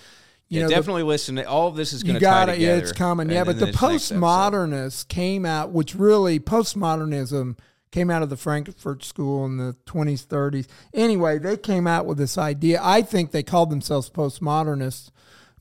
you 0.55 0.61
yeah, 0.61 0.65
know, 0.65 0.69
the- 0.69 0.75
definitely 0.75 1.03
listen. 1.03 1.37
All 1.45 1.67
of 1.67 1.75
this 1.75 1.93
is 1.93 2.03
going 2.03 2.15
to 2.15 2.21
tie 2.21 2.45
together. 2.45 2.61
Yeah, 2.61 2.75
it's 2.77 2.91
coming. 2.91 3.29
Yeah, 3.29 3.43
but 3.43 3.59
the 3.59 3.65
this 3.67 3.81
next 3.81 4.11
episode. 4.11 4.19
postmodernists 4.19 5.07
came 5.07 5.45
out, 5.45 5.71
which 5.71 5.95
really 5.95 6.39
postmodernism 6.39 7.57
came 7.91 8.09
out 8.09 8.23
of 8.23 8.29
the 8.29 8.37
Frankfurt 8.37 9.03
School 9.03 9.45
in 9.45 9.57
the 9.57 9.75
20s, 9.85 10.25
30s. 10.25 10.67
Anyway, 10.93 11.39
they 11.39 11.55
came 11.55 11.87
out 11.87 12.05
with 12.05 12.17
this 12.17 12.37
idea. 12.37 12.79
I 12.81 13.01
think 13.01 13.31
they 13.31 13.43
called 13.43 13.69
themselves 13.69 14.09
postmodernists 14.09 15.11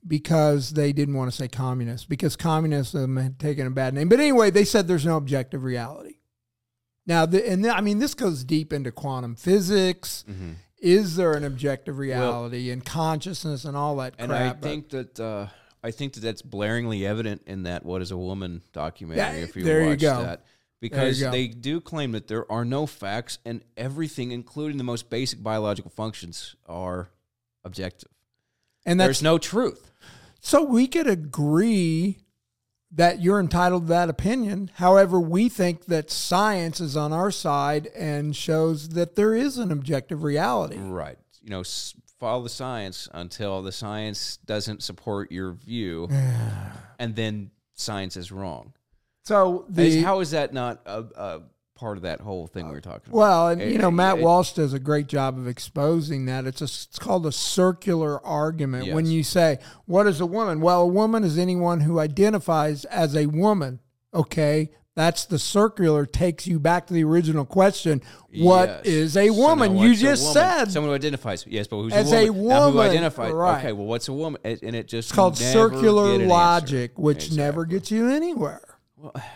because 0.07 0.71
they 0.71 0.93
didn't 0.93 1.15
want 1.15 1.31
to 1.31 1.37
say 1.37 1.49
communist 1.49 2.09
because 2.09 2.37
communism 2.37 3.17
had 3.17 3.39
taken 3.39 3.67
a 3.67 3.71
bad 3.71 3.95
name. 3.95 4.09
But 4.09 4.21
anyway, 4.21 4.51
they 4.51 4.65
said 4.65 4.89
there's 4.89 5.07
no 5.07 5.17
objective 5.17 5.63
reality. 5.63 6.17
Now, 7.07 7.27
the, 7.27 7.49
and 7.49 7.67
I 7.67 7.81
mean, 7.81 7.99
this 7.99 8.15
goes 8.15 8.45
deep 8.45 8.73
into 8.73 8.91
quantum 8.91 9.37
physics. 9.37 10.25
Mm-hmm. 10.29 10.53
Is 10.85 11.17
there 11.17 11.33
an 11.33 11.45
objective 11.45 11.97
reality 11.97 12.71
and 12.71 12.85
consciousness 12.85 13.65
and 13.65 13.75
all 13.75 13.97
that 13.97 14.19
crap? 14.19 14.29
and 14.29 14.33
I 14.33 14.53
think 14.53 14.91
that 14.91 15.19
uh, 15.19 15.47
I 15.83 15.91
think 15.91 16.13
that 16.13 16.21
that's 16.21 16.43
blaringly 16.43 17.07
evident 17.07 17.43
in 17.47 17.63
that 17.63 17.87
"What 17.87 18.03
Is 18.03 18.11
a 18.11 18.19
Woman" 18.19 18.61
documentary. 18.75 19.39
Yeah, 19.39 19.45
if 19.45 19.57
you 19.57 19.65
there 19.65 19.83
you 19.83 19.91
watch 19.91 20.01
go. 20.01 20.23
that, 20.23 20.45
because 20.81 21.21
they 21.21 21.49
do 21.49 21.81
claim 21.81 22.13
that 22.13 22.29
there 22.29 22.51
are 22.53 22.67
no 22.67 22.85
facts, 22.87 23.39
and 23.47 23.65
everything, 23.79 24.31
including 24.31 24.77
the 24.77 24.85
most 24.85 25.09
basic 25.09 25.43
biological 25.43 25.91
functions, 25.91 26.55
are 26.67 27.09
objective. 27.65 28.11
and 28.85 29.01
that's 29.01 29.07
There's 29.07 29.23
no 29.23 29.39
truth. 29.39 29.91
So 30.41 30.63
we 30.63 30.87
could 30.87 31.07
agree 31.07 32.19
that 32.97 33.21
you're 33.21 33.41
entitled 33.41 33.85
to 33.85 33.89
that 33.89 34.09
opinion. 34.09 34.71
However, 34.75 35.19
we 35.19 35.49
think 35.49 35.87
that 35.87 36.11
science 36.11 36.81
is 36.81 36.97
on 36.97 37.13
our 37.13 37.31
side 37.31 37.89
and 37.89 38.35
shows 38.37 38.91
that 38.91 39.17
there 39.17 39.35
is 39.35 39.59
an 39.59 39.73
objective 39.73 40.23
reality. 40.23 40.79
Right. 40.79 41.19
You 41.43 41.51
know, 41.51 41.65
follow 42.21 42.43
the 42.43 42.49
science 42.49 43.09
until 43.13 43.63
the 43.63 43.73
science 43.73 44.39
doesn't 44.39 44.83
support 44.83 45.33
your 45.33 45.53
view, 45.53 46.09
and 46.99 47.17
then 47.17 47.51
science 47.75 48.17
is 48.17 48.31
wrong. 48.31 48.73
So 49.25 49.65
the 49.69 50.03
how 50.03 50.21
is 50.21 50.31
that 50.33 50.53
not 50.53 50.81
a, 50.85 51.05
a 51.17 51.41
part 51.75 51.97
of 51.97 52.03
that 52.05 52.21
whole 52.21 52.47
thing 52.47 52.67
we 52.69 52.73
were 52.75 52.81
talking 52.81 53.03
about? 53.09 53.17
well, 53.19 53.49
and 53.49 53.61
you 53.61 53.79
know, 53.79 53.91
Matt 53.91 54.19
eh, 54.19 54.23
Walsh 54.23 54.53
does 54.53 54.73
a 54.73 54.79
great 54.79 55.07
job 55.09 55.37
of 55.39 55.47
exposing 55.49 56.27
that. 56.27 56.47
It's 56.47 56.61
a, 56.61 56.65
it's 56.65 56.99
called 56.99 57.27
a 57.27 57.33
circular 57.33 58.25
argument. 58.25 58.93
When 58.93 59.07
you 59.07 59.23
say, 59.23 59.59
"What 59.87 60.07
is 60.07 60.21
a 60.21 60.27
woman?" 60.27 60.61
Well, 60.61 60.83
a 60.83 60.87
woman 60.87 61.25
is 61.25 61.39
anyone 61.39 61.81
who 61.81 61.99
identifies 61.99 62.85
as 62.87 63.17
a 63.17 63.27
woman. 63.27 63.81
Okay, 64.13 64.71
that's 64.95 65.25
the 65.25 65.41
circular 65.41 66.07
takes 66.07 66.47
you 66.47 66.61
back 66.61 66.87
to 66.87 66.95
the 66.95 67.03
original 67.03 67.45
question. 67.45 68.01
What 68.37 68.69
Yes. 68.69 68.87
is 68.87 69.17
a 69.17 69.27
So 69.29 69.35
woman? 69.35 69.77
you 69.77 69.97
just 69.97 70.23
woman? 70.23 70.35
said 70.35 70.71
someone 70.71 70.91
who 70.91 70.95
identifies. 70.95 71.45
Yes, 71.49 71.67
but 71.67 71.79
who's 71.79 71.93
As 71.93 72.13
a 72.13 72.27
a 72.27 72.31
woman? 72.31 72.49
Now, 72.49 72.61
who 72.71 72.77
woman, 72.77 72.91
identifies? 72.91 73.33
right. 73.33 73.59
Okay, 73.59 73.73
well, 73.73 73.87
what's 73.87 74.07
a 74.07 74.13
woman? 74.13 74.41
And 74.45 74.77
it 74.77 74.87
just 74.87 75.09
It's 75.11 75.13
called 75.17 75.37
circular 75.37 76.15
an 76.15 76.29
logic, 76.29 76.93
which 76.97 77.33
never 77.33 77.65
gets 77.65 77.91
you 77.91 78.09
anywhere. 78.09 78.61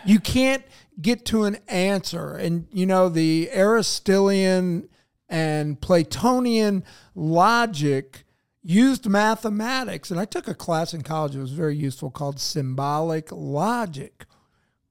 you 0.05 0.19
can't 0.21 0.63
get 1.01 1.25
to 1.25 1.43
an 1.45 1.57
answer. 1.67 2.33
And, 2.35 2.67
you 2.71 2.85
know, 2.85 3.09
the 3.09 3.49
Aristotelian 3.53 4.89
and 5.27 5.79
Platonian 5.79 6.83
logic 7.15 8.25
used 8.61 9.07
mathematics. 9.07 10.11
And 10.11 10.19
I 10.19 10.25
took 10.25 10.47
a 10.47 10.53
class 10.53 10.93
in 10.93 11.01
college, 11.01 11.35
it 11.35 11.39
was 11.39 11.51
very 11.51 11.75
useful, 11.75 12.11
called 12.11 12.39
symbolic 12.39 13.31
logic. 13.31 14.25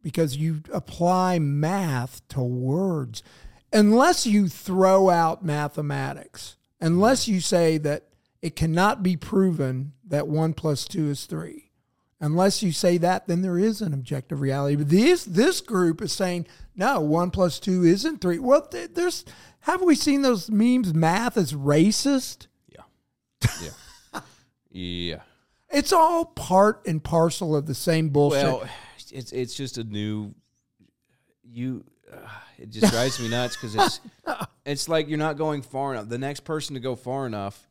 because 0.03 0.37
you 0.37 0.63
apply 0.73 1.39
math 1.39 2.27
to 2.29 2.41
words. 2.41 3.23
Unless 3.73 4.27
you 4.27 4.49
throw 4.49 5.11
out 5.11 5.45
mathematics, 5.45 6.57
unless 6.81 7.29
you 7.29 7.41
say 7.41 7.79
that 7.79 8.05
it 8.41 8.57
cannot 8.57 9.03
be 9.03 9.17
proven 9.17 9.93
that 10.07 10.29
one 10.29 10.55
plus 10.55 10.87
two 10.87 11.11
is 11.11 11.27
three. 11.27 11.68
Unless 12.21 12.65
you 12.65 12.73
say 12.73 12.99
that, 12.99 13.29
then 13.29 13.43
there 13.43 13.59
is 13.59 13.81
an 13.81 13.95
objective 13.95 14.41
reality. 14.41 14.75
But 14.77 14.89
this 14.89 15.25
this 15.25 15.61
group 15.61 16.03
is 16.03 16.13
saying 16.13 16.47
no, 16.75 17.01
one 17.01 17.31
plus 17.31 17.61
two 17.61 17.85
isn't 17.85 18.21
three. 18.21 18.39
Well, 18.41 18.63
th- 18.63 18.91
there's 18.95 19.25
have 19.61 19.83
we 19.83 19.95
seen 19.95 20.23
those 20.23 20.51
memes? 20.51 20.93
Math 20.93 21.37
is 21.37 21.53
racist. 21.53 22.49
Yeah. 22.69 22.83
Yeah. 23.63 24.21
yeah. 24.71 25.21
It's 25.71 25.93
all 25.93 26.25
part 26.25 26.87
and 26.87 27.03
parcel 27.03 27.55
of 27.55 27.67
the 27.67 27.75
same 27.75 28.09
bullshit. 28.09 28.43
Well, 28.43 28.69
it's 29.13 29.31
it's 29.31 29.55
just 29.55 29.79
a 29.79 29.85
new 29.85 30.35
you. 31.45 31.85
Uh, 32.13 32.17
it 32.59 32.71
just 32.71 32.93
drives 32.93 33.21
me 33.21 33.29
nuts 33.29 33.55
because 33.55 33.77
it's 33.77 34.01
it's 34.67 34.89
like 34.89 35.09
you're 35.09 35.19
not 35.19 35.37
going 35.37 35.63
far 35.63 35.93
enough. 35.93 36.09
The 36.09 36.19
next 36.19 36.41
person 36.41 36.75
to 36.75 36.81
go 36.81 36.97
far 36.97 37.27
enough 37.27 37.68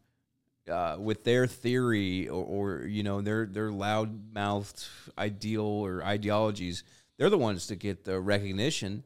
uh, 0.70 0.97
with 0.99 1.24
their 1.24 1.47
theory 1.47 2.28
or, 2.30 2.43
or 2.43 2.86
you 2.88 3.03
know 3.03 3.22
their 3.22 3.45
their 3.45 3.72
loud 3.72 4.34
mouthed 4.34 4.86
ideal 5.18 5.63
or 5.65 6.03
ideologies, 6.03 6.84
they're 7.18 7.30
the 7.30 7.38
ones 7.38 7.68
to 7.68 7.76
get 7.76 8.03
the 8.05 8.20
recognition. 8.20 9.03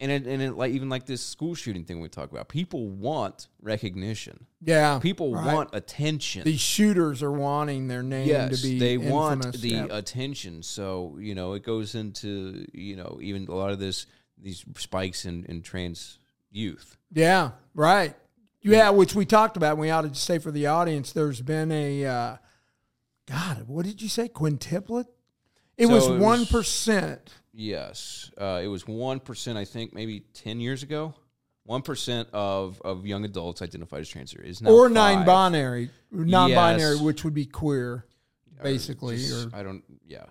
And 0.00 0.10
it, 0.10 0.26
and 0.26 0.42
it, 0.42 0.56
like 0.56 0.72
even 0.72 0.88
like 0.88 1.06
this 1.06 1.22
school 1.24 1.54
shooting 1.54 1.84
thing 1.84 2.00
we 2.00 2.08
talk 2.08 2.30
about, 2.32 2.48
people 2.48 2.88
want 2.88 3.46
recognition. 3.62 4.44
yeah, 4.60 4.98
People 4.98 5.32
right. 5.32 5.54
want 5.54 5.70
attention. 5.72 6.42
These 6.42 6.60
shooters 6.60 7.22
are 7.22 7.30
wanting 7.30 7.86
their 7.86 8.02
name 8.02 8.26
yes, 8.26 8.60
to 8.60 8.66
be. 8.68 8.78
they 8.80 8.98
want 8.98 9.52
the 9.52 9.68
Yeah. 9.68 9.86
attention. 9.90 10.62
So 10.64 11.16
you 11.20 11.34
know, 11.36 11.52
it 11.52 11.62
goes 11.62 11.94
into 11.94 12.66
you 12.72 12.96
know 12.96 13.18
even 13.22 13.46
a 13.46 13.54
lot 13.54 13.70
of 13.70 13.78
this 13.78 14.06
these 14.36 14.64
spikes 14.76 15.24
in, 15.26 15.44
in 15.44 15.62
trans 15.62 16.18
youth. 16.50 16.98
Yeah, 17.12 17.52
right. 17.74 18.14
Yeah, 18.64 18.90
which 18.90 19.14
we 19.14 19.26
talked 19.26 19.56
about. 19.56 19.72
and 19.72 19.80
We 19.80 19.90
ought 19.90 20.02
to 20.02 20.14
say 20.14 20.38
for 20.38 20.50
the 20.50 20.66
audience, 20.66 21.12
there's 21.12 21.40
been 21.40 21.70
a 21.70 22.06
uh, 22.06 22.36
God. 23.26 23.64
What 23.68 23.84
did 23.84 24.00
you 24.00 24.08
say? 24.08 24.28
Quintuplet. 24.28 25.04
It 25.76 25.86
So 25.88 25.92
was 25.94 26.08
one 26.08 26.46
percent. 26.46 27.34
Yes, 27.52 28.30
uh, 28.38 28.60
it 28.62 28.68
was 28.68 28.86
one 28.86 29.20
percent. 29.20 29.58
I 29.58 29.64
think 29.64 29.92
maybe 29.92 30.20
ten 30.20 30.60
years 30.60 30.82
ago. 30.82 31.14
One 31.66 31.82
percent 31.82 32.28
of, 32.32 32.80
of 32.84 33.06
young 33.06 33.24
adults 33.24 33.62
identified 33.62 34.00
as 34.00 34.10
transgender 34.10 34.44
is 34.44 34.60
now 34.60 34.70
Or 34.70 34.86
five. 34.88 34.94
non-binary, 34.94 35.88
non-binary, 36.10 36.94
Yes. 36.96 37.00
which 37.02 37.24
would 37.24 37.32
be 37.32 37.46
queer, 37.46 38.04
Or 38.58 38.62
basically. 38.62 39.16
just- 39.16 39.46
or 39.46 39.50
I 39.56 39.62
don't. 39.62 39.82
Yeah, 40.06 40.24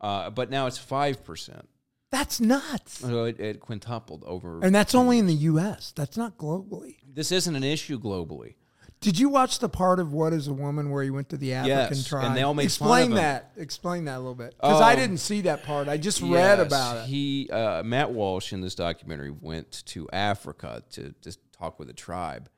uh, 0.00 0.30
but 0.30 0.50
now 0.50 0.66
it's 0.66 0.78
five 0.78 1.24
percent. 1.24 1.68
That's 2.10 2.40
nuts, 2.40 2.98
So 3.00 3.24
it, 3.24 3.38
it 3.40 3.60
quintupled 3.60 4.24
over. 4.26 4.60
and 4.62 4.74
that's 4.74 4.94
only 4.94 5.18
in 5.18 5.26
the 5.26 5.34
U.S. 5.34 5.92
That's 5.94 6.16
not 6.16 6.38
globally. 6.38 6.96
this 7.12 7.30
isn't 7.32 7.54
an 7.54 7.64
issue 7.64 8.00
globally. 8.00 8.54
Did 9.00 9.16
you 9.16 9.28
watch 9.28 9.60
the 9.60 9.68
part 9.68 10.00
of 10.00 10.12
What 10.12 10.32
Is 10.32 10.48
a 10.48 10.52
Woman 10.52 10.90
where 10.90 11.04
he 11.04 11.10
went 11.10 11.28
to 11.28 11.36
the 11.36 11.52
African 11.54 11.96
Yes, 11.98 12.04
tribe? 12.08 12.24
and 12.24 12.36
they 12.36 12.42
all 12.42 12.52
made 12.54 12.62
fun 12.62 12.66
Explain 12.66 13.02
of 13.04 13.08
him. 13.10 13.14
that. 13.16 13.52
Explain 13.56 14.04
that 14.06 14.16
a 14.16 14.18
little 14.18 14.34
bit 14.34 14.54
because 14.60 14.80
I 14.80 14.94
Um, 14.94 14.98
didn't 14.98 15.18
see 15.18 15.42
that 15.42 15.62
part. 15.62 15.86
I 15.86 15.98
just 15.98 16.20
read 16.20 16.58
about 16.58 16.96
it. 16.96 17.04
He 17.06 17.48
uh, 17.50 17.84
Matt 17.84 18.10
Walsh 18.10 18.52
in 18.52 18.60
this 18.60 18.74
documentary 18.74 19.30
went 19.30 19.84
to 19.86 20.08
Africa 20.12 20.82
to 20.92 21.14
just 21.22 21.38
talk 21.52 21.78
with 21.78 21.88
a 21.90 21.92
tribe, 21.92 22.48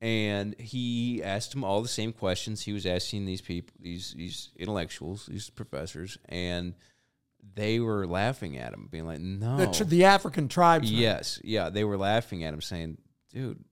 and 0.00 0.58
he 0.58 1.22
asked 1.22 1.52
them 1.52 1.62
all 1.62 1.80
the 1.80 1.86
same 1.88 2.12
questions 2.12 2.62
he 2.62 2.72
was 2.72 2.84
asking 2.84 3.26
these 3.26 3.40
people, 3.40 3.72
these 3.80 4.14
these 4.14 4.50
intellectuals, 4.56 5.26
these 5.26 5.48
professors, 5.48 6.18
and 6.28 6.74
they 7.54 7.80
were 7.80 8.06
laughing 8.06 8.56
at 8.58 8.72
him, 8.72 8.88
being 8.90 9.06
like, 9.06 9.20
"No, 9.20 9.56
the, 9.56 9.66
tr- 9.66 9.84
the 9.84 10.04
African 10.04 10.48
tribes. 10.48 10.90
yes, 10.90 11.40
yeah." 11.44 11.68
They 11.70 11.84
were 11.84 11.96
laughing 11.96 12.44
at 12.44 12.52
him, 12.54 12.60
saying, 12.60 12.98
"Dude." 13.32 13.64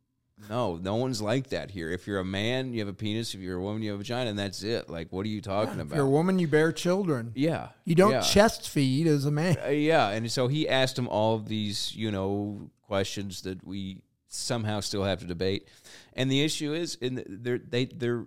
No, 0.51 0.77
no 0.77 0.97
one's 0.97 1.22
like 1.22 1.49
that 1.49 1.70
here. 1.70 1.91
If 1.91 2.07
you're 2.07 2.18
a 2.18 2.24
man, 2.24 2.74
you 2.74 2.81
have 2.81 2.89
a 2.89 2.93
penis. 2.93 3.33
If 3.33 3.41
you're 3.41 3.57
a 3.57 3.62
woman, 3.62 3.81
you 3.83 3.93
have 3.93 4.01
a 4.01 4.03
vagina, 4.03 4.29
and 4.29 4.39
that's 4.39 4.62
it. 4.62 4.91
Like, 4.91 5.11
what 5.11 5.24
are 5.24 5.31
you 5.31 5.41
talking 5.41 5.81
If 5.81 5.87
about? 5.87 5.97
you're 5.97 6.05
a 6.05 6.11
woman, 6.11 6.39
you 6.39 6.47
bear 6.47 6.72
children. 6.72 7.33
yeah, 7.35 7.68
You 7.87 7.95
don't 7.95 8.11
yeah. 8.11 8.20
chest 8.20 8.68
feed 8.68 9.07
as 9.07 9.24
a 9.24 9.31
man. 9.31 9.57
Uh, 9.64 9.70
yeah, 9.70 10.11
and 10.11 10.31
so 10.31 10.47
he 10.47 10.68
asked 10.68 10.99
him 10.99 11.09
all 11.09 11.37
of 11.37 11.49
these, 11.49 11.95
you 11.97 12.11
know, 12.11 12.70
questions 12.83 13.41
that 13.43 13.66
we 13.66 14.03
somehow 14.29 14.81
still 14.81 15.05
have 15.05 15.20
to 15.20 15.24
debate. 15.27 15.68
And 16.12 16.31
the 16.31 16.43
issue 16.45 16.74
is, 16.74 16.97
in 16.97 17.14
the, 17.14 17.24
there, 17.27 17.57
they, 17.59 17.87
there, 17.87 18.27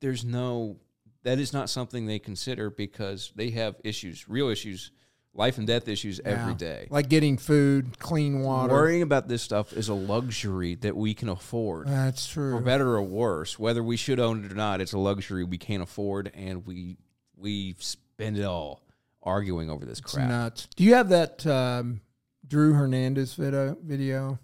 there's 0.00 0.26
no, 0.26 0.76
that 1.24 1.38
is 1.38 1.52
not 1.52 1.68
something 1.70 2.06
they 2.06 2.18
consider 2.18 2.70
because 2.70 3.32
they 3.34 3.50
have 3.50 3.76
issues, 3.84 4.28
real 4.28 4.48
issues, 4.48 4.90
life 5.34 5.58
and 5.58 5.66
death 5.66 5.86
issues 5.88 6.20
every 6.24 6.52
Yeah. 6.52 6.58
day. 6.58 6.88
Like 6.90 7.08
getting 7.08 7.36
food, 7.36 7.98
clean 7.98 8.40
water. 8.40 8.72
Worrying 8.72 9.02
about 9.02 9.28
this 9.28 9.42
stuff 9.42 9.72
is 9.72 9.88
a 9.88 9.94
luxury 9.94 10.74
that 10.76 10.96
we 10.96 11.14
can 11.14 11.28
afford. 11.28 11.86
That's 11.86 12.26
true. 12.26 12.56
For 12.58 12.60
better 12.62 12.96
or 12.96 13.02
worse, 13.02 13.58
whether 13.58 13.82
we 13.82 13.96
should 13.96 14.18
own 14.18 14.44
it 14.44 14.50
or 14.52 14.54
not, 14.56 14.80
it's 14.80 14.92
a 14.94 14.98
luxury 14.98 15.44
we 15.44 15.58
can't 15.58 15.82
afford, 15.82 16.30
and 16.34 16.66
we 16.66 16.96
we 17.36 17.76
spend 17.78 18.36
it 18.36 18.44
all 18.44 18.82
arguing 19.22 19.70
over 19.70 19.84
this 19.84 20.00
It's 20.00 20.12
crap. 20.14 20.28
nuts. 20.28 20.66
Do 20.74 20.82
you 20.82 20.94
have 20.94 21.08
that 21.10 21.46
um, 21.46 22.00
Drew 22.46 22.72
Hernandez 22.72 23.34
video, 23.34 23.76
video 23.80 24.40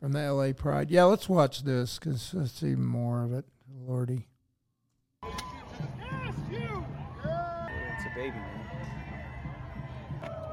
from 0.00 0.12
the 0.12 0.32
LA 0.32 0.52
Pride? 0.52 0.90
Yeah, 0.90 1.04
let's 1.04 1.28
watch 1.28 1.62
this 1.62 2.00
because 2.00 2.34
let's 2.34 2.52
see 2.52 2.74
more 2.74 3.22
of 3.22 3.32
it. 3.32 3.44
Lordy. 3.72 4.26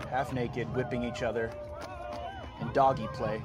Half 0.10 0.34
naked, 0.34 0.74
whipping 0.76 1.04
each 1.04 1.22
other, 1.24 1.52
and 2.60 2.74
doggy 2.74 3.08
play 3.14 3.42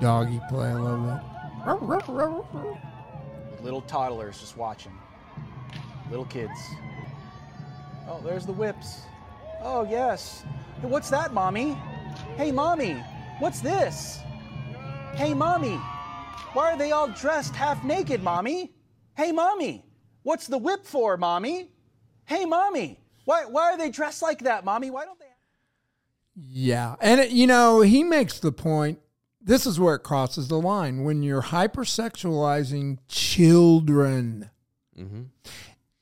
Doggy 0.00 0.40
play. 0.48 0.68
I 0.68 0.72
love 0.72 2.46
with 2.54 3.62
little 3.62 3.82
toddlers 3.82 4.40
just 4.40 4.56
watching. 4.56 4.92
Little 6.08 6.24
kids. 6.24 6.58
Oh, 8.08 8.20
there's 8.24 8.46
the 8.46 8.52
whips. 8.52 9.02
Oh, 9.60 9.86
yes. 9.88 10.42
Hey, 10.80 10.88
What's 10.88 11.10
that, 11.10 11.34
mommy? 11.34 11.76
Hey, 12.36 12.50
mommy, 12.50 12.94
what's 13.40 13.60
this? 13.60 14.20
Hey, 15.14 15.34
mommy, 15.34 15.76
why 16.54 16.72
are 16.72 16.78
they 16.78 16.92
all 16.92 17.08
dressed 17.08 17.54
half 17.54 17.84
naked, 17.84 18.22
mommy? 18.22 18.72
Hey, 19.16 19.32
mommy, 19.32 19.84
what's 20.22 20.46
the 20.46 20.56
whip 20.58 20.86
for, 20.86 21.18
mommy? 21.18 21.68
Hey, 22.24 22.46
mommy, 22.46 22.98
why, 23.26 23.44
why 23.44 23.72
are 23.72 23.76
they 23.76 23.90
dressed 23.90 24.22
like 24.22 24.40
that, 24.40 24.64
mommy? 24.64 24.88
Why 24.90 25.04
don't 25.04 25.18
they? 25.18 25.26
Yeah. 26.42 26.96
And, 27.00 27.20
it, 27.20 27.30
you 27.30 27.46
know, 27.46 27.80
he 27.82 28.02
makes 28.04 28.38
the 28.40 28.52
point. 28.52 28.98
This 29.42 29.66
is 29.66 29.80
where 29.80 29.94
it 29.94 30.00
crosses 30.02 30.48
the 30.48 30.60
line 30.60 31.02
when 31.04 31.22
you're 31.22 31.42
hypersexualizing 31.42 32.98
children. 33.08 34.50
hmm 34.96 35.22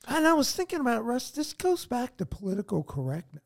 And 0.08 0.26
I 0.26 0.32
was 0.32 0.52
thinking 0.54 0.80
about 0.80 0.98
it, 0.98 1.02
Russ. 1.02 1.30
This 1.30 1.52
goes 1.52 1.86
back 1.86 2.16
to 2.16 2.26
political 2.26 2.82
correctness. 2.82 3.42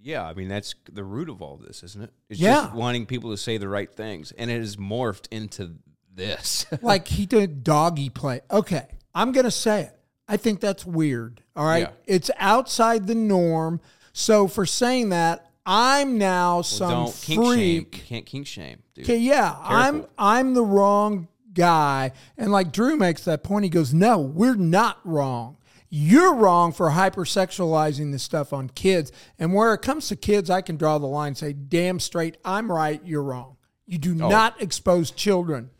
Yeah, 0.00 0.22
I 0.24 0.34
mean 0.34 0.48
that's 0.48 0.74
the 0.92 1.02
root 1.02 1.30
of 1.30 1.40
all 1.40 1.56
this, 1.56 1.82
isn't 1.82 2.02
it? 2.04 2.12
It's 2.28 2.38
Yeah. 2.38 2.62
just 2.64 2.74
wanting 2.74 3.06
people 3.06 3.30
to 3.30 3.38
say 3.38 3.56
the 3.56 3.68
right 3.68 3.90
things, 3.90 4.32
and 4.32 4.50
it 4.50 4.60
has 4.60 4.76
morphed 4.76 5.28
into 5.30 5.76
this. 6.14 6.66
like 6.82 7.08
he 7.08 7.24
did 7.26 7.64
doggy 7.64 8.10
play. 8.10 8.42
Okay, 8.50 8.86
I'm 9.14 9.32
gonna 9.32 9.50
say 9.50 9.82
it. 9.84 9.98
I 10.28 10.36
think 10.36 10.60
that's 10.60 10.84
weird. 10.84 11.42
All 11.56 11.64
right, 11.66 11.88
Yeah. 11.88 11.92
it's 12.06 12.30
outside 12.38 13.06
the 13.06 13.14
norm. 13.14 13.80
So 14.16 14.48
for 14.48 14.64
saying 14.64 15.08
that, 15.10 15.50
I'm 15.66 16.16
now 16.18 16.62
some 16.62 16.90
Don't 16.90 17.14
kink 17.20 17.44
freak. 17.44 17.90
can't 18.06 18.24
kink 18.24 18.46
shame, 18.46 18.82
dude. 18.94 19.04
Okay, 19.04 19.18
yeah, 19.18 19.56
I'm 19.60 20.06
I'm 20.16 20.54
the 20.54 20.62
wrong 20.62 21.26
guy. 21.52 22.12
And 22.38 22.52
like 22.52 22.70
Drew 22.72 22.96
makes 22.96 23.24
that 23.24 23.42
point, 23.42 23.64
he 23.64 23.70
goes, 23.70 23.92
"No, 23.92 24.18
we're 24.20 24.54
not 24.56 24.98
wrong. 25.04 25.56
You're 25.90 26.34
wrong 26.34 26.72
for 26.72 26.90
hypersexualizing 26.90 28.12
this 28.12 28.22
stuff 28.22 28.52
on 28.52 28.68
kids. 28.70 29.10
And 29.38 29.54
where 29.54 29.72
it 29.74 29.78
comes 29.82 30.08
to 30.08 30.16
kids, 30.16 30.50
I 30.50 30.60
can 30.60 30.76
draw 30.76 30.98
the 30.98 31.06
line 31.06 31.28
and 31.28 31.38
say, 31.38 31.52
damn 31.52 32.00
straight, 32.00 32.36
I'm 32.44 32.70
right, 32.72 33.00
you're 33.04 33.22
wrong. 33.22 33.56
You 33.86 33.98
do 33.98 34.12
Oh. 34.20 34.28
not 34.28 34.60
expose 34.60 35.12
children. 35.12 35.70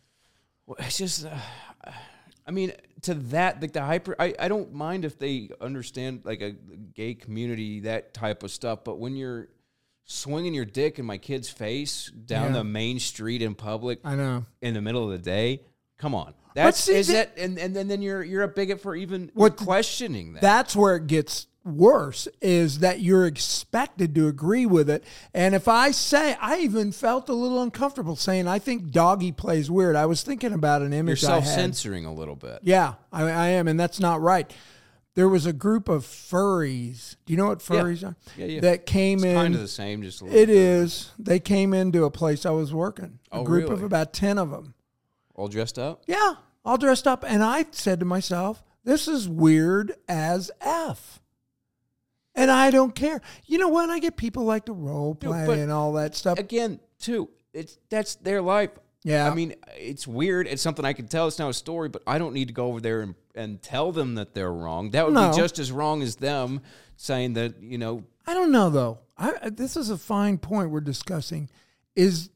Well, 0.66 0.76
it's 0.78 0.98
just, 0.98 1.26
uh, 1.26 1.90
I 2.46 2.50
mean, 2.52 2.72
to 3.04 3.14
that, 3.14 3.60
like 3.62 3.72
the 3.72 3.82
hyper, 3.82 4.14
I, 4.18 4.34
I 4.38 4.48
don't 4.48 4.72
mind 4.74 5.04
if 5.04 5.18
they 5.18 5.50
understand 5.60 6.22
like 6.24 6.40
a 6.42 6.52
gay 6.94 7.14
community, 7.14 7.80
that 7.80 8.12
type 8.14 8.42
of 8.42 8.50
stuff. 8.50 8.84
But 8.84 8.98
when 8.98 9.16
you're 9.16 9.48
swinging 10.04 10.52
your 10.54 10.64
dick 10.66 10.98
in 10.98 11.06
my 11.06 11.16
kid's 11.18 11.48
face 11.48 12.10
down 12.10 12.48
Yeah. 12.52 12.58
the 12.58 12.64
main 12.64 12.98
street 12.98 13.40
in 13.42 13.54
public 13.54 14.00
I 14.04 14.14
know. 14.16 14.44
in 14.60 14.74
the 14.74 14.82
middle 14.82 15.04
of 15.04 15.10
the 15.10 15.18
day, 15.18 15.62
come 15.98 16.14
on. 16.14 16.34
That's 16.54 16.78
see, 16.80 16.94
is 16.94 17.08
that- 17.08 17.34
that, 17.36 17.42
and, 17.42 17.58
and 17.58 17.76
and 17.76 17.90
then 17.90 18.00
you're 18.02 18.22
you're 18.22 18.42
a 18.42 18.48
bigot 18.48 18.80
for 18.80 18.94
even 18.94 19.30
What- 19.34 19.56
questioning 19.56 20.34
that. 20.34 20.42
That's 20.42 20.76
where 20.76 20.96
it 20.96 21.06
gets 21.06 21.46
worse 21.64 22.28
is 22.42 22.80
that 22.80 23.00
you're 23.00 23.26
expected 23.26 24.14
to 24.14 24.28
agree 24.28 24.66
with 24.66 24.90
it. 24.90 25.02
And 25.32 25.54
if 25.54 25.66
I 25.66 25.90
say, 25.92 26.36
I 26.40 26.58
even 26.58 26.92
felt 26.92 27.28
a 27.28 27.34
little 27.34 27.62
uncomfortable 27.62 28.16
saying, 28.16 28.46
I 28.46 28.58
think 28.58 28.90
doggy 28.90 29.32
plays 29.32 29.70
weird. 29.70 29.96
I 29.96 30.06
was 30.06 30.22
thinking 30.22 30.52
about 30.52 30.82
an 30.82 30.92
you're 30.92 31.00
image 31.00 31.24
I 31.24 31.28
self 31.28 31.46
censoring 31.46 32.04
a 32.04 32.12
little 32.12 32.36
bit. 32.36 32.58
Yeah, 32.62 32.94
I, 33.12 33.22
I 33.24 33.46
am, 33.48 33.66
and 33.68 33.80
that's 33.80 33.98
not 33.98 34.20
right. 34.20 34.52
there 35.14 35.28
was 35.28 35.46
a 35.46 35.52
group 35.52 35.88
of 35.88 36.04
furries. 36.04 37.16
Do 37.24 37.32
you 37.32 37.36
know 37.38 37.46
what 37.46 37.60
furries 37.60 38.06
are? 38.06 38.16
Yeah, 38.36 38.46
yeah. 38.46 38.60
That 38.60 38.84
came 38.86 39.18
It's 39.18 39.24
in. 39.26 39.34
kind 39.36 39.54
of 39.54 39.60
the 39.60 39.68
same, 39.68 40.02
just 40.02 40.20
a 40.20 40.24
little 40.24 40.38
It 40.38 40.46
bit. 40.46 40.56
is. 40.56 41.12
They 41.18 41.38
came 41.40 41.72
into 41.72 42.04
a 42.04 42.10
place 42.10 42.44
I 42.44 42.50
was 42.50 42.74
working. 42.74 43.18
A 43.32 43.36
Oh, 43.38 43.44
group 43.44 43.70
of 43.70 43.82
about 43.82 44.12
10 44.12 44.38
of 44.38 44.50
them. 44.50 44.74
all 45.34 45.48
dressed 45.48 45.78
up. 45.78 46.02
Yeah, 46.06 46.34
all 46.64 46.76
dressed 46.78 47.06
up. 47.06 47.24
And 47.26 47.42
I 47.42 47.64
said 47.70 48.00
to 48.00 48.06
myself, 48.06 48.62
this 48.84 49.08
is 49.08 49.28
weird 49.28 49.94
as 50.08 50.50
F. 50.60 51.20
And 52.34 52.50
I 52.50 52.70
don't 52.70 52.94
care. 52.94 53.20
You 53.46 53.58
know 53.58 53.68
what? 53.68 53.90
I 53.90 53.98
get 54.00 54.16
people 54.16 54.44
like 54.44 54.66
the 54.66 54.72
role 54.72 55.14
Dude, 55.14 55.30
play 55.30 55.46
but 55.46 55.58
and 55.58 55.70
all 55.70 55.92
that 55.94 56.14
stuff. 56.16 56.38
Again, 56.38 56.80
too, 56.98 57.28
it's 57.52 57.78
that's 57.90 58.16
their 58.16 58.42
life. 58.42 58.70
Yeah. 59.04 59.30
I 59.30 59.34
mean, 59.34 59.54
it's 59.76 60.06
weird. 60.08 60.46
It's 60.48 60.62
something 60.62 60.84
I 60.84 60.94
can 60.94 61.06
tell. 61.08 61.28
It's 61.28 61.38
not 61.38 61.50
a 61.50 61.54
story, 61.54 61.88
but 61.90 62.02
I 62.06 62.18
don't 62.18 62.32
need 62.32 62.48
to 62.48 62.54
go 62.54 62.66
over 62.68 62.80
there 62.80 63.02
and, 63.02 63.14
and 63.34 63.60
tell 63.62 63.92
them 63.92 64.14
that 64.16 64.34
they're 64.34 64.52
wrong. 64.52 64.90
That 64.92 65.04
would 65.04 65.14
No. 65.14 65.30
be 65.30 65.36
just 65.36 65.58
as 65.58 65.70
wrong 65.70 66.02
as 66.02 66.16
them 66.16 66.60
saying 66.96 67.34
that 67.34 67.62
you 67.62 67.76
know 67.78 68.04
I 68.26 68.34
don't 68.34 68.50
know 68.50 68.70
though. 68.70 68.98
I, 69.18 69.34
I- 69.42 69.50
this 69.50 69.76
is 69.76 69.90
a 69.90 69.98
fine 69.98 70.38
point 70.38 70.70
we're 70.70 70.80
discussing. 70.80 71.50
Is 71.94 72.30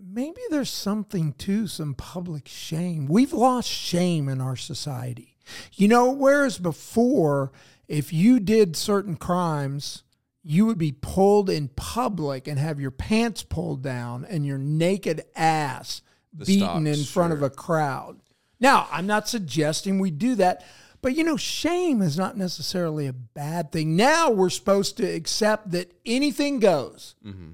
maybe 0.00 0.40
there's 0.50 0.70
something 0.70 1.34
to 1.34 1.66
some 1.68 1.94
public 1.94 2.48
shame. 2.48 3.06
We've 3.06 3.32
lost 3.32 3.68
shame 3.68 4.28
in 4.28 4.40
our 4.40 4.56
society. 4.56 5.36
You 5.74 5.88
know, 5.88 6.10
whereas 6.10 6.58
before, 6.58 7.52
if 7.88 8.12
you 8.12 8.40
did 8.40 8.76
certain 8.76 9.16
crimes, 9.16 10.02
you 10.42 10.66
would 10.66 10.78
be 10.78 10.92
pulled 10.92 11.48
in 11.48 11.68
public 11.68 12.46
and 12.46 12.58
have 12.58 12.78
your 12.78 12.90
pants 12.90 13.42
pulled 13.42 13.82
down 13.82 14.24
and 14.26 14.44
your 14.44 14.58
naked 14.58 15.24
ass 15.34 16.02
beaten 16.36 16.86
in 16.86 16.96
stocks, 16.96 17.10
front 17.10 17.32
of 17.32 17.42
a 17.42 17.50
crowd. 17.50 18.20
Now, 18.60 18.86
I'm 18.90 19.06
not 19.06 19.28
suggesting 19.28 19.98
we 19.98 20.10
do 20.10 20.34
that, 20.36 20.64
but 21.00 21.16
you 21.16 21.24
know, 21.24 21.36
shame 21.36 22.02
is 22.02 22.18
not 22.18 22.36
necessarily 22.36 23.06
a 23.06 23.12
bad 23.12 23.72
thing. 23.72 23.96
Now 23.96 24.30
we're 24.30 24.50
supposed 24.50 24.96
to 24.98 25.04
accept 25.04 25.70
that 25.72 25.92
anything 26.04 26.60
goes. 26.60 27.14
Mm-hmm. 27.24 27.52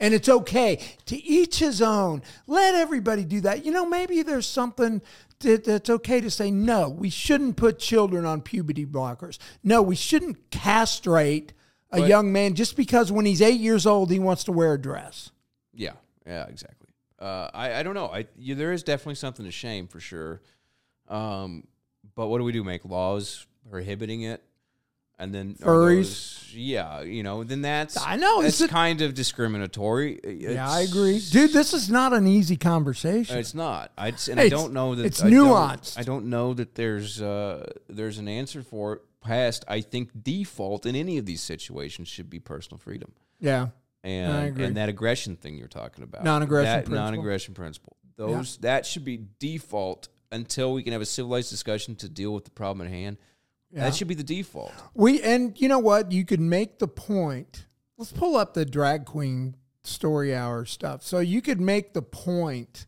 And 0.00 0.14
it's 0.14 0.28
okay 0.28 0.80
to 1.06 1.16
each 1.16 1.58
his 1.58 1.82
own. 1.82 2.22
Let 2.46 2.76
everybody 2.76 3.24
do 3.24 3.40
that. 3.40 3.64
You 3.64 3.72
know, 3.72 3.84
maybe 3.84 4.22
there's 4.22 4.46
something 4.46 5.02
that, 5.40 5.64
that's 5.64 5.90
okay 5.90 6.20
to 6.20 6.30
say, 6.30 6.50
no, 6.50 6.88
we 6.88 7.10
shouldn't 7.10 7.56
put 7.56 7.78
children 7.78 8.24
on 8.24 8.40
puberty 8.42 8.84
blockers. 8.86 9.38
No, 9.62 9.82
we 9.82 9.94
shouldn't 9.96 10.50
castrate 10.50 11.52
a 11.90 11.98
But- 12.00 12.08
young 12.08 12.32
man 12.32 12.54
just 12.54 12.76
because 12.76 13.10
when 13.12 13.24
he's 13.24 13.40
eight 13.42 13.60
years 13.60 13.86
old, 13.86 14.10
he 14.10 14.18
wants 14.18 14.44
to 14.44 14.52
wear 14.52 14.74
a 14.74 14.80
dress. 14.80 15.30
Yeah, 15.72 15.92
yeah, 16.26 16.44
exactly. 16.46 16.88
Uh, 17.18 17.50
I 17.52 17.80
I 17.80 17.82
don't 17.82 17.94
know. 17.94 18.06
I 18.06 18.26
you, 18.36 18.54
there 18.54 18.72
is 18.72 18.82
definitely 18.82 19.16
something 19.16 19.44
to 19.44 19.50
shame 19.50 19.88
for 19.88 19.98
sure. 20.00 20.40
Um, 21.08 21.66
but 22.14 22.28
what 22.28 22.38
do 22.38 22.44
we 22.44 22.52
do? 22.52 22.62
Make 22.62 22.84
laws 22.84 23.46
prohibiting 23.70 24.22
it, 24.22 24.42
and 25.18 25.34
then 25.34 25.54
Furries. 25.54 25.96
those- 25.96 26.34
yeah, 26.54 27.02
you 27.02 27.22
know, 27.22 27.44
then 27.44 27.60
that's 27.60 27.98
I 28.00 28.16
know, 28.16 28.40
It's 28.40 28.64
kind 28.68 29.02
of 29.02 29.12
discriminatory. 29.14 30.18
yeah, 30.24 30.68
I 30.70 30.80
agree. 30.80 31.20
Dude, 31.20 31.52
this 31.52 31.74
is 31.74 31.90
not 31.90 32.12
an 32.14 32.26
easy 32.26 32.56
conversation. 32.56 33.36
It's 33.38 33.54
not. 33.54 33.92
I 33.98 34.14
and 34.30 34.40
I 34.40 34.48
don't 34.48 34.72
know 34.72 34.94
that 34.94 35.04
it's 35.04 35.22
I 35.22 35.28
don't- 35.30 35.48
nuanced. 35.48 35.98
I 35.98 36.02
don't 36.04 36.26
know 36.26 36.54
that 36.54 36.74
there's 36.74 37.20
uh, 37.20 37.70
there's 37.88 38.18
an 38.18 38.28
answer 38.28 38.62
for 38.62 38.94
it. 38.94 39.02
Past, 39.20 39.64
I 39.68 39.80
think 39.80 40.10
default 40.22 40.86
in 40.86 40.94
any 40.94 41.18
of 41.18 41.26
these 41.26 41.42
situations 41.42 42.06
should 42.08 42.30
be 42.30 42.38
personal 42.38 42.78
freedom 42.78 43.12
yeah. 43.40 43.66
and 44.04 44.58
and 44.58 44.76
that 44.76 44.88
aggression 44.88 45.34
thing 45.36 45.58
you're 45.58 45.66
talking 45.66 46.04
about, 46.04 46.22
Non-aggression 46.22 46.64
that 46.72 46.84
principle. 46.86 47.04
non-aggression 47.04 47.52
principle. 47.54 47.96
Those 48.16 48.56
that 48.58 48.86
should 48.86 49.04
be 49.04 49.20
default 49.40 50.08
until 50.30 50.72
we 50.72 50.82
can 50.84 50.92
have 50.92 51.02
a 51.02 51.06
civilized 51.06 51.50
discussion 51.50 51.96
to 51.96 52.08
deal 52.08 52.32
with 52.32 52.44
the 52.44 52.52
problem 52.52 52.86
at 52.86 52.92
hand. 52.92 53.18
Yeah. 53.70 53.84
That 53.84 53.94
should 53.94 54.08
be 54.08 54.14
the 54.14 54.24
default. 54.24 54.72
We 54.94 55.20
and 55.22 55.58
you 55.60 55.68
know 55.68 55.78
what? 55.78 56.10
You 56.12 56.24
could 56.24 56.40
make 56.40 56.78
the 56.78 56.88
point. 56.88 57.66
Let's 57.98 58.12
pull 58.12 58.36
up 58.36 58.54
the 58.54 58.64
drag 58.64 59.04
queen 59.04 59.56
story 59.82 60.34
hour 60.34 60.64
stuff. 60.64 61.02
So 61.02 61.18
you 61.18 61.42
could 61.42 61.60
make 61.60 61.92
the 61.92 62.02
point 62.02 62.86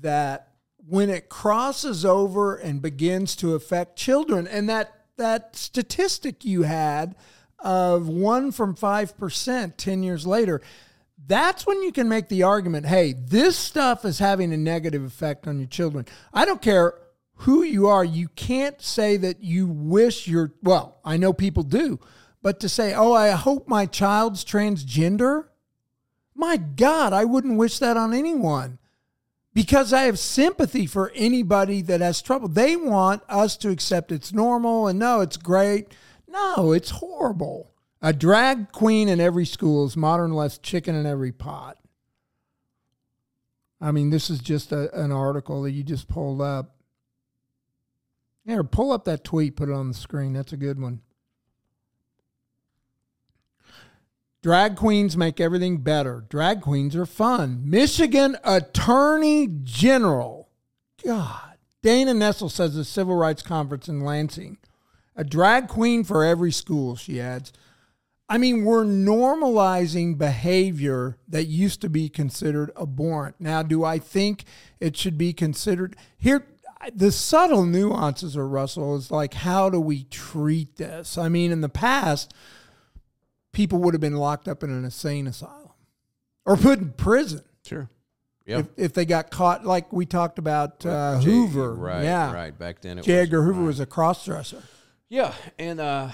that 0.00 0.48
when 0.88 1.10
it 1.10 1.28
crosses 1.28 2.04
over 2.04 2.56
and 2.56 2.80
begins 2.80 3.36
to 3.36 3.54
affect 3.54 3.96
children, 3.96 4.46
and 4.46 4.68
that 4.68 4.94
that 5.16 5.54
statistic 5.54 6.44
you 6.44 6.62
had 6.62 7.14
of 7.58 8.08
one 8.08 8.50
from 8.52 8.74
five 8.74 9.16
percent 9.16 9.78
ten 9.78 10.02
years 10.02 10.26
later, 10.26 10.60
that's 11.26 11.66
when 11.66 11.82
you 11.82 11.92
can 11.92 12.08
make 12.08 12.28
the 12.28 12.42
argument 12.42 12.86
hey, 12.86 13.12
this 13.12 13.56
stuff 13.56 14.04
is 14.04 14.18
having 14.18 14.52
a 14.52 14.56
negative 14.56 15.04
effect 15.04 15.46
on 15.46 15.58
your 15.58 15.68
children. 15.68 16.06
I 16.32 16.44
don't 16.44 16.62
care 16.62 16.94
who 17.38 17.62
you 17.62 17.86
are, 17.86 18.04
you 18.04 18.28
can't 18.28 18.82
say 18.82 19.16
that 19.16 19.42
you 19.42 19.66
wish 19.66 20.26
your, 20.26 20.52
well, 20.62 20.98
I 21.04 21.16
know 21.16 21.32
people 21.32 21.62
do, 21.62 22.00
but 22.42 22.58
to 22.60 22.68
say, 22.68 22.94
oh, 22.94 23.12
I 23.12 23.30
hope 23.30 23.68
my 23.68 23.86
child's 23.86 24.44
transgender, 24.44 25.44
my 26.34 26.56
God, 26.56 27.12
I 27.12 27.24
wouldn't 27.24 27.58
wish 27.58 27.78
that 27.78 27.96
on 27.96 28.12
anyone 28.12 28.78
because 29.54 29.92
I 29.92 30.02
have 30.02 30.18
sympathy 30.18 30.86
for 30.86 31.12
anybody 31.14 31.82
that 31.82 32.00
has 32.00 32.22
trouble. 32.22 32.48
They 32.48 32.76
want 32.76 33.22
us 33.28 33.56
to 33.58 33.70
accept 33.70 34.12
it's 34.12 34.32
normal 34.32 34.86
and 34.86 34.98
no, 34.98 35.20
it's 35.20 35.36
great. 35.36 35.94
No, 36.28 36.72
it's 36.72 36.90
horrible. 36.90 37.72
A 38.00 38.12
drag 38.12 38.72
queen 38.72 39.08
in 39.08 39.20
every 39.20 39.46
school 39.46 39.84
is 39.86 39.96
modern 39.96 40.32
less 40.32 40.58
chicken 40.58 40.94
in 40.94 41.06
every 41.06 41.32
pot. 41.32 41.76
I 43.80 43.92
mean, 43.92 44.10
this 44.10 44.28
is 44.28 44.40
just 44.40 44.72
a, 44.72 44.92
an 45.00 45.12
article 45.12 45.62
that 45.62 45.70
you 45.70 45.82
just 45.82 46.08
pulled 46.08 46.40
up. 46.40 46.77
Here, 48.48 48.64
pull 48.64 48.92
up 48.92 49.04
that 49.04 49.24
tweet, 49.24 49.56
put 49.56 49.68
it 49.68 49.74
on 49.74 49.88
the 49.88 49.94
screen. 49.94 50.32
That's 50.32 50.54
a 50.54 50.56
good 50.56 50.80
one. 50.80 51.02
Drag 54.42 54.74
queens 54.74 55.18
make 55.18 55.38
everything 55.38 55.82
better. 55.82 56.24
Drag 56.30 56.62
queens 56.62 56.96
are 56.96 57.04
fun. 57.04 57.60
Michigan 57.64 58.38
Attorney 58.42 59.48
General. 59.62 60.48
God. 61.04 61.58
Dana 61.82 62.12
Nessel 62.12 62.50
says 62.50 62.74
the 62.74 62.84
Civil 62.84 63.16
Rights 63.16 63.42
Conference 63.42 63.86
in 63.86 64.00
Lansing. 64.00 64.56
A 65.14 65.24
drag 65.24 65.68
queen 65.68 66.02
for 66.02 66.24
every 66.24 66.50
school, 66.50 66.96
she 66.96 67.20
adds. 67.20 67.52
I 68.30 68.38
mean, 68.38 68.64
we're 68.64 68.84
normalizing 68.84 70.16
behavior 70.16 71.18
that 71.28 71.44
used 71.44 71.82
to 71.82 71.90
be 71.90 72.08
considered 72.08 72.70
abhorrent. 72.80 73.36
Now, 73.38 73.62
do 73.62 73.84
I 73.84 73.98
think 73.98 74.44
it 74.80 74.96
should 74.96 75.18
be 75.18 75.34
considered 75.34 75.96
here? 76.16 76.46
The 76.94 77.10
subtle 77.10 77.64
nuances 77.66 78.36
of 78.36 78.50
Russell 78.50 78.96
is 78.96 79.10
like, 79.10 79.34
how 79.34 79.68
do 79.68 79.80
we 79.80 80.04
treat 80.04 80.76
this? 80.76 81.18
I 81.18 81.28
mean, 81.28 81.50
in 81.50 81.60
the 81.60 81.68
past, 81.68 82.32
people 83.52 83.78
would 83.80 83.94
have 83.94 84.00
been 84.00 84.16
locked 84.16 84.46
up 84.48 84.62
in 84.62 84.70
an 84.70 84.84
insane 84.84 85.26
asylum 85.26 85.70
or 86.46 86.56
put 86.56 86.78
in 86.78 86.92
prison 86.92 87.42
Sure. 87.66 87.90
Yeah. 88.46 88.60
if, 88.60 88.66
if 88.76 88.92
they 88.94 89.04
got 89.04 89.30
caught, 89.30 89.66
like 89.66 89.92
we 89.92 90.06
talked 90.06 90.38
about 90.38 90.86
uh, 90.86 91.20
J- 91.20 91.30
Hoover. 91.30 91.74
Right. 91.74 92.04
yeah. 92.04 92.32
Right. 92.32 92.56
Back 92.58 92.80
then, 92.80 92.98
it 92.98 93.04
J. 93.04 93.12
was, 93.18 93.22
Edgar 93.24 93.42
Hoover 93.42 93.60
right. 93.60 93.66
was 93.66 93.80
a 93.80 93.86
cross 93.86 94.24
dresser. 94.24 94.62
Yeah, 95.10 95.34
and 95.58 95.80
uh, 95.80 96.08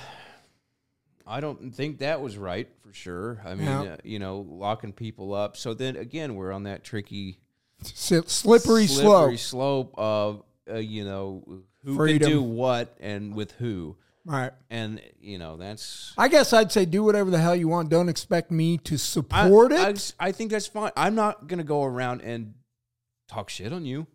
I 1.27 1.41
don't 1.41 1.73
think 1.75 1.99
that 1.99 2.21
was 2.21 2.37
right 2.39 2.69
for 2.83 2.93
sure. 2.93 3.41
I 3.45 3.55
mean, 3.55 3.67
Yeah. 3.67 3.83
uh, 3.83 3.97
you 4.03 4.19
know, 4.19 4.41
locking 4.49 4.93
people 4.93 5.33
up. 5.35 5.57
So 5.57 5.75
then 5.75 5.95
again, 5.97 6.35
we're 6.35 6.51
on 6.53 6.65
that 6.65 6.83
tricky, 6.85 7.39
Slippery, 7.83 8.87
slope. 8.87 8.89
slippery 8.89 9.37
slope 9.37 9.95
of 9.99 10.43
uh, 10.71 10.77
you 10.77 11.05
know 11.05 11.63
who 11.85 11.97
Freedom. 11.97 12.29
can 12.29 12.39
do 12.39 12.43
what 12.43 12.97
and 13.01 13.35
with 13.35 13.53
who, 13.53 13.97
Right. 14.25 14.53
and 14.71 15.01
you 15.21 15.39
know 15.39 15.57
that's. 15.57 16.13
I 16.17 16.29
guess 16.29 16.53
I'd 16.53 16.73
say 16.73 16.85
do 16.87 17.03
whatever 17.05 17.31
the 17.31 17.39
hell 17.39 17.55
you 17.55 17.69
want. 17.69 17.89
Don't 17.91 18.09
expect 18.09 18.51
me 18.51 18.79
to 18.79 18.97
support 18.97 19.73
I, 19.73 19.91
it. 19.91 20.15
I 20.19 20.33
think 20.33 20.51
that's 20.51 20.67
fine. 20.67 20.93
I'm 20.97 21.15
not 21.15 21.47
gonna 21.47 21.65
go 21.65 21.85
around 21.85 22.23
and 22.23 22.55
talk 23.29 23.51
shit 23.51 23.73
on 23.73 23.85
you. 23.85 24.07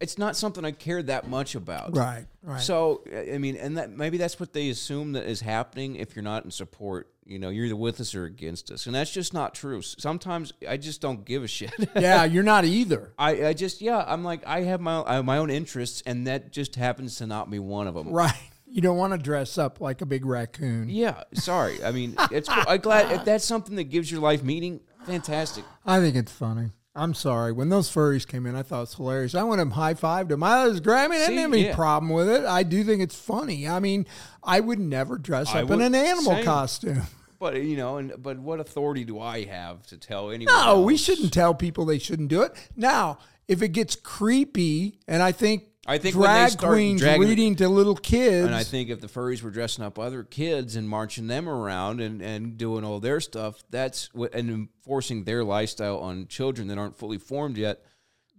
It's 0.00 0.18
not 0.18 0.34
something 0.36 0.64
I 0.64 0.72
care 0.72 1.00
that 1.00 1.28
much 1.28 1.54
about. 1.54 1.96
right. 1.96 2.26
Right. 2.42 2.60
So 2.60 3.02
I 3.14 3.34
I 3.34 3.38
mean, 3.38 3.56
and 3.56 3.76
that 3.76 3.90
maybe 3.90 4.16
that's 4.16 4.40
what 4.40 4.52
they 4.52 4.70
assume 4.70 5.12
that 5.12 5.28
is 5.28 5.40
happening 5.42 5.94
if 5.96 6.16
you're 6.16 6.24
not 6.24 6.44
in 6.44 6.50
support. 6.50 7.11
You 7.24 7.38
know, 7.38 7.50
you're 7.50 7.66
either 7.66 7.76
with 7.76 8.00
us 8.00 8.14
or 8.14 8.24
against 8.24 8.70
us, 8.70 8.86
and 8.86 8.94
that's 8.94 9.12
just 9.12 9.32
not 9.32 9.54
true. 9.54 9.80
Sometimes 9.82 10.52
I 10.68 10.76
just 10.76 11.00
don't 11.00 11.24
give 11.24 11.44
a 11.44 11.48
shit. 11.48 11.72
yeah, 11.96 12.24
you're 12.24 12.42
not 12.42 12.64
either. 12.64 13.12
I, 13.18 13.46
I 13.46 13.52
just 13.52 13.80
yeah, 13.80 14.04
I'm 14.06 14.24
like 14.24 14.44
I 14.46 14.62
have 14.62 14.80
my 14.80 15.02
I 15.02 15.14
have 15.14 15.24
my 15.24 15.38
own 15.38 15.50
interests, 15.50 16.02
and 16.04 16.26
that 16.26 16.52
just 16.52 16.74
happens 16.74 17.16
to 17.18 17.26
not 17.26 17.50
be 17.50 17.58
one 17.58 17.86
of 17.86 17.94
them. 17.94 18.08
Right. 18.08 18.34
You 18.66 18.80
don't 18.80 18.96
want 18.96 19.12
to 19.12 19.18
dress 19.18 19.58
up 19.58 19.80
like 19.80 20.00
a 20.00 20.06
big 20.06 20.24
raccoon. 20.24 20.88
Yeah, 20.88 21.24
sorry. 21.34 21.84
I 21.84 21.92
mean, 21.92 22.14
it's 22.30 22.48
I'm 22.50 22.80
glad 22.80 23.12
if 23.12 23.24
that's 23.24 23.44
something 23.44 23.76
that 23.76 23.84
gives 23.84 24.10
your 24.10 24.20
life 24.20 24.42
meaning. 24.42 24.80
Fantastic. 25.04 25.64
I 25.84 26.00
think 26.00 26.16
it's 26.16 26.32
funny. 26.32 26.70
I'm 26.94 27.14
sorry. 27.14 27.52
When 27.52 27.70
those 27.70 27.90
furries 27.90 28.26
came 28.26 28.44
in, 28.44 28.54
I 28.54 28.62
thought 28.62 28.78
it 28.78 28.80
was 28.80 28.94
hilarious. 28.94 29.34
I 29.34 29.42
went 29.44 29.62
and 29.62 29.72
high 29.72 29.94
fived 29.94 30.30
him. 30.30 30.42
I 30.42 30.66
was 30.66 30.80
Grammy. 30.80 31.12
I 31.12 31.26
didn't 31.26 31.38
have 31.38 31.52
any 31.52 31.66
yeah. 31.66 31.74
problem 31.74 32.12
with 32.12 32.28
it. 32.28 32.44
I 32.44 32.62
do 32.64 32.84
think 32.84 33.00
it's 33.00 33.18
funny. 33.18 33.66
I 33.66 33.80
mean, 33.80 34.06
I 34.42 34.60
would 34.60 34.78
never 34.78 35.16
dress 35.16 35.54
I 35.54 35.62
up 35.62 35.70
in 35.70 35.80
an 35.80 35.94
animal 35.94 36.32
same. 36.32 36.44
costume. 36.44 37.02
But 37.38 37.60
you 37.60 37.76
know, 37.76 37.96
and 37.96 38.12
but 38.22 38.38
what 38.38 38.60
authority 38.60 39.02
do 39.02 39.18
I 39.18 39.42
have 39.46 39.84
to 39.88 39.96
tell 39.96 40.30
anyone? 40.30 40.54
No, 40.54 40.82
we 40.82 40.96
shouldn't 40.96 41.32
tell 41.32 41.54
people 41.54 41.84
they 41.84 41.98
shouldn't 41.98 42.28
do 42.28 42.42
it. 42.42 42.52
Now, 42.76 43.18
if 43.48 43.62
it 43.62 43.70
gets 43.70 43.96
creepy, 43.96 45.00
and 45.08 45.24
I 45.24 45.32
think 45.32 45.64
I 45.86 45.98
think 45.98 46.14
when 46.14 46.30
they 46.30 46.38
drag 46.38 46.50
start 46.52 46.72
queens 46.74 47.00
dragging- 47.00 47.28
reading 47.28 47.56
to 47.56 47.68
little 47.68 47.96
kids, 47.96 48.46
And 48.46 48.54
I 48.54 48.62
think 48.62 48.88
if 48.88 49.00
the 49.00 49.08
furries 49.08 49.42
were 49.42 49.50
dressing 49.50 49.84
up 49.84 49.98
other 49.98 50.22
kids 50.22 50.76
and 50.76 50.88
marching 50.88 51.26
them 51.26 51.48
around 51.48 52.00
and, 52.00 52.22
and 52.22 52.56
doing 52.56 52.84
all 52.84 53.00
their 53.00 53.20
stuff, 53.20 53.64
that's 53.68 54.12
what 54.14 54.32
and 54.34 54.48
enforcing 54.48 55.24
their 55.24 55.42
lifestyle 55.42 55.98
on 55.98 56.28
children 56.28 56.68
that 56.68 56.78
aren't 56.78 56.96
fully 56.96 57.18
formed 57.18 57.56
yet. 57.56 57.84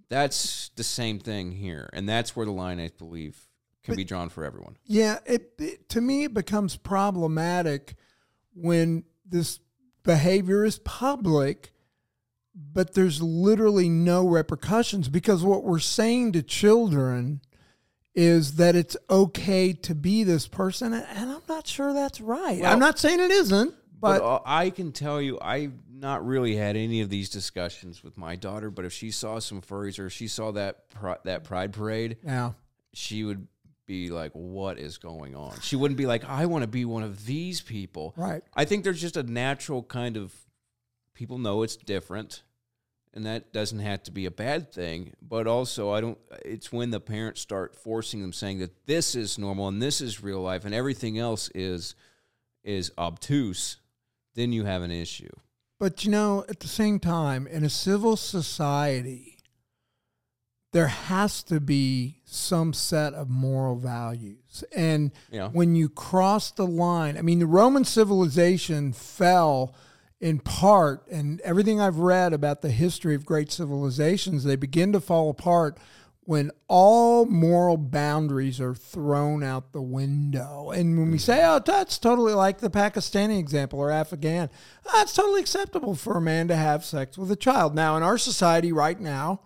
That's 0.07 0.69
the 0.75 0.83
same 0.83 1.19
thing 1.19 1.51
here, 1.51 1.89
and 1.91 2.07
that's 2.07 2.35
where 2.35 2.45
the 2.45 2.51
line 2.51 2.79
I 2.79 2.89
believe 2.97 3.47
can 3.83 3.95
be 3.95 4.05
drawn 4.05 4.29
for 4.29 4.45
everyone. 4.45 4.77
Yeah, 4.85 5.19
it, 5.25 5.51
it 5.57 5.89
to 5.89 5.99
me 5.99 6.23
it 6.23 6.33
becomes 6.33 6.77
problematic 6.77 7.95
when 8.55 9.03
this 9.25 9.59
behavior 10.03 10.63
is 10.63 10.79
public, 10.79 11.72
but 12.55 12.93
there's 12.93 13.21
literally 13.21 13.89
no 13.89 14.27
repercussions 14.27 15.09
because 15.09 15.43
what 15.43 15.63
we're 15.63 15.79
saying 15.79 16.33
to 16.33 16.43
children 16.43 17.41
is 18.15 18.55
that 18.57 18.75
it's 18.75 18.95
okay 19.09 19.73
to 19.73 19.95
be 19.95 20.23
this 20.23 20.47
person, 20.47 20.93
and 20.93 21.31
I'm 21.31 21.41
not 21.49 21.65
sure 21.65 21.93
that's 21.93 22.21
right. 22.21 22.61
Well- 22.61 22.71
I'm 22.71 22.79
not 22.79 22.99
saying 22.99 23.19
it 23.19 23.31
isn't, 23.31 23.73
But, 23.99 24.19
but, 24.19 24.43
I 24.45 24.69
can 24.69 24.91
tell 24.91 25.19
you, 25.21 25.39
I've 25.41 25.73
not 25.89 26.25
really 26.25 26.55
had 26.55 26.75
any 26.75 27.01
of 27.01 27.09
these 27.09 27.29
discussions 27.29 28.03
with 28.03 28.17
my 28.17 28.35
daughter. 28.35 28.69
But 28.69 28.85
if 28.85 28.91
she 28.93 29.09
saw 29.09 29.39
some 29.39 29.61
furries 29.61 29.97
or 29.97 30.09
she 30.09 30.27
saw 30.27 30.51
that 30.51 30.83
that 31.23 31.43
pride 31.45 31.71
parade, 31.73 32.17
yeah, 32.23 32.51
she 32.93 33.23
would 33.23 33.47
be 33.85 34.09
like, 34.09 34.31
"What 34.33 34.77
is 34.77 34.97
going 34.97 35.35
on?" 35.35 35.59
She 35.61 35.77
wouldn't 35.77 35.97
be 35.97 36.05
like, 36.05 36.25
"I 36.25 36.45
want 36.45 36.63
to 36.63 36.67
be 36.67 36.83
one 36.83 37.03
of 37.03 37.25
these 37.25 37.61
people." 37.61 38.13
right. 38.17 38.43
I 38.53 38.65
think 38.65 38.83
there's 38.83 38.99
just 39.01 39.15
a 39.17 39.23
natural 39.23 39.81
kind 39.81 40.17
of 40.17 40.33
people 41.23 41.37
know 41.37 41.63
it's 41.63 41.77
different, 41.77 42.43
and 43.13 43.25
that 43.25 43.53
doesn't 43.53 43.79
have 43.79 44.03
to 44.03 44.11
be 44.11 44.25
a 44.25 44.31
bad 44.31 44.73
thing. 44.73 45.13
But 45.21 45.47
also, 45.47 45.89
I 45.91 46.01
don't. 46.01 46.17
It's 46.43 46.69
when 46.69 46.91
the 46.91 46.99
parents 46.99 47.39
start 47.39 47.77
forcing 47.77 48.21
them, 48.21 48.33
saying 48.33 48.59
that 48.59 48.85
this 48.87 49.15
is 49.15 49.37
normal 49.39 49.69
and 49.69 49.81
this 49.81 50.01
is 50.01 50.21
real 50.21 50.41
life, 50.41 50.65
and 50.65 50.75
everything 50.75 51.17
else 51.17 51.49
is 51.55 51.95
is 52.61 52.91
obtuse. 52.97 53.77
Then 54.35 54.51
you 54.51 54.65
have 54.65 54.81
an 54.81 54.91
issue. 54.91 55.29
But 55.79 56.03
you 56.03 56.11
know, 56.11 56.43
at 56.49 56.59
the 56.59 56.67
same 56.67 56.99
time, 56.99 57.47
in 57.47 57.63
a 57.63 57.69
civil 57.69 58.17
society, 58.17 59.37
there 60.73 60.87
has 60.87 61.41
to 61.43 61.61
be 61.61 62.17
some 62.25 62.73
set 62.73 63.13
of 63.13 63.29
moral 63.29 63.77
values. 63.77 64.65
And 64.75 65.11
Yeah. 65.31 65.47
when 65.49 65.75
you 65.75 65.87
cross 65.87 66.51
the 66.51 66.67
line, 66.67 67.17
I 67.17 67.21
mean, 67.21 67.39
the 67.39 67.45
Roman 67.45 67.85
civilization 67.85 68.91
fell 68.91 69.73
in 70.23 70.39
part, 70.39 71.05
and 71.11 71.41
everything 71.41 71.81
I've 71.81 71.97
read 71.97 72.31
about 72.31 72.61
the 72.61 72.71
history 72.71 73.13
of 73.13 73.25
great 73.25 73.51
civilizations, 73.51 74.45
they 74.45 74.55
begin 74.55 74.93
to 74.93 75.01
fall 75.01 75.29
apart 75.29 75.77
when 76.21 76.49
all 76.69 77.25
moral 77.25 77.75
boundaries 77.75 78.61
are 78.61 78.73
thrown 78.73 79.43
out 79.43 79.73
the 79.73 79.81
window. 79.81 80.71
And 80.71 80.97
when 80.97 81.07
we 81.07 81.17
hmm. 81.17 81.21
say, 81.21 81.45
oh, 81.45 81.59
that's 81.59 81.97
totally 81.97 82.31
like 82.31 82.59
the 82.59 82.69
Pakistani 82.69 83.37
example 83.37 83.79
or 83.79 83.91
Afghan, 83.91 84.49
that's 84.93 85.13
totally 85.13 85.41
acceptable 85.41 85.93
for 85.93 86.15
a 86.15 86.21
man 86.21 86.47
to 86.47 86.55
have 86.55 86.85
sex 86.85 87.17
with 87.17 87.29
a 87.29 87.35
child. 87.35 87.75
Now, 87.75 87.97
in 87.97 88.01
our 88.03 88.17
society 88.17 88.71
right 88.71 89.01
now, 89.01 89.41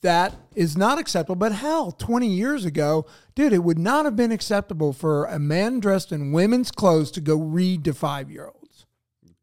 that 0.00 0.34
is 0.54 0.78
not 0.78 0.98
acceptable. 0.98 1.36
But 1.36 1.52
hell, 1.52 1.92
20 1.92 2.26
years 2.26 2.64
ago, 2.64 3.04
dude, 3.34 3.52
it 3.52 3.62
would 3.62 3.78
not 3.78 4.06
have 4.06 4.16
been 4.16 4.32
acceptable 4.32 4.94
for 4.94 5.26
a 5.26 5.38
man 5.38 5.78
dressed 5.78 6.10
in 6.10 6.32
women's 6.32 6.70
clothes 6.70 7.10
to 7.10 7.20
go 7.20 7.36
read 7.36 7.84
to 7.84 7.92
five 7.92 8.30
year 8.30 8.46
olds. 8.46 8.63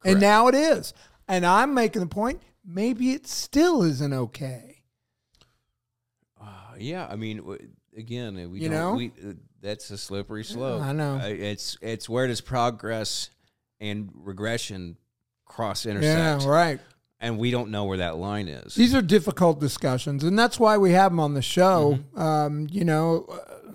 And 0.03 0.19
now 0.19 0.47
it 0.47 0.55
is. 0.55 0.93
And 1.27 1.45
I'm 1.45 1.73
making 1.73 2.01
the 2.01 2.07
point 2.07 2.41
maybe 2.65 3.11
it 3.11 3.27
still 3.27 3.83
isn't 3.83 4.13
okay. 4.13 4.81
Uh, 6.41 6.45
yeah, 6.77 7.07
I 7.09 7.15
mean, 7.15 7.37
w- 7.37 7.67
again, 7.95 8.37
uh, 8.37 8.47
we 8.49 8.61
You 8.61 8.69
don't, 8.69 8.77
know? 8.77 8.93
we, 8.95 9.07
uh, 9.23 9.33
that's 9.61 9.89
a 9.91 9.97
slippery 9.97 10.43
slope. 10.43 10.81
I 10.81 10.91
know. 10.91 11.15
Uh, 11.17 11.27
it's 11.27 11.77
it's 11.81 12.09
where 12.09 12.27
does 12.27 12.41
progress 12.41 13.29
and 13.79 14.09
regression 14.15 14.97
cross 15.45 15.85
intersect? 15.85 16.43
Yeah, 16.43 16.49
right. 16.49 16.79
and 17.19 17.37
we 17.37 17.51
don't 17.51 17.69
know 17.69 17.85
where 17.85 17.97
that 17.97 18.17
line 18.17 18.47
is. 18.47 18.73
These 18.73 18.95
are 18.95 19.01
difficult 19.03 19.59
discussions, 19.59 20.23
and 20.23 20.37
that's 20.37 20.59
why 20.59 20.77
we 20.77 20.91
have 20.93 21.11
them 21.11 21.19
on 21.19 21.35
the 21.35 21.41
show. 21.43 21.99
Um, 22.15 22.67
you 22.71 22.83
know, 22.85 23.25
uh, 23.31 23.71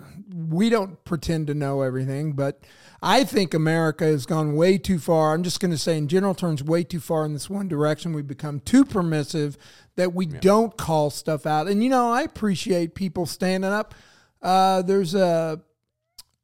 we 0.49 0.69
don't 0.69 1.01
pretend 1.05 1.47
to 1.47 1.53
know 1.53 1.81
everything, 1.83 2.33
but 2.33 2.59
I 3.01 3.23
think 3.23 3.53
America 3.53 4.05
has 4.05 4.25
gone 4.25 4.55
way 4.55 4.77
too 4.77 4.97
far. 4.99 5.33
I'm 5.33 5.43
just 5.43 5.59
going 5.59 5.71
to 5.71 5.77
say, 5.77 5.97
in 5.97 6.07
general 6.07 6.33
terms, 6.33 6.63
way 6.63 6.83
too 6.83 6.99
far 6.99 7.25
in 7.25 7.33
this 7.33 7.49
one 7.49 7.67
direction. 7.67 8.13
We've 8.13 8.27
become 8.27 8.59
too 8.59 8.83
permissive 8.83 9.57
that 9.95 10.13
we 10.13 10.25
don't 10.25 10.75
call 10.77 11.09
stuff 11.09 11.45
out. 11.45 11.67
And, 11.67 11.83
you 11.83 11.89
know, 11.89 12.11
I 12.11 12.23
appreciate 12.23 12.95
people 12.95 13.25
standing 13.25 13.71
up. 13.71 13.93
Uh, 14.41 14.81
there's 14.81 15.13
a, 15.13 15.61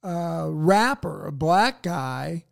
a 0.03 0.47
rapper, 0.49 1.25
a 1.25 1.31
black 1.31 1.81
guy, 1.81 2.45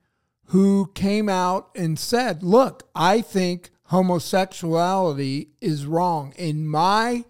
who 0.52 0.92
came 0.96 1.30
out 1.30 1.70
and 1.76 1.98
said, 1.98 2.44
Look, 2.44 2.90
I 2.94 3.22
think 3.22 3.70
homosexuality 3.86 5.50
is 5.62 5.86
wrong. 5.86 6.34
In 6.38 6.68
my 6.68 7.24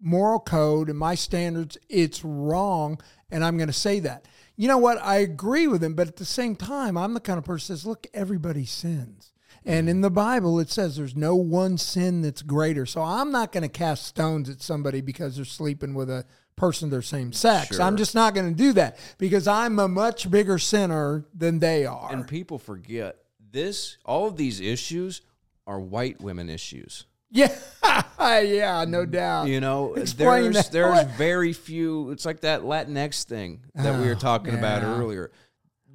moral 0.00 0.40
code 0.40 0.88
and 0.88 0.98
my 0.98 1.14
standards, 1.14 1.76
it's 1.88 2.24
wrong. 2.24 3.00
And 3.30 3.44
I'm 3.44 3.58
going 3.58 3.68
to 3.68 3.72
say 3.72 4.00
that. 4.00 4.26
You 4.58 4.66
know 4.68 4.76
what? 4.76 4.98
I 5.00 5.18
agree 5.18 5.68
with 5.68 5.82
him. 5.82 5.94
But 5.94 6.08
at 6.08 6.16
the 6.16 6.24
same 6.24 6.56
time, 6.56 6.98
I'm 6.98 7.14
the 7.14 7.20
kind 7.20 7.38
of 7.38 7.44
person 7.44 7.72
that 7.72 7.78
says, 7.78 7.86
Look, 7.86 8.06
everybody 8.12 8.66
sins. 8.66 9.32
And 9.64 9.88
in 9.88 10.00
the 10.00 10.10
Bible, 10.10 10.58
it 10.60 10.70
says 10.70 10.96
there's 10.96 11.16
no 11.16 11.34
one 11.36 11.78
sin 11.78 12.22
that's 12.22 12.42
greater. 12.42 12.86
So 12.86 13.02
I'm 13.02 13.30
not 13.30 13.52
going 13.52 13.62
to 13.62 13.68
cast 13.68 14.06
stones 14.06 14.48
at 14.48 14.60
somebody 14.62 15.00
because 15.00 15.36
they're 15.36 15.44
sleeping 15.44 15.94
with 15.94 16.10
a 16.10 16.24
person 16.56 16.86
of 16.86 16.90
their 16.90 17.02
same 17.02 17.32
sex. 17.32 17.76
Sure. 17.76 17.82
I'm 17.82 17.96
just 17.96 18.14
not 18.14 18.34
going 18.34 18.48
to 18.48 18.56
do 18.56 18.72
that 18.74 18.98
because 19.18 19.46
I'm 19.46 19.78
a 19.78 19.86
much 19.86 20.30
bigger 20.30 20.58
sinner 20.58 21.24
than 21.34 21.58
they 21.58 21.86
are. 21.86 22.10
and 22.12 22.26
people 22.26 22.58
forget 22.58 23.16
this. 23.50 23.98
All 24.04 24.26
of 24.26 24.36
these 24.36 24.60
issues 24.60 25.22
are 25.66 25.78
white 25.78 26.20
women 26.20 26.48
issues. 26.48 27.04
Yeah, 27.30 27.54
yeah, 28.40 28.84
no 28.88 29.04
doubt. 29.04 29.48
You 29.48 29.60
know, 29.60 29.94
Explain 29.94 30.44
there's 30.52 30.56
that. 30.56 30.72
there's 30.72 31.04
very 31.16 31.52
few. 31.52 32.10
It's 32.10 32.24
like 32.24 32.40
that 32.40 32.62
Latinx 32.62 33.24
thing 33.24 33.60
that 33.74 33.98
we 34.00 34.06
were 34.06 34.12
Oh, 34.12 34.18
talking 34.18 34.54
about 34.54 34.82
earlier. 34.82 35.30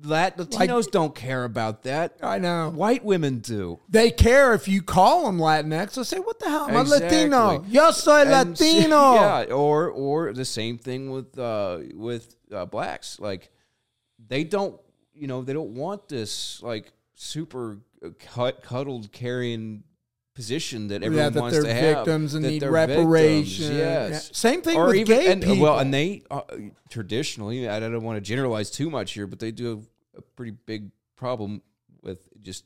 Lat- 0.06 0.38
Latinos 0.38 0.92
don't 0.92 1.16
care 1.16 1.46
about 1.46 1.84
that. 1.84 2.18
I 2.22 2.38
know. 2.38 2.70
White 2.70 3.06
women 3.06 3.40
do. 3.40 3.80
They 3.88 4.12
care 4.12 4.54
if 4.54 4.68
you 4.68 4.82
call 4.82 5.26
them 5.26 5.38
Latinx. 5.40 5.96
They'll 5.96 6.04
say, 6.04 6.20
"What 6.20 6.40
the 6.40 6.50
hell? 6.50 6.66
I'm 6.70 6.76
a 6.76 6.84
Latino. 6.84 7.64
Yo 7.70 7.92
soy 7.92 8.22
And 8.24 8.32
Latino." 8.60 9.14
Yeah, 9.16 9.44
or 9.54 9.90
or 9.90 10.34
the 10.34 10.44
same 10.46 10.78
thing 10.78 11.10
with 11.10 11.40
uh, 11.40 11.80
with 11.96 12.36
uh, 12.54 12.66
blacks. 12.66 13.18
Like 13.20 13.50
they 14.28 14.44
don't, 14.44 14.80
you 15.16 15.28
know, 15.28 15.42
they 15.42 15.54
don't 15.54 15.74
want 15.74 16.10
this 16.10 16.62
like 16.62 16.92
super 17.16 17.80
uh, 18.06 18.10
cut, 18.20 18.62
cuddled 18.62 19.12
carrying 19.14 19.84
position 20.34 20.88
that 20.88 21.02
Yeah, 21.02 21.08
everyone 21.08 21.34
that 21.34 21.42
wants 21.42 21.56
they're 21.56 21.64
to 21.66 21.74
have. 21.74 21.96
victims 21.98 22.34
and 22.34 22.46
need 22.46 22.62
they're 22.62 22.72
victims. 22.72 23.60
Yes. 23.60 23.70
Yeah. 23.70 24.20
Same 24.34 24.62
thing 24.62 24.78
or 24.78 24.88
with 24.88 24.96
even 24.96 25.18
gay 25.20 25.32
and, 25.32 25.42
people. 25.44 25.60
well, 25.60 25.80
and 25.80 25.94
they 25.94 26.24
uh, 26.32 26.42
traditionally, 26.90 27.68
I 27.70 27.80
don't 27.80 28.02
want 28.04 28.18
to 28.18 28.22
generalize 28.22 28.70
too 28.72 28.90
much 28.90 29.12
here, 29.14 29.28
but 29.28 29.40
they 29.40 29.52
do 29.52 29.66
have 29.70 29.84
a 30.18 30.22
pretty 30.22 30.52
big 30.66 30.92
problem 31.16 31.62
with 32.02 32.28
just 32.42 32.66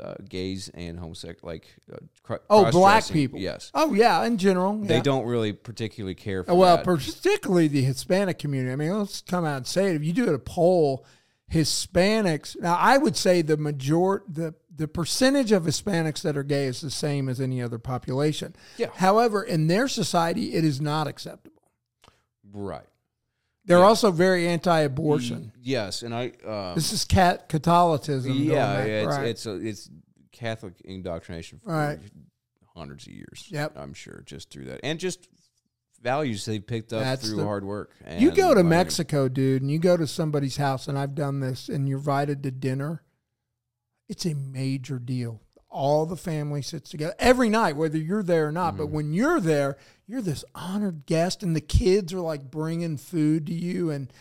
uh, 0.00 0.14
gays 0.28 0.68
and 0.74 0.98
homosexual, 0.98 1.50
like 1.50 1.66
uh, 1.92 1.96
cr- 2.22 2.34
oh, 2.50 2.70
black 2.70 3.08
people. 3.08 3.38
Yes, 3.40 3.70
Oh, 3.74 3.94
yeah. 3.94 4.22
In 4.24 4.36
general, 4.36 4.76
they 4.76 5.00
don't 5.00 5.24
really 5.26 5.52
particularly 5.52 6.14
care 6.14 6.44
for 6.44 6.54
Well, 6.54 6.76
that. 6.76 6.84
particularly 6.84 7.68
the 7.68 7.82
Hispanic 7.82 8.38
community. 8.38 8.72
I 8.72 8.76
mean, 8.76 8.96
let's 8.98 9.22
come 9.22 9.44
out 9.44 9.56
and 9.56 9.66
say 9.66 9.90
it. 9.90 9.96
If 9.96 10.04
you 10.04 10.12
do 10.12 10.32
a 10.34 10.38
poll, 10.38 11.04
Hispanics. 11.52 12.60
Now, 12.60 12.76
I 12.76 12.98
would 12.98 13.16
say 13.16 13.42
the 13.42 13.56
major 13.56 14.22
the 14.28 14.54
the 14.74 14.88
percentage 14.88 15.52
of 15.52 15.62
Hispanics 15.64 16.20
that 16.22 16.36
are 16.36 16.42
gay 16.42 16.66
is 16.66 16.80
the 16.82 16.90
same 16.90 17.28
as 17.30 17.40
any 17.40 17.62
other 17.62 17.78
population. 17.78 18.54
Yeah. 18.76 18.88
However, 18.94 19.42
in 19.42 19.68
their 19.68 19.88
society, 19.88 20.52
it 20.54 20.64
is 20.64 20.80
not 20.80 21.06
acceptable. 21.06 21.62
right. 22.52 22.86
They're 23.64 23.78
Yeah. 23.78 23.84
also 23.84 24.12
very 24.12 24.46
anti-abortion. 24.46 25.50
Yes, 25.60 26.02
and 26.02 26.14
I. 26.14 26.28
Uh, 26.46 26.74
This 26.74 26.92
is 26.92 27.04
cat 27.04 27.48
Catholicism. 27.48 28.32
yeah, 28.32 28.84
yeah, 28.84 29.00
it's 29.02 29.16
right. 29.16 29.26
it's 29.26 29.46
a, 29.46 29.54
it's 29.56 29.90
Catholic 30.30 30.80
indoctrination 30.84 31.58
for 31.58 31.72
Right. 31.72 31.98
hundreds 32.76 33.06
of 33.08 33.12
years. 33.12 33.46
Yep. 33.50 33.76
I'm 33.76 33.92
sure 33.92 34.22
just 34.24 34.50
through 34.50 34.66
that, 34.66 34.80
and 34.84 35.00
just 35.00 35.28
values 36.06 36.44
they've 36.44 36.64
picked 36.64 36.92
up 36.92 37.02
That's 37.02 37.26
through 37.26 37.38
the- 37.38 37.44
hard 37.44 37.64
work. 37.64 37.90
You 38.16 38.30
go 38.30 38.50
to 38.50 38.60
learning. 38.60 38.68
Mexico, 38.68 39.28
dude, 39.28 39.62
and 39.62 39.70
you 39.70 39.80
go 39.80 39.96
to 39.96 40.06
somebody's 40.06 40.56
house, 40.56 40.86
and 40.86 40.96
I've 40.96 41.16
done 41.16 41.40
this, 41.40 41.68
and 41.68 41.88
you're 41.88 41.98
invited 41.98 42.44
to 42.44 42.52
dinner. 42.52 43.02
It's 44.08 44.24
a 44.24 44.34
major 44.34 45.00
deal. 45.00 45.40
All 45.68 46.06
the 46.06 46.16
family 46.16 46.62
sits 46.62 46.90
together 46.90 47.16
every 47.18 47.48
night, 47.48 47.76
whether 47.76 47.98
you're 47.98 48.22
there 48.22 48.46
or 48.46 48.52
not. 48.52 48.74
Mm-hmm. 48.74 48.78
But 48.78 48.90
when 48.90 49.12
you're 49.12 49.40
there, 49.40 49.76
you're 50.06 50.22
this 50.22 50.44
honored 50.54 51.06
guest, 51.06 51.42
and 51.42 51.56
the 51.56 51.60
kids 51.60 52.12
are 52.12 52.20
like 52.20 52.52
bringing 52.52 52.98
food 52.98 53.46
to 53.46 53.52
you, 53.52 53.90
and 53.90 54.12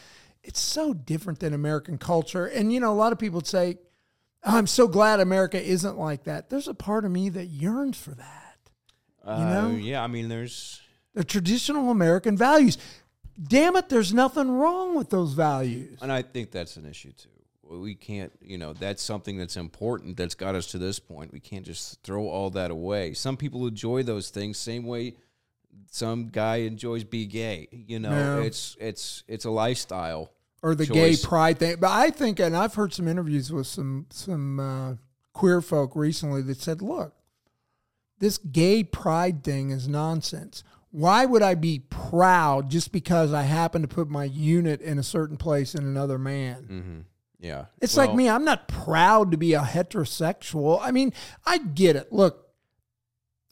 it's 0.44 0.60
so 0.60 0.92
different 0.92 1.40
than 1.40 1.54
American 1.54 2.00
culture. 2.00 2.48
And 2.48 2.74
you 2.74 2.80
know, 2.80 2.92
a 2.92 2.98
lot 2.98 3.12
of 3.12 3.20
people 3.20 3.38
would 3.38 3.48
say, 3.48 3.78
I'm 4.44 4.66
so 4.66 4.88
glad 4.88 5.20
America 5.20 5.62
isn't 5.62 6.00
like 6.00 6.24
that. 6.24 6.50
There's 6.50 6.68
a 6.68 6.74
part 6.74 7.06
of 7.06 7.12
me 7.12 7.30
that 7.30 7.46
yearns 7.46 7.98
for 7.98 8.16
that. 8.16 8.58
Uh, 9.24 9.54
know? 9.54 9.70
yeah, 9.70 10.04
I 10.04 10.08
mean, 10.08 10.30
there's 10.30 10.82
The 11.16 11.24
traditional 11.24 11.89
American 11.89 12.38
values. 12.38 12.78
Damn 13.41 13.76
it, 13.76 13.89
there's 13.89 14.13
nothing 14.13 14.51
wrong 14.51 14.95
with 14.95 15.09
those 15.09 15.34
values. 15.34 15.97
And 16.01 16.11
I 16.11 16.22
think 16.22 16.51
that's 16.51 16.78
an 16.78 16.86
issue 16.86 17.11
too. 17.11 17.30
We 17.68 17.95
can't, 17.95 18.32
you 18.41 18.59
know, 18.59 18.74
that's 18.74 19.01
something 19.01 19.38
that's 19.38 19.57
important 19.57 20.18
that's 20.18 20.36
got 20.36 20.53
us 20.53 20.68
to 20.68 20.78
this 20.78 20.99
point. 20.99 21.34
We 21.34 21.39
can't 21.39 21.66
just 21.66 22.01
throw 22.03 22.28
all 22.30 22.51
that 22.51 22.70
away. 22.70 23.13
Some 23.16 23.36
people 23.38 23.66
enjoy 23.66 24.03
those 24.03 24.30
things 24.30 24.57
same 24.59 24.86
way 24.86 25.16
some 25.91 26.28
guy 26.28 26.57
enjoys 26.57 27.03
be 27.03 27.26
gay. 27.26 27.68
You 27.72 27.99
know, 27.99 28.11
Yeah. 28.11 28.45
it's 28.45 28.76
it's 28.80 29.24
it's 29.28 29.45
a 29.45 29.49
lifestyle. 29.49 30.32
or 30.61 30.74
the 30.74 30.86
choice. 30.86 31.22
gay 31.22 31.28
pride 31.28 31.59
thing. 31.59 31.76
But 31.80 31.91
I 31.91 32.09
think, 32.09 32.39
and 32.39 32.55
I've 32.57 32.74
heard 32.74 32.93
some 32.93 33.07
interviews 33.07 33.51
with 33.51 33.68
some 33.68 34.07
some 34.09 34.59
uh, 34.59 34.95
queer 35.34 35.61
folk 35.61 35.95
recently 35.95 36.41
that 36.43 36.59
said, 36.59 36.82
"Look, 36.82 37.13
this 38.20 38.38
gay 38.38 38.84
pride 38.84 39.43
thing 39.43 39.70
is 39.72 39.88
nonsense. 39.88 40.63
Why 40.96 41.26
would 41.26 41.41
I 41.41 41.56
be 41.56 41.80
proud 41.89 42.70
just 42.70 42.91
because 42.91 43.34
I 43.34 43.41
happen 43.41 43.82
to 43.82 43.88
put 43.88 44.10
my 44.10 44.24
unit 44.24 44.80
in 44.82 44.98
a 44.98 45.04
certain 45.04 45.36
place 45.38 45.76
in 45.76 45.84
another 45.84 46.18
man?" 46.18 46.64
Mm-hmm. 46.64 47.00
Yeah, 47.39 47.66
It's 47.82 47.96
Well, 47.98 48.08
like 48.08 48.16
me. 48.16 48.30
I'm 48.30 48.46
not 48.46 48.68
proud 48.68 49.30
to 49.32 49.38
be 49.38 49.54
a 49.54 49.60
heterosexual. 49.62 50.80
I 50.82 50.91
mean, 50.91 51.14
I 51.46 51.58
get 51.60 51.96
it. 51.96 52.12
Look, 52.12 52.48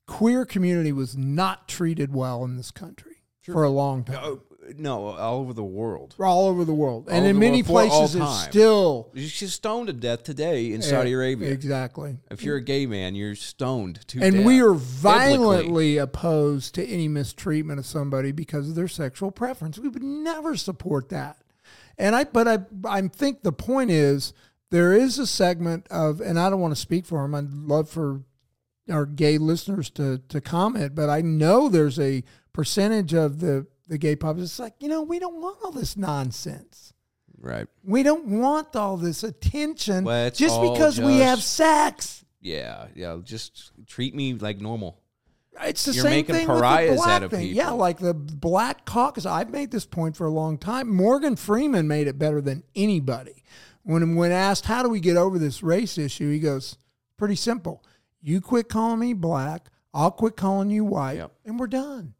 queer 0.07 0.45
community 0.45 0.91
was 0.91 1.17
not 1.17 1.67
treated 1.67 2.13
well 2.13 2.43
in 2.43 2.55
this 2.57 2.71
country 2.71 3.17
for 3.41 3.63
a 3.63 3.69
long 3.69 4.03
time. 4.03 4.19
oh, 4.21 4.41
no, 4.77 5.07
all 5.07 5.39
over 5.39 5.53
the 5.53 5.63
world. 5.63 6.15
all 6.19 6.47
over 6.47 6.65
the 6.65 6.73
world, 6.73 7.07
and 7.09 7.25
in 7.25 7.39
many 7.39 7.63
places, 7.63 8.15
it's 8.15 8.43
still 8.43 9.11
She's 9.15 9.53
stoned 9.53 9.87
to 9.87 9.93
death 9.93 10.23
today 10.23 10.71
in 10.71 10.81
eh, 10.81 10.83
Saudi 10.83 11.13
Arabia. 11.13 11.49
Exactly. 11.51 12.17
If 12.31 12.43
you're 12.43 12.57
a 12.57 12.61
gay 12.61 12.85
man, 12.85 13.15
you're 13.15 13.35
stoned 13.35 14.07
to 14.07 14.19
death. 14.19 14.27
And 14.27 14.37
death. 14.37 14.45
we 14.45 14.61
are 14.61 14.73
biblically. 14.73 15.01
violently 15.01 15.97
opposed 15.97 16.75
to 16.75 16.85
any 16.85 17.07
mistreatment 17.07 17.79
of 17.79 17.85
somebody 17.85 18.31
because 18.31 18.69
of 18.69 18.75
their 18.75 18.87
sexual 18.87 19.31
preference. 19.31 19.77
We 19.79 19.89
would 19.89 20.03
never 20.03 20.55
support 20.55 21.09
that. 21.09 21.37
And 21.97 22.15
I, 22.15 22.23
but 22.23 22.47
I, 22.47 22.59
I 22.85 23.07
think 23.07 23.43
the 23.43 23.51
point 23.51 23.91
is 23.91 24.33
there 24.71 24.93
is 24.93 25.19
a 25.19 25.27
segment 25.27 25.87
of, 25.91 26.19
and 26.21 26.39
I 26.39 26.49
don't 26.49 26.59
want 26.59 26.73
to 26.73 26.79
speak 26.79 27.05
for 27.05 27.21
them. 27.21 27.35
I'd 27.35 27.51
love 27.51 27.89
for 27.89 28.23
our 28.91 29.05
gay 29.05 29.37
listeners 29.37 29.89
to 29.91 30.21
to 30.29 30.41
comment, 30.41 30.95
but 30.95 31.09
I 31.09 31.21
know 31.21 31.69
there's 31.69 31.99
a 31.99 32.23
percentage 32.51 33.13
of 33.13 33.39
the 33.39 33.65
the 33.93 33.97
gay 33.99 34.15
population. 34.15 34.45
It's 34.45 34.59
like 34.59 34.73
you 34.79 34.89
know 34.89 35.01
we 35.03 35.19
don't 35.19 35.39
want 35.41 35.57
all 35.63 35.71
this 35.71 35.95
nonsense. 35.95 36.93
right. 37.39 37.67
We 37.83 38.03
don't 38.03 38.25
want 38.41 38.75
all 38.75 38.97
this 38.97 39.23
attention 39.23 40.03
Well, 40.05 40.29
just 40.31 40.59
because 40.61 40.99
we 40.99 41.19
have 41.19 41.41
sex. 41.41 42.25
Yeah, 42.41 42.87
yeah. 42.95 43.17
Just 43.23 43.71
treat 43.87 44.13
me 44.15 44.33
like 44.33 44.59
normal. 44.59 44.99
It's 45.61 45.85
the 45.85 45.93
You're 45.93 46.03
same 46.03 46.25
thing 46.25 46.47
with 46.47 46.57
the 46.57 46.95
black 46.95 47.07
out 47.07 47.23
of 47.23 47.31
thing. 47.31 47.41
people. 47.41 47.55
Yeah, 47.57 47.69
like 47.69 47.99
the 47.99 48.13
black 48.15 48.85
caucus. 48.85 49.25
I've 49.27 49.51
made 49.51 49.69
this 49.71 49.85
point 49.85 50.17
for 50.17 50.25
a 50.25 50.31
long 50.31 50.57
time. 50.57 50.89
Morgan 50.89 51.35
Freeman 51.35 51.87
made 51.87 52.07
it 52.07 52.17
better 52.17 52.41
than 52.41 52.63
anybody. 52.75 53.43
When 53.83 54.15
when 54.15 54.31
asked 54.31 54.65
how 54.65 54.81
do 54.81 54.89
we 54.89 54.99
get 54.99 55.15
over 55.15 55.37
this 55.37 55.61
race 55.61 55.97
issue, 55.97 56.31
he 56.31 56.39
goes, 56.39 56.77
"Pretty 57.17 57.35
simple. 57.35 57.83
You 58.21 58.41
quit 58.41 58.67
calling 58.67 58.99
me 58.99 59.13
black, 59.13 59.69
I'll 59.93 60.11
quit 60.11 60.35
calling 60.37 60.69
you 60.71 60.85
white, 60.85 61.17
Yep. 61.17 61.31
and 61.45 61.59
we're 61.59 61.67
done." 61.67 62.13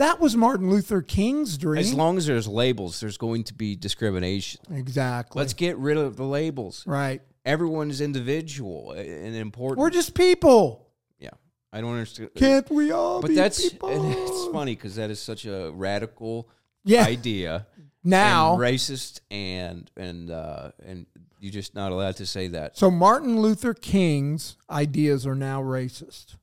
That 0.00 0.18
was 0.18 0.34
Martin 0.34 0.70
Luther 0.70 1.02
King's 1.02 1.58
dream. 1.58 1.78
As 1.78 1.92
long 1.92 2.16
as 2.16 2.24
there's 2.26 2.48
labels, 2.48 3.00
there's 3.00 3.18
going 3.18 3.44
to 3.44 3.54
be 3.54 3.76
discrimination. 3.76 4.62
exactly. 4.72 5.38
Let's 5.38 5.52
get 5.52 5.76
rid 5.76 5.98
of 5.98 6.16
the 6.16 6.24
labels. 6.24 6.84
right. 6.86 7.20
Everyone's 7.44 8.00
individual 8.00 8.92
and 8.92 9.36
important. 9.36 9.78
We're 9.80 9.90
just 9.90 10.14
people. 10.14 10.88
yeah. 11.18 11.30
I 11.70 11.82
don't 11.82 11.92
understand. 11.92 12.30
Can't 12.34 12.70
we 12.70 12.90
all 12.92 13.20
but 13.20 13.28
be 13.28 13.34
that's 13.34 13.62
it's 13.62 14.46
funny 14.52 14.74
because 14.74 14.96
that 14.96 15.10
is 15.10 15.20
such 15.20 15.44
a 15.44 15.70
radical 15.72 16.48
Yeah. 16.84 17.04
idea. 17.04 17.66
now, 18.02 18.54
and 18.54 18.60
racist 18.62 19.20
and 19.30 19.90
and 19.98 20.30
uh, 20.30 20.70
and 20.82 21.04
you're 21.40 21.52
just 21.52 21.74
not 21.74 21.92
allowed 21.92 22.16
to 22.16 22.26
say 22.26 22.48
that. 22.48 22.76
so 22.78 22.90
Martin 22.90 23.40
Luther 23.40 23.74
King's 23.74 24.56
ideas 24.70 25.26
are 25.26 25.34
now 25.34 25.62
racist. 25.62 26.36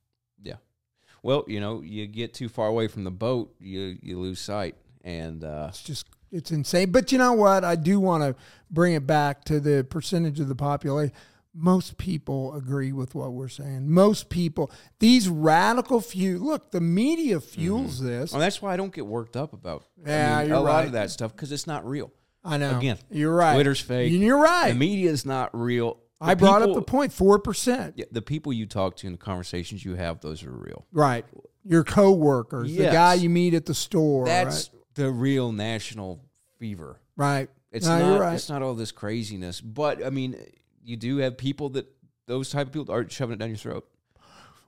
Well, 1.22 1.44
you 1.46 1.60
know, 1.60 1.82
you 1.82 2.06
get 2.06 2.34
too 2.34 2.48
far 2.48 2.68
away 2.68 2.88
from 2.88 3.04
the 3.04 3.10
boat, 3.10 3.54
you 3.60 3.96
you 4.02 4.18
lose 4.18 4.40
sight. 4.40 4.76
And 5.04 5.42
uh, 5.44 5.66
It's 5.70 5.82
just 5.82 6.06
it's 6.30 6.50
insane. 6.50 6.90
But 6.90 7.12
you 7.12 7.18
know 7.18 7.32
what? 7.32 7.64
I 7.64 7.76
do 7.76 7.98
want 8.00 8.22
to 8.24 8.34
bring 8.70 8.94
it 8.94 9.06
back 9.06 9.44
to 9.44 9.60
the 9.60 9.86
percentage 9.88 10.38
of 10.40 10.48
the 10.48 10.54
population. 10.54 11.14
Most 11.54 11.96
people 11.96 12.54
agree 12.54 12.92
with 12.92 13.14
what 13.14 13.32
we're 13.32 13.48
saying. 13.48 13.90
Most 13.90 14.28
people, 14.28 14.70
these 15.00 15.28
radical 15.28 16.00
few. 16.00 16.38
Look, 16.38 16.70
the 16.70 16.80
media 16.80 17.40
fuels 17.40 18.00
this. 18.00 18.32
well, 18.32 18.40
that's 18.40 18.60
why 18.60 18.74
I 18.74 18.76
don't 18.76 18.92
get 18.94 19.06
worked 19.06 19.36
up 19.36 19.52
about. 19.54 19.84
I 20.06 20.10
Yeah, 20.10 20.38
mean, 20.40 20.48
you're 20.48 20.56
a 20.58 20.60
lot 20.60 20.84
of 20.84 20.92
that 20.92 21.10
stuff 21.10 21.34
because 21.34 21.50
it's 21.50 21.66
not 21.66 21.86
real. 21.88 22.12
I 22.44 22.58
know. 22.58 22.78
Again, 22.78 22.98
you're 23.10 23.34
right. 23.34 23.54
Twitter's 23.54 23.80
fake. 23.80 24.12
You're 24.12 24.38
right. 24.38 24.68
The 24.68 24.78
media 24.78 25.10
is 25.10 25.24
not 25.24 25.50
real. 25.58 25.98
I 26.20 26.34
brought 26.34 26.62
up 26.62 26.68
people- 26.68 26.74
the 26.76 26.82
point. 26.82 27.12
Four 27.12 27.38
percent. 27.38 27.94
Yeah, 27.96 28.06
the 28.10 28.22
people 28.22 28.52
you 28.52 28.66
talk 28.66 28.96
to 28.96 29.06
and 29.06 29.14
the 29.14 29.22
conversations 29.22 29.84
you 29.84 29.94
have, 29.94 30.20
those 30.20 30.42
are 30.44 30.50
real. 30.50 30.86
Right. 30.92 31.24
Your 31.64 31.84
coworkers, 31.84 32.74
the 32.74 32.84
guy 32.84 33.14
you 33.14 33.28
meet 33.28 33.54
at 33.54 33.66
the 33.66 33.74
store. 33.74 34.26
That's 34.26 34.70
the 34.94 35.10
real 35.10 35.52
national 35.52 36.24
fever. 36.58 37.00
right. 37.16 37.34
right. 37.34 37.50
It's 37.70 37.86
no, 37.86 37.98
not. 37.98 38.20
right. 38.20 38.34
It's 38.34 38.48
not 38.48 38.62
all 38.62 38.74
this 38.74 38.92
craziness. 38.92 39.60
But 39.60 40.04
I 40.04 40.10
mean, 40.10 40.36
you 40.82 40.96
do 40.96 41.18
have 41.18 41.36
people 41.36 41.68
that 41.70 41.86
those 42.26 42.50
type 42.50 42.68
of 42.68 42.72
people 42.72 42.94
are 42.94 43.08
shoving 43.08 43.34
it 43.34 43.38
down 43.38 43.50
your 43.50 43.58
throat. 43.58 43.86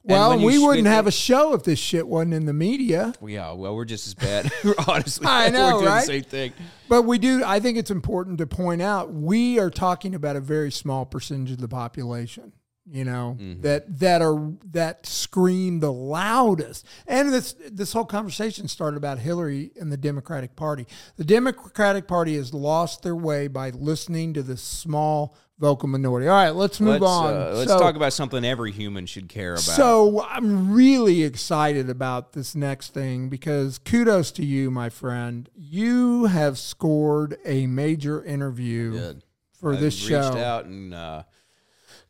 Well, 0.02 0.38
we 0.38 0.58
wouldn't 0.58 0.86
have 0.86 1.06
a 1.06 1.12
show 1.12 1.52
if 1.54 1.62
this 1.62 1.78
shit 1.78 2.08
wasn't 2.08 2.34
in 2.34 2.46
the 2.46 2.52
media. 2.54 3.12
Yeah, 3.24 3.52
well, 3.52 3.76
we're 3.76 3.84
just 3.84 4.06
as 4.06 4.14
bad. 4.14 4.50
Honestly, 4.88 5.26
I 5.26 5.48
know, 5.50 5.66
we're 5.66 5.72
doing 5.72 5.84
right? 5.86 6.00
the 6.00 6.06
same 6.06 6.22
thing. 6.24 6.52
But 6.88 7.02
we 7.02 7.18
do. 7.18 7.42
I 7.44 7.60
think 7.60 7.76
it's 7.76 7.90
important 7.90 8.38
to 8.38 8.46
point 8.46 8.80
out 8.82 9.12
we 9.12 9.58
are 9.58 9.70
talking 9.70 10.14
about 10.14 10.36
a 10.36 10.40
very 10.40 10.72
small 10.72 11.04
percentage 11.04 11.50
of 11.52 11.58
the 11.60 11.68
population. 11.68 12.52
You 12.92 13.04
know 13.04 13.36
Mm-hmm. 13.38 13.60
that 13.60 14.00
that 14.00 14.20
are 14.22 14.52
that 14.72 15.06
scream 15.06 15.78
the 15.78 15.92
loudest. 15.92 16.84
And 17.06 17.32
this 17.32 17.54
this 17.70 17.92
whole 17.92 18.06
conversation 18.06 18.66
started 18.68 18.96
about 18.96 19.18
Hillary 19.20 19.70
and 19.78 19.92
the 19.92 19.96
Democratic 19.98 20.56
Party. 20.56 20.86
The 21.16 21.24
Democratic 21.24 22.08
Party 22.08 22.34
has 22.36 22.52
lost 22.52 23.02
their 23.02 23.14
way 23.14 23.46
by 23.46 23.70
listening 23.70 24.32
to 24.34 24.42
this 24.42 24.62
small 24.62 25.36
vocal 25.60 25.88
minority. 25.88 26.26
All 26.26 26.34
right, 26.34 26.50
let's 26.54 26.80
move 26.80 27.02
Let's, 27.02 27.04
on. 27.12 27.34
uh, 27.34 27.52
let's 27.54 27.70
So- 27.70 27.78
talk 27.78 27.94
about 27.94 28.12
something 28.14 28.44
every 28.44 28.72
human 28.72 29.04
should 29.06 29.28
care 29.28 29.52
about. 29.52 29.60
so 29.62 30.24
I'm 30.28 30.72
really 30.72 31.22
excited 31.22 31.90
about 31.90 32.32
this 32.32 32.54
next 32.54 32.94
thing 32.94 33.28
because 33.28 33.78
kudos 33.78 34.32
to 34.32 34.44
you, 34.44 34.70
my 34.70 34.88
friend. 34.88 35.48
You 35.54 36.24
have 36.24 36.58
scored 36.58 37.36
a 37.44 37.66
major 37.66 38.24
interview 38.24 38.92
Good. 38.92 39.22
for 39.52 39.74
I 39.74 39.76
this 39.76 40.00
reached 40.00 40.08
show. 40.32 40.38
out 40.38 40.64
and 40.64 40.94
uh, 40.94 41.24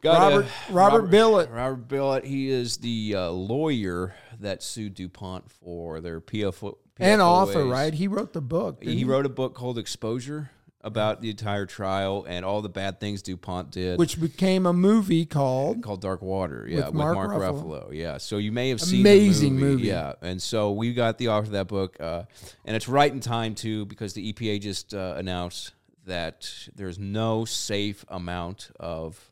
got 0.01 0.19
Robert- 0.33 0.47
a, 0.69 0.73
Robert 0.73 1.11
Bilott. 1.11 1.53
Robert 1.53 1.89
Bilott. 1.89 2.25
He 2.25 2.49
is 2.51 2.77
the 2.77 3.15
uh, 3.17 3.31
lawyer 3.31 4.15
that 4.39 4.63
sued 4.63 4.95
DuPont 4.95 5.51
for 5.51 6.01
their 6.01 6.21
PFO, 6.21 6.77
and 6.99 7.21
author, 7.21 7.65
right? 7.65 7.93
He 7.95 8.07
wrote 8.07 8.33
the 8.33 8.41
book. 8.41 8.81
didn't 8.81 8.97
He 8.97 9.05
wrote 9.05 9.27
a 9.27 9.31
book 9.31 9.55
called 9.55 9.77
Exposure 9.77 10.51
about 10.83 11.21
the 11.21 11.31
entire 11.31 11.67
trial 11.67 12.25
and 12.27 12.45
all 12.45 12.63
the 12.63 12.69
bad 12.69 13.01
things 13.01 13.23
DuPont 13.23 13.71
did. 13.71 13.99
which 13.99 14.21
became 14.21 14.65
a 14.67 14.73
movie 14.73 15.27
called. 15.27 15.83
called 15.83 16.01
Dark 16.01 16.23
Water, 16.23 16.67
yeah, 16.69 16.87
with, 16.87 16.95
Mark 16.95 17.15
Mark, 17.17 17.31
Ruffalo. 17.31 17.63
Ruffalo. 17.63 17.89
yeah. 17.93 18.17
So 18.19 18.39
you 18.39 18.51
may 18.53 18.71
have 18.71 18.81
seen 18.81 19.01
Amazing 19.01 19.57
the 19.57 19.61
movie. 19.61 19.73
movie. 19.77 19.87
yeah. 19.89 20.15
And 20.23 20.41
so 20.41 20.73
we 20.73 20.95
got 20.95 21.19
the 21.19 21.29
author 21.29 21.47
of 21.47 21.51
that 21.53 21.69
book, 21.69 21.97
uh, 22.01 22.23
and 22.65 22.75
it's 22.75 22.89
right 22.89 23.13
in 23.13 23.21
time 23.21 23.55
too 23.55 23.85
because 23.87 24.15
the 24.15 24.33
EPA 24.33 24.61
just 24.61 24.95
uh, 24.95 25.15
announced 25.17 25.73
that 26.07 26.51
there's 26.75 26.99
no 26.99 27.45
safe 27.45 28.05
amount 28.09 28.71
of 28.81 29.31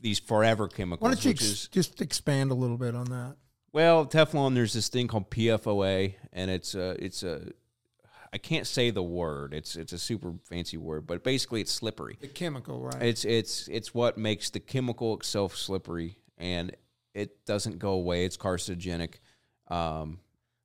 these 0.00 0.18
forever 0.18 0.68
chemicals. 0.68 1.02
Why 1.08 1.14
don't 1.14 1.24
you 1.24 1.30
ex- 1.30 1.42
is 1.42 1.68
just 1.68 2.00
expand 2.00 2.50
a 2.50 2.54
little 2.54 2.76
bit 2.78 2.94
on 2.94 3.06
that? 3.10 3.36
well, 3.72 4.06
Teflon. 4.06 4.54
There's 4.54 4.72
this 4.72 4.88
thing 4.88 5.06
called 5.08 5.30
PFOA, 5.30 6.14
and 6.32 6.50
it's 6.50 6.74
a 6.74 6.90
it's 7.04 7.22
a 7.22 7.52
I 8.34 8.38
can't 8.38 8.66
say 8.66 8.90
the 8.90 9.02
word. 9.02 9.54
It's 9.54 9.76
it's 9.76 9.92
a 9.92 9.98
super 9.98 10.34
fancy 10.42 10.76
word, 10.76 11.06
but 11.06 11.22
basically 11.22 11.60
it's 11.60 11.70
slippery. 11.70 12.18
The 12.20 12.26
chemical, 12.26 12.80
right? 12.80 13.00
It's 13.00 13.24
it's 13.24 13.68
it's 13.68 13.94
what 13.94 14.18
makes 14.18 14.50
the 14.50 14.58
chemical 14.60 15.14
itself 15.14 15.56
slippery, 15.56 16.18
and 16.36 16.74
it 17.14 17.44
doesn't 17.46 17.78
go 17.78 17.92
away. 17.92 18.24
It's 18.24 18.36
carcinogenic. 18.36 19.14
Um, 19.68 20.18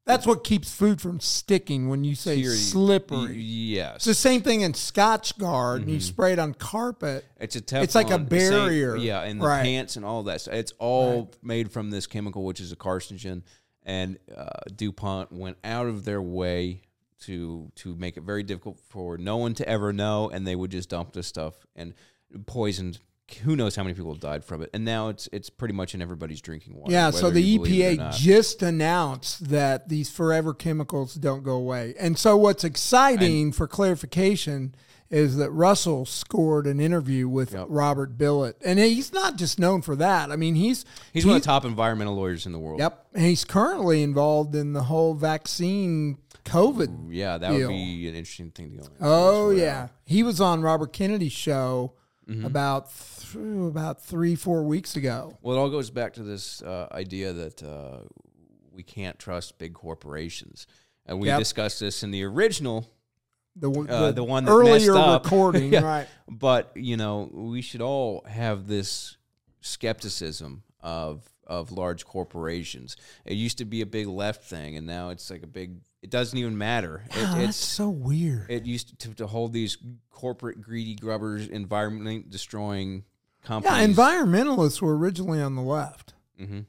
That's 0.05 0.25
what 0.25 0.43
keeps 0.43 0.73
food 0.73 0.99
from 0.99 1.19
sticking 1.19 1.89
when 1.89 2.03
you 2.03 2.15
say 2.15 2.37
here- 2.37 2.49
slippery. 2.55 3.37
yes, 3.37 3.97
It's 3.97 4.05
the 4.05 4.13
same 4.15 4.41
thing 4.41 4.61
in 4.61 4.73
Scotchgard. 4.73 5.81
Mm-hmm. 5.81 5.89
You 5.89 5.99
spray 6.01 6.33
it 6.33 6.39
on 6.39 6.55
carpet. 6.55 7.23
It's 7.39 7.55
a 7.55 7.61
Teflon. 7.61 7.83
It's 7.83 7.93
like 7.95 8.09
a 8.09 8.17
the 8.17 8.39
same- 8.39 8.49
barrier. 8.51 8.95
yeah, 8.95 9.21
and 9.21 9.39
the 9.39 9.45
Right. 9.45 9.63
pants 9.63 9.95
and 9.95 10.03
all 10.03 10.23
that. 10.23 10.41
So 10.41 10.51
it's 10.51 10.73
all 10.79 11.31
made 11.43 11.71
from 11.71 11.91
this 11.91 12.07
chemical, 12.07 12.43
which 12.43 12.59
is 12.59 12.71
a 12.71 12.75
carcinogen. 12.75 13.43
And 13.83 14.17
uh, 14.35 14.49
DuPont 14.75 15.31
went 15.31 15.57
out 15.63 15.85
of 15.85 16.03
their 16.05 16.21
way 16.21 16.81
to 17.21 17.71
to 17.75 17.95
make 17.95 18.17
it 18.17 18.23
very 18.23 18.43
difficult 18.43 18.79
for 18.79 19.17
no 19.17 19.37
one 19.37 19.53
to 19.55 19.67
ever 19.67 19.93
know, 19.93 20.29
and 20.29 20.45
they 20.47 20.55
would 20.55 20.71
just 20.71 20.89
dump 20.89 21.13
this 21.13 21.27
stuff 21.27 21.55
and 21.75 21.93
poisoned 22.45 22.99
who 23.43 23.55
knows 23.55 23.75
how 23.75 23.83
many 23.83 23.93
people 23.93 24.15
died 24.15 24.43
from 24.43 24.61
it, 24.61 24.69
and 24.73 24.83
now 24.83 25.09
it's 25.09 25.29
it's 25.31 25.49
pretty 25.49 25.73
much 25.73 25.93
in 25.93 26.01
everybody's 26.01 26.41
drinking 26.41 26.75
water. 26.75 26.91
Yeah, 26.91 27.11
so 27.11 27.29
the 27.29 27.41
you 27.41 27.59
believe 27.59 27.81
it 27.81 27.99
or 27.99 28.03
EPA 28.03 28.17
just 28.17 28.63
announced 28.63 29.49
that 29.49 29.89
these 29.89 30.09
forever 30.09 30.53
chemicals 30.53 31.15
don't 31.15 31.43
go 31.43 31.53
away. 31.53 31.93
And 31.99 32.17
so 32.17 32.37
what's 32.37 32.63
exciting 32.63 33.51
for 33.51 33.67
Claryfication 33.67 34.73
is 35.09 35.37
that 35.37 35.49
Russell 35.51 36.05
scored 36.05 36.67
an 36.67 36.79
interview 36.79 37.27
with 37.27 37.53
Yep. 37.53 37.67
Robert 37.69 38.17
Bilott. 38.17 38.53
And 38.63 38.77
he's 38.77 39.11
not 39.11 39.37
just 39.37 39.57
known 39.59 39.81
for 39.81 39.95
that. 39.95 40.31
I 40.31 40.35
mean, 40.35 40.55
he's 40.55 40.85
he's 41.13 41.25
one 41.25 41.35
of 41.35 41.41
the 41.41 41.45
top 41.45 41.65
environmental 41.65 42.15
lawyers 42.15 42.45
in 42.45 42.51
the 42.51 42.59
world. 42.59 42.79
Yep. 42.79 43.07
And 43.13 43.25
he's 43.25 43.43
currently 43.43 44.03
involved 44.03 44.55
in 44.55 44.73
the 44.73 44.83
whole 44.83 45.15
vaccine 45.15 46.17
COVID. 46.45 47.07
Yeah, 47.09 47.37
that 47.37 47.51
Deal. 47.51 47.67
would 47.67 47.73
be 47.73 48.07
an 48.07 48.15
interesting 48.15 48.51
thing 48.51 48.71
to 48.71 48.77
go. 48.77 48.83
into 48.83 48.95
Oh 49.01 49.49
yeah. 49.51 49.89
He 50.05 50.23
was 50.23 50.39
on 50.41 50.61
Robert 50.61 50.93
Kennedy's 50.93 51.31
show 51.33 51.93
Mm-hmm. 52.29 52.45
about 52.45 52.89
th- 52.91 53.33
about 53.35 54.03
3 54.03 54.35
4 54.35 54.61
weeks 54.63 54.95
ago. 54.95 55.35
Well, 55.41 55.57
it 55.57 55.59
all 55.59 55.71
goes 55.71 55.89
back 55.89 56.13
to 56.13 56.21
this 56.21 56.61
uh, 56.61 56.87
idea 56.91 57.33
that 57.33 57.63
uh, 57.63 58.01
we 58.71 58.83
can't 58.83 59.17
trust 59.17 59.57
big 59.57 59.73
corporations, 59.73 60.67
and 61.07 61.19
we 61.19 61.27
Yep. 61.29 61.39
discussed 61.39 61.79
this 61.79 62.03
in 62.03 62.11
the 62.11 62.23
original 62.23 62.87
The, 63.55 63.71
uh, 63.71 64.11
the 64.11 64.23
one 64.23 64.45
that 64.45 64.51
earlier 64.51 64.95
up. 64.95 65.23
recording, 65.23 65.73
Yeah. 65.73 65.81
right? 65.81 66.07
But 66.29 66.71
you 66.75 66.97
know, 66.97 67.31
we 67.33 67.63
should 67.63 67.81
all 67.81 68.23
have 68.27 68.67
this 68.67 69.17
skepticism 69.61 70.63
of 70.81 71.23
of 71.47 71.71
large 71.71 72.05
corporations. 72.05 72.95
It 73.25 73.33
used 73.33 73.57
to 73.57 73.65
be 73.65 73.81
a 73.81 73.87
big 73.87 74.05
left 74.05 74.43
thing, 74.43 74.77
and 74.77 74.85
now 74.85 75.09
it's 75.09 75.31
like 75.31 75.41
a 75.41 75.47
big. 75.47 75.79
It 76.01 76.09
doesn't 76.09 76.37
even 76.37 76.57
matter. 76.57 77.03
It, 77.07 77.11
Ah, 77.17 77.35
that's 77.37 77.49
it's 77.49 77.57
so 77.57 77.89
weird. 77.89 78.49
it 78.49 78.65
used 78.65 78.97
to, 78.99 79.13
to 79.15 79.27
hold 79.27 79.51
these 79.53 79.77
corporate 80.09 80.61
greedy 80.61 80.95
grubbers, 80.95 81.47
environment 81.47 82.29
destroying 82.29 83.03
companies. 83.43 83.77
yeah, 83.79 83.85
environmentalists 83.87 84.81
were 84.81 84.97
originally 84.97 85.41
on 85.41 85.55
the 85.55 85.61
left. 85.61 86.13
hmm 86.37 86.61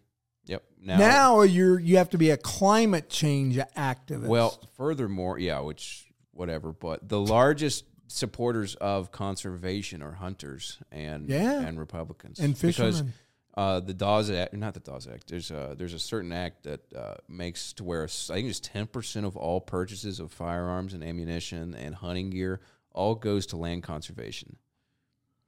Yep. 0.46 0.64
Now, 0.82 0.96
Now, 0.98 1.42
you're 1.42 1.78
you 1.78 1.98
have 1.98 2.10
to 2.10 2.18
be 2.18 2.30
a 2.30 2.36
climate 2.36 3.08
change 3.08 3.56
activist. 3.76 4.26
well, 4.26 4.58
furthermore, 4.76 5.38
yeah, 5.38 5.60
which 5.60 6.06
whatever, 6.32 6.72
but 6.72 7.08
the 7.08 7.20
largest 7.20 7.84
supporters 8.08 8.74
of 8.76 9.12
conservation 9.12 10.02
are 10.02 10.12
hunters 10.12 10.78
and 10.90 11.28
Yeah. 11.28 11.60
and 11.60 11.78
Republicans 11.78 12.40
and 12.40 12.54
because 12.54 12.74
fishermen. 12.96 13.12
Uh, 13.54 13.80
the 13.80 13.94
Dawes 13.94 14.30
Act, 14.30 14.54
not 14.54 14.74
the 14.74 14.80
Dawes 14.80 15.06
Act. 15.08 15.28
There's 15.28 15.50
a 15.50 15.74
there's 15.76 15.94
a 15.94 15.98
certain 15.98 16.32
act 16.32 16.62
that 16.64 16.80
uh, 16.94 17.14
makes 17.28 17.72
to 17.74 17.84
where 17.84 18.04
I 18.04 18.06
think 18.06 18.48
it's 18.48 18.60
ten 18.60 18.86
percent 18.86 19.26
of 19.26 19.36
all 19.36 19.60
purchases 19.60 20.20
of 20.20 20.32
firearms 20.32 20.94
and 20.94 21.02
ammunition 21.02 21.74
and 21.74 21.94
hunting 21.94 22.30
gear 22.30 22.60
all 22.92 23.14
goes 23.14 23.46
to 23.46 23.56
land 23.56 23.82
conservation, 23.82 24.56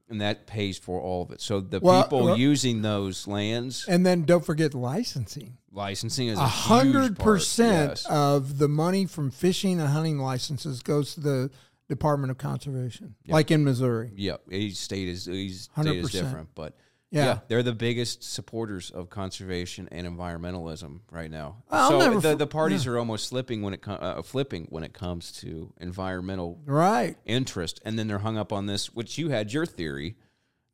and 0.08 0.20
that 0.20 0.46
pays 0.46 0.78
for 0.78 1.00
all 1.00 1.22
of 1.22 1.30
it. 1.30 1.40
So 1.40 1.60
the 1.60 1.80
Well, 1.80 2.02
people 2.04 2.24
well- 2.24 2.36
using 2.38 2.82
those 2.82 3.26
lands, 3.26 3.84
And 3.88 4.04
then 4.06 4.22
don't 4.22 4.44
forget 4.44 4.74
licensing. 4.74 5.58
licensing 5.72 6.28
is 6.28 6.38
A 6.38 6.46
hundred 6.46 7.18
percent 7.18 8.04
of 8.08 8.58
the 8.58 8.68
money 8.68 9.06
from 9.06 9.30
fishing 9.30 9.80
and 9.80 9.88
hunting 9.88 10.18
licenses 10.18 10.82
goes 10.82 11.14
to 11.14 11.20
the 11.20 11.50
Department 11.88 12.30
of 12.30 12.38
Conservation, 12.38 13.14
like 13.28 13.50
in 13.50 13.64
Missouri. 13.64 14.12
Yep, 14.16 14.42
each 14.52 14.76
state 14.76 15.08
is 15.08 15.28
each 15.28 15.54
state 15.68 15.86
is 15.86 16.08
100%. 16.08 16.10
different, 16.12 16.48
but 16.54 16.74
Yeah. 17.12 17.24
yeah. 17.26 17.38
they're 17.46 17.62
the 17.62 17.74
biggest 17.74 18.24
supporters 18.24 18.90
of 18.90 19.10
conservation 19.10 19.86
and 19.92 20.06
environmentalism 20.06 21.00
right 21.10 21.30
now. 21.30 21.62
I'll 21.70 21.90
so 22.00 22.10
the, 22.14 22.20
for- 22.22 22.34
the 22.34 22.46
parties 22.46 22.86
are 22.86 22.98
almost 22.98 23.28
slipping 23.28 23.60
when 23.62 23.74
it 23.74 23.82
com- 23.82 23.98
uh, 24.00 24.22
flipping 24.22 24.66
when 24.70 24.82
it 24.82 24.94
comes 24.94 25.30
to 25.42 25.72
environmental 25.80 26.58
Right. 26.64 27.16
interest, 27.26 27.80
and 27.84 27.98
then 27.98 28.08
they're 28.08 28.18
hung 28.20 28.38
up 28.38 28.50
on 28.52 28.66
this, 28.66 28.92
which 28.94 29.18
you 29.18 29.28
had 29.28 29.52
your 29.52 29.66
theory. 29.66 30.16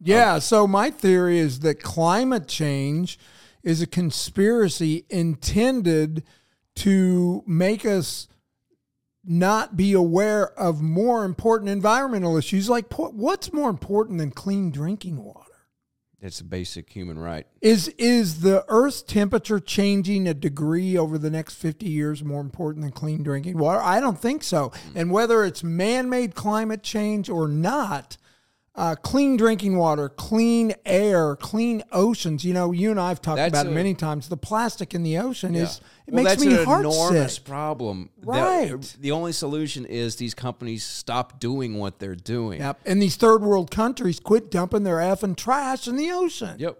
Yeah. 0.00 0.38
So 0.38 0.66
my 0.68 0.90
theory 0.90 1.38
is 1.40 1.58
that 1.60 1.82
climate 1.82 2.46
change 2.46 3.18
is 3.64 3.82
a 3.82 3.86
conspiracy 3.88 5.04
intended 5.10 6.22
to 6.76 7.42
make 7.48 7.84
us 7.84 8.28
not 9.24 9.76
be 9.76 9.92
aware 9.92 10.48
of 10.58 10.80
more 10.80 11.24
important 11.24 11.68
environmental 11.70 12.36
issues 12.36 12.68
like 12.70 12.88
po- 12.88 13.10
what's 13.10 13.52
more 13.52 13.68
important 13.68 14.18
than 14.18 14.30
clean 14.30 14.70
drinking 14.70 15.16
water 15.22 15.47
It's 16.20 16.40
a 16.40 16.44
basic 16.44 16.90
human 16.90 17.18
right. 17.18 17.46
is 17.60 17.88
is 17.96 18.40
the 18.40 18.64
earth's 18.68 19.02
temperature 19.02 19.60
changing 19.60 20.26
a 20.26 20.34
degree 20.34 20.98
over 20.98 21.16
the 21.16 21.30
next 21.30 21.54
50 21.54 21.86
years 21.86 22.24
more 22.24 22.40
important 22.40 22.82
than 22.82 22.92
clean 22.92 23.22
drinking? 23.22 23.56
Water 23.56 23.80
i 23.80 24.00
don't 24.00 24.18
think 24.18 24.42
so. 24.42 24.70
Mm. 24.70 24.96
And 24.96 25.10
whether 25.12 25.44
it's 25.44 25.62
man-made 25.62 26.34
climate 26.34 26.82
change 26.82 27.28
or 27.28 27.46
not 27.46 28.16
uh, 28.78 28.94
clean 28.94 29.36
drinking 29.36 29.76
water, 29.76 30.08
clean 30.08 30.72
air, 30.86 31.34
clean 31.34 31.82
oceans. 31.90 32.44
You 32.44 32.54
know, 32.54 32.70
you 32.70 32.92
and 32.92 33.00
I 33.00 33.08
have 33.08 33.20
talked 33.20 33.36
That's 33.38 33.50
about 33.50 33.66
it 33.66 33.72
many 33.74 33.92
times. 33.92 34.28
The 34.28 34.36
plastic 34.36 34.94
in 34.94 35.02
the 35.02 35.18
ocean 35.18 35.56
is 35.56 35.80
it 36.06 36.14
well, 36.14 36.22
makes 36.24 36.44
me 36.44 36.56
an 36.56 36.64
heart 36.64 36.80
enormous 36.86 37.34
sick. 37.34 37.44
problem. 37.44 38.10
That- 38.20 38.26
Right. 38.70 38.96
the 39.00 39.10
only 39.10 39.32
solution 39.32 39.84
is 39.84 40.16
these 40.16 40.32
companies 40.32 40.84
stop 40.84 41.40
doing 41.40 41.76
what 41.78 41.98
they're 41.98 42.14
doing. 42.14 42.60
Yep. 42.60 42.80
And 42.86 43.02
these 43.02 43.16
third 43.16 43.42
world 43.42 43.72
countries 43.72 44.20
quit 44.20 44.48
dumping 44.50 44.84
their 44.84 44.98
effing 44.98 45.34
trash 45.36 45.88
in 45.88 45.96
the 45.96 46.12
ocean. 46.12 46.54
Yep. 46.58 46.78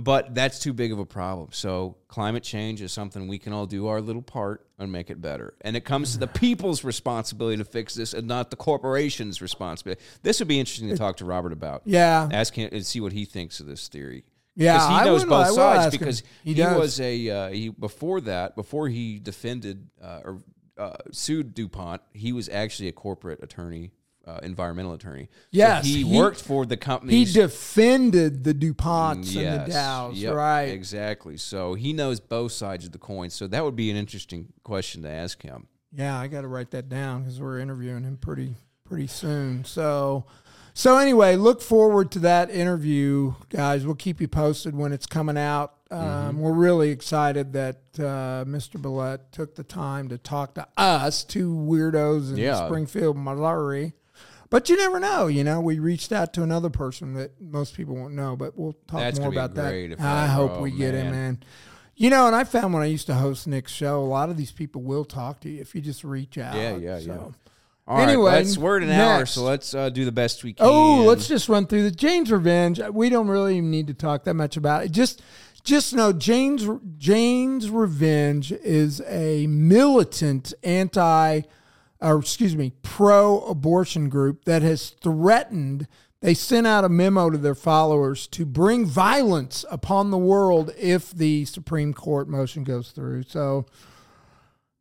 But 0.00 0.34
that's 0.34 0.58
too 0.58 0.72
big 0.72 0.92
of 0.92 0.98
a 0.98 1.04
problem. 1.06 1.48
So 1.52 1.96
climate 2.08 2.42
change 2.42 2.80
is 2.82 2.92
something 2.92 3.26
we 3.28 3.38
can 3.38 3.52
all 3.52 3.66
do 3.66 3.88
our 3.88 4.00
little 4.00 4.22
part 4.22 4.66
and 4.78 4.92
make 4.92 5.10
it 5.10 5.20
better. 5.20 5.54
And 5.62 5.76
it 5.76 5.84
comes 5.84 6.12
to 6.12 6.18
the 6.18 6.26
people's 6.26 6.84
responsibility 6.84 7.56
to 7.58 7.64
fix 7.64 7.94
this 7.94 8.14
and 8.14 8.26
not 8.28 8.50
the 8.50 8.56
corporation's 8.56 9.42
responsibility. 9.42 10.00
This 10.22 10.38
would 10.38 10.48
be 10.48 10.60
interesting 10.60 10.88
to 10.90 10.96
talk 10.96 11.16
to 11.18 11.24
Robert 11.24 11.52
about. 11.52 11.82
Yeah. 11.84 12.28
Ask 12.32 12.54
him 12.54 12.68
and 12.72 12.84
see 12.86 13.00
what 13.00 13.12
he 13.12 13.24
thinks 13.24 13.60
of 13.60 13.66
this 13.66 13.88
theory. 13.88 14.24
Yeah, 14.54 14.74
Because 14.74 14.88
he 15.00 15.04
knows 15.04 15.22
will- 15.24 15.30
both 15.30 15.50
sides 15.54 15.84
him. 15.94 15.98
because 15.98 16.22
He 16.44 16.54
he, 16.54 16.62
was 16.62 17.00
a 17.00 17.30
uh, 17.30 17.48
he 17.50 17.68
before 17.68 18.20
that 18.22 18.56
before 18.56 18.88
he 18.88 19.18
defended 19.20 19.88
uh, 20.02 20.20
or 20.24 20.38
uh, 20.76 20.96
sued 21.12 21.54
DuPont, 21.54 22.02
he 22.12 22.32
was 22.32 22.48
actually 22.48 22.88
a 22.88 22.92
corporate 22.92 23.40
attorney, 23.42 23.90
uh, 24.28 24.38
environmental 24.42 24.92
attorney. 24.92 25.24
So 25.32 25.38
Yes, 25.52 25.84
he, 25.86 26.02
he- 26.04 26.18
worked 26.18 26.42
for 26.42 26.66
the 26.66 26.76
company. 26.76 27.12
He 27.14 27.24
defended 27.24 28.44
the 28.44 28.52
DuPonts 28.54 29.36
and 29.36 29.66
the 29.66 29.72
Dows, 29.72 30.18
yep, 30.20 30.34
right? 30.34 30.64
Exactly. 30.64 31.36
So 31.36 31.74
he 31.74 31.92
knows 31.92 32.20
both 32.20 32.52
sides 32.52 32.84
of 32.84 32.92
the 32.92 32.98
coin. 32.98 33.30
So 33.30 33.46
that 33.46 33.64
would 33.64 33.76
be 33.76 33.90
an 33.90 33.96
interesting 33.96 34.52
question 34.64 35.02
to 35.02 35.08
ask 35.10 35.42
him. 35.42 35.66
Yeah, 35.92 36.18
I 36.18 36.26
got 36.28 36.42
to 36.42 36.48
write 36.48 36.70
that 36.72 36.88
down 36.88 37.22
because 37.22 37.40
we're 37.40 37.58
interviewing 37.58 38.04
him 38.04 38.18
pretty 38.18 38.54
pretty 38.84 39.06
soon. 39.06 39.64
So, 39.64 40.26
so 40.74 40.96
anyway, 40.98 41.36
look 41.36 41.60
forward 41.62 42.10
to 42.12 42.18
that 42.20 42.50
interview, 42.50 43.34
guys. 43.50 43.84
We'll 43.86 43.94
keep 43.94 44.20
you 44.20 44.28
posted 44.28 44.74
when 44.76 44.92
it's 44.92 45.06
coming 45.06 45.36
out. 45.38 45.74
Um, 45.90 45.98
Mm-hmm. 46.00 46.40
We're 46.40 46.52
really 46.52 46.90
excited 46.90 47.54
that 47.54 47.76
uh, 47.98 48.44
Mr. 48.44 48.78
Bilott 48.80 49.20
took 49.32 49.54
the 49.54 49.64
time 49.64 50.10
to 50.10 50.18
talk 50.18 50.54
to 50.56 50.66
us, 50.76 51.24
two 51.24 51.50
weirdos 51.54 52.30
in 52.32 52.36
Yeah. 52.36 52.66
Springfield, 52.66 53.16
Missouri. 53.16 53.94
But 54.50 54.68
you 54.68 54.76
never 54.76 54.98
know. 54.98 55.26
You 55.26 55.44
know, 55.44 55.60
we 55.60 55.78
reached 55.78 56.10
out 56.10 56.32
to 56.34 56.42
another 56.42 56.70
person 56.70 57.14
that 57.14 57.40
most 57.40 57.74
people 57.74 57.94
won't 57.94 58.14
know, 58.14 58.34
but 58.34 58.58
we'll 58.58 58.72
talk 58.86 59.00
That's 59.00 59.20
more 59.20 59.28
about 59.28 59.54
that. 59.54 59.96
I 60.00 60.26
hope 60.26 60.52
oh, 60.54 60.62
we 60.62 60.70
get 60.70 60.94
him, 60.94 61.06
man. 61.06 61.12
man. 61.12 61.38
You 61.96 62.10
know, 62.10 62.28
and 62.28 62.36
I 62.36 62.44
found 62.44 62.72
when 62.72 62.82
I 62.82 62.86
used 62.86 63.06
to 63.08 63.14
host 63.14 63.46
Nick's 63.46 63.72
show, 63.72 64.00
a 64.00 64.06
lot 64.06 64.30
of 64.30 64.36
these 64.36 64.52
people 64.52 64.82
will 64.82 65.04
talk 65.04 65.40
to 65.40 65.48
you 65.48 65.60
if 65.60 65.74
you 65.74 65.80
just 65.80 66.04
reach 66.04 66.38
out. 66.38 66.54
Yeah, 66.54 66.76
yeah, 66.76 66.98
so. 67.00 67.06
yeah. 67.06 67.50
All 67.88 67.96
right, 67.96 68.08
Anyway, 68.08 68.32
let's 68.32 68.58
we're 68.58 68.76
at 68.76 68.82
an 68.82 68.90
hour, 68.90 69.24
so 69.24 69.42
let's 69.44 69.74
uh, 69.74 69.88
do 69.88 70.04
the 70.04 70.12
best 70.12 70.44
we 70.44 70.52
can. 70.52 70.66
Oh, 70.66 71.04
let's 71.04 71.26
just 71.26 71.48
run 71.48 71.66
through 71.66 71.84
the 71.84 71.90
Jane's 71.90 72.30
Revenge. 72.30 72.80
We 72.92 73.08
don't 73.08 73.28
really 73.28 73.62
need 73.62 73.86
to 73.86 73.94
talk 73.94 74.24
that 74.24 74.34
much 74.34 74.58
about 74.58 74.84
it. 74.84 74.92
Just 74.92 75.22
just 75.64 75.94
know 75.94 76.12
Jane's 76.12 76.68
Jane's 76.98 77.70
Revenge 77.70 78.52
is 78.52 79.00
a 79.06 79.46
militant 79.46 80.52
anti 80.62 81.40
or 82.00 82.18
excuse 82.18 82.56
me, 82.56 82.72
pro-abortion 82.82 84.08
group 84.08 84.44
that 84.44 84.62
has 84.62 84.90
threatened 84.90 85.86
they 86.20 86.34
sent 86.34 86.66
out 86.66 86.84
a 86.84 86.88
memo 86.88 87.30
to 87.30 87.38
their 87.38 87.54
followers 87.54 88.26
to 88.28 88.44
bring 88.44 88.84
violence 88.84 89.64
upon 89.70 90.10
the 90.10 90.18
world 90.18 90.72
if 90.76 91.12
the 91.12 91.44
Supreme 91.44 91.94
Court 91.94 92.28
motion 92.28 92.64
goes 92.64 92.90
through. 92.90 93.22
So 93.24 93.66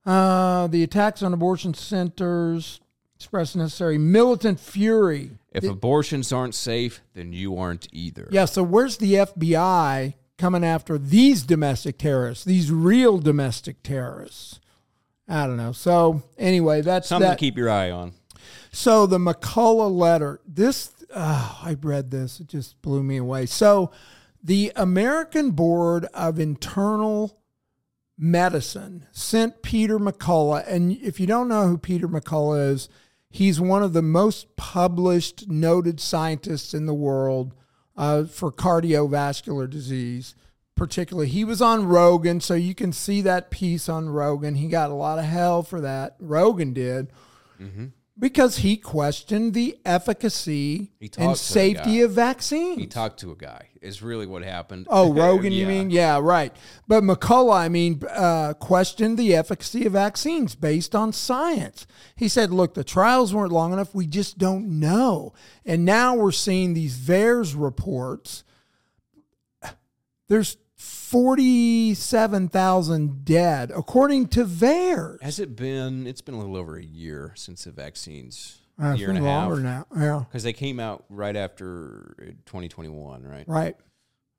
uh, 0.05 0.67
the 0.67 0.81
attacks 0.83 1.21
on 1.21 1.33
abortion 1.33 1.73
centers 1.75 2.79
express 3.15 3.55
necessary 3.55 3.97
militant 3.97 4.59
fury 4.59 5.31
if 5.51 5.63
abortions 5.63 6.31
aren't 6.31 6.53
safe, 6.53 7.01
then 7.13 7.33
you 7.33 7.57
aren't 7.57 7.87
either. 7.91 8.27
Yeah, 8.31 8.45
so 8.45 8.61
where's 8.61 8.97
the 8.97 9.13
FBI 9.13 10.13
coming 10.37 10.63
after 10.63 10.99
these 10.99 11.41
domestic 11.43 11.97
terrorists, 11.97 12.45
these 12.45 12.71
real 12.71 13.17
domestic 13.17 13.81
terrorists? 13.81 14.59
I 15.27 15.45
don't 15.45 15.57
know. 15.57 15.71
So 15.71 16.23
anyway, 16.37 16.81
that's 16.81 17.07
Something 17.07 17.29
that. 17.29 17.37
to 17.37 17.39
keep 17.39 17.57
your 17.57 17.69
eye 17.69 17.91
on. 17.91 18.13
So 18.71 19.05
the 19.05 19.17
McCullough 19.17 19.95
letter, 19.95 20.39
this 20.47 20.91
oh, 21.15 21.59
I 21.63 21.75
read 21.81 22.11
this, 22.11 22.39
it 22.39 22.47
just 22.47 22.81
blew 22.81 23.03
me 23.03 23.17
away. 23.17 23.45
So 23.45 23.91
the 24.43 24.71
American 24.75 25.51
Board 25.51 26.05
of 26.13 26.39
Internal 26.39 27.39
Medicine 28.17 29.05
sent 29.11 29.61
Peter 29.61 29.99
McCullough, 29.99 30.67
and 30.67 30.93
if 30.93 31.19
you 31.19 31.27
don't 31.27 31.47
know 31.47 31.67
who 31.67 31.77
Peter 31.77 32.07
McCullough 32.07 32.71
is, 32.73 32.89
he's 33.29 33.59
one 33.59 33.83
of 33.83 33.93
the 33.93 34.01
most 34.01 34.55
published, 34.55 35.47
noted 35.47 35.99
scientists 35.99 36.73
in 36.73 36.85
the 36.85 36.93
world 36.93 37.53
uh, 37.95 38.23
for 38.23 38.51
cardiovascular 38.51 39.69
disease. 39.69 40.35
Particularly, 40.77 41.27
he 41.27 41.43
was 41.43 41.61
on 41.61 41.85
Rogan, 41.85 42.39
so 42.39 42.53
you 42.53 42.73
can 42.73 42.93
see 42.93 43.21
that 43.21 43.51
piece 43.51 43.89
on 43.89 44.09
Rogan. 44.09 44.55
He 44.55 44.67
got 44.67 44.89
a 44.91 44.93
lot 44.93 45.19
of 45.19 45.25
hell 45.25 45.63
for 45.63 45.81
that. 45.81 46.15
Rogan 46.19 46.71
did 46.71 47.11
because 48.19 48.57
he 48.57 48.77
questioned 48.77 49.53
the 49.53 49.77
efficacy 49.85 50.91
and 51.17 51.37
safety 51.37 52.01
of 52.01 52.11
vaccines. 52.11 52.79
He 52.79 52.87
talked 52.87 53.19
to 53.19 53.31
a 53.31 53.35
guy. 53.35 53.69
Is 53.81 54.01
really 54.01 54.25
what 54.25 54.43
happened. 54.43 54.87
Oh, 54.89 55.13
Rogan, 55.15 55.53
you 55.53 55.67
mean? 55.67 55.91
Yeah, 55.91 56.19
right. 56.19 56.55
But 56.87 57.03
McCullough, 57.03 57.55
I 57.55 57.69
mean, 57.69 58.01
uh, 58.09 58.53
questioned 58.55 59.17
the 59.17 59.35
efficacy 59.35 59.85
of 59.85 59.93
vaccines 59.93 60.55
based 60.55 60.95
on 60.95 61.13
science. 61.13 61.85
He 62.15 62.27
said, 62.27 62.51
look, 62.51 62.73
the 62.73 62.83
trials 62.83 63.33
weren't 63.33 63.51
long 63.51 63.71
enough. 63.73 63.93
We 63.93 64.07
just 64.07 64.37
don't 64.37 64.79
know. 64.79 65.33
And 65.65 65.85
now 65.85 66.15
we're 66.15 66.31
seeing 66.31 66.73
these 66.73 66.97
VAERS 66.97 67.53
reports. 67.55 68.43
There's 70.27 70.57
47,000 70.87 73.25
dead, 73.25 73.71
according 73.75 74.27
to 74.27 74.45
VAERS. 74.45 75.21
Has 75.21 75.39
it 75.39 75.55
been? 75.55 76.07
It's 76.07 76.21
been 76.21 76.35
a 76.35 76.39
little 76.39 76.57
over 76.57 76.77
a 76.77 76.83
year 76.83 77.33
since 77.35 77.63
the 77.63 77.71
vaccines. 77.71 78.59
Uh, 78.81 78.87
a 78.87 78.95
year 78.95 79.09
and 79.09 79.17
a 79.17 79.21
half. 79.21 79.57
now. 79.57 79.85
Yeah, 79.95 80.23
Because 80.27 80.43
they 80.43 80.53
came 80.53 80.79
out 80.79 81.05
right 81.09 81.35
after 81.35 82.15
2021, 82.45 83.23
right? 83.23 83.47
right. 83.47 83.75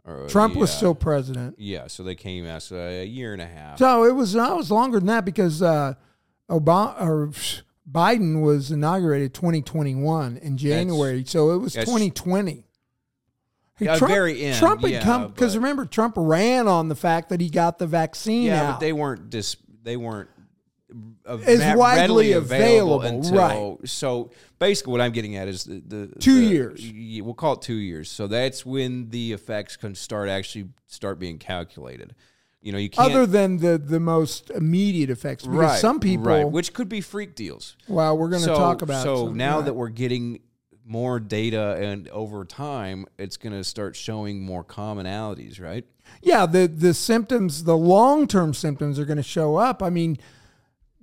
Or, 0.05 0.29
Trump 0.29 0.57
was 0.57 0.71
still 0.71 0.95
president. 0.95 1.57
Yeah, 1.59 1.89
so 1.89 2.03
they 2.03 2.15
came 2.15 2.47
out 2.47 2.63
so 2.63 2.77
a 2.77 3.05
year 3.05 3.33
and 3.33 3.43
a 3.43 3.47
half. 3.47 3.79
So 3.79 4.05
it 4.05 4.15
was 4.15 4.37
I 4.37 4.53
was 4.53 4.71
longer 4.71 4.99
than 4.99 5.09
that 5.09 5.25
because 5.25 5.61
uh, 5.61 5.95
Obama 6.49 7.01
or 7.01 7.31
Biden 7.91 8.41
was 8.41 8.71
inaugurated 8.71 9.35
2021 9.35 10.39
in 10.39 10.57
January, 10.57 11.25
so 11.27 11.51
it 11.51 11.59
was 11.59 11.75
2020. 11.75 12.65
Hey, 13.79 13.87
Trump, 13.97 14.13
very 14.13 14.43
end, 14.43 14.59
Trump 14.59 14.81
had 14.83 14.91
yeah, 14.91 15.03
come 15.03 15.29
because 15.29 15.57
remember 15.57 15.85
Trump 15.87 16.15
ran 16.17 16.67
on 16.67 16.89
the 16.89 16.97
fact 16.97 17.29
that 17.29 17.41
he 17.41 17.49
got 17.49 17.79
the 17.79 17.87
vaccine 17.87 18.45
yeah, 18.45 18.63
out. 18.63 18.73
but 18.73 18.81
they 18.81 18.93
weren't 18.93 19.31
dis- 19.31 19.57
They 19.85 19.97
weren't 19.97 20.29
As 21.27 21.61
ma- 21.61 21.75
widely 21.77 22.01
readily 22.01 22.33
available, 22.33 23.01
until, 23.03 23.37
right. 23.37 23.89
So 23.89 24.31
basically, 24.59 24.93
what 24.93 25.01
I'm 25.01 25.13
getting 25.13 25.37
at 25.37 25.47
is 25.49 25.65
the, 25.65 25.83
the 25.87 26.07
Two 26.19 26.41
the- 26.41 26.47
years. 26.47 27.23
We'll 27.23 27.35
call 27.35 27.55
it 27.55 27.63
two 27.63 27.75
years. 27.75 28.11
So 28.11 28.27
that's 28.27 28.65
when 28.67 29.11
the 29.11 29.33
effects 29.33 29.77
can 29.77 29.95
start 29.95 30.29
actually 30.29 30.71
start 30.87 31.19
being 31.19 31.39
calculated. 31.39 32.15
You 32.61 32.73
know, 32.73 32.79
you 32.79 32.91
can't 32.91 33.13
Other 33.13 33.25
than 33.25 33.59
the 33.59 33.79
the 33.79 34.01
most 34.01 34.51
immediate 34.51 35.11
effects, 35.11 35.45
because 35.45 35.59
right, 35.59 35.79
some 35.79 36.01
people, 36.01 36.25
right, 36.25 36.45
which 36.51 36.73
could 36.73 36.89
be 36.89 37.01
freak 37.01 37.37
deals. 37.37 37.77
well, 37.87 38.19
we're 38.19 38.31
going 38.31 38.43
to 38.43 38.47
so, 38.47 38.57
talk 38.57 38.83
about. 38.83 39.05
So 39.05 39.29
now 39.29 39.59
right. 39.59 39.67
that 39.67 39.75
we're 39.75 39.91
getting 39.91 40.41
more 40.89 41.21
data 41.21 41.77
and 41.79 42.09
over 42.09 42.45
time, 42.45 43.07
it's 43.19 43.37
going 43.37 43.53
to 43.53 43.63
start 43.63 43.95
showing 43.95 44.41
more 44.41 44.65
commonalities, 44.65 45.61
right? 45.61 45.85
Yeah, 46.23 46.47
the 46.47 46.67
the 46.67 46.95
symptoms, 46.95 47.65
the 47.65 47.77
long 47.77 48.27
term 48.27 48.55
symptoms 48.55 48.99
are 48.99 49.05
going 49.05 49.19
to 49.19 49.23
show 49.23 49.57
up. 49.57 49.83
I 49.83 49.91
mean, 49.91 50.19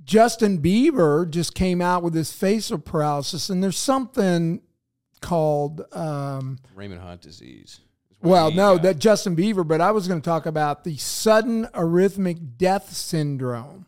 Justin 0.04 0.60
Bieber 0.60 1.30
just 1.30 1.54
came 1.54 1.82
out 1.82 2.02
with 2.02 2.16
his 2.16 2.34
facial 2.34 2.80
paralysis, 2.80 3.50
and 3.50 3.64
there's 3.64 3.78
something 3.78 4.62
called. 5.22 5.82
Um, 5.94 6.58
Raymond 6.74 7.02
Hunt 7.02 7.22
disease. 7.22 7.82
well, 8.22 8.50
no, 8.50 8.76
got. 8.76 8.84
that 8.84 9.00
Justin 9.00 9.36
Bieber, 9.36 9.68
but 9.68 9.82
I 9.82 9.92
was 9.92 10.08
going 10.08 10.20
to 10.20 10.26
talk 10.26 10.48
about 10.48 10.84
the 10.84 10.98
sudden 10.98 11.66
arrhythmic 11.74 12.58
death 12.58 12.92
syndrome, 12.92 13.86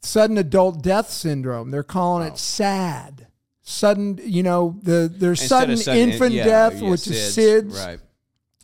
sudden 0.00 0.36
adult 0.36 0.82
death 0.82 1.10
syndrome. 1.10 1.70
They're 1.70 1.84
calling 1.84 2.26
it 2.26 2.38
SAD. 2.38 3.28
Sudden, 3.68 4.20
you 4.22 4.44
know, 4.44 4.78
the 4.82 5.12
there's 5.12 5.42
of 5.42 5.48
sudden, 5.48 5.98
infant 5.98 6.32
yeah, 6.32 6.44
death, 6.44 6.80
yeah, 6.80 6.88
which 6.88 7.08
is 7.08 7.36
SIDS, 7.36 7.72
SIDS 7.72 7.86
right? 7.86 8.00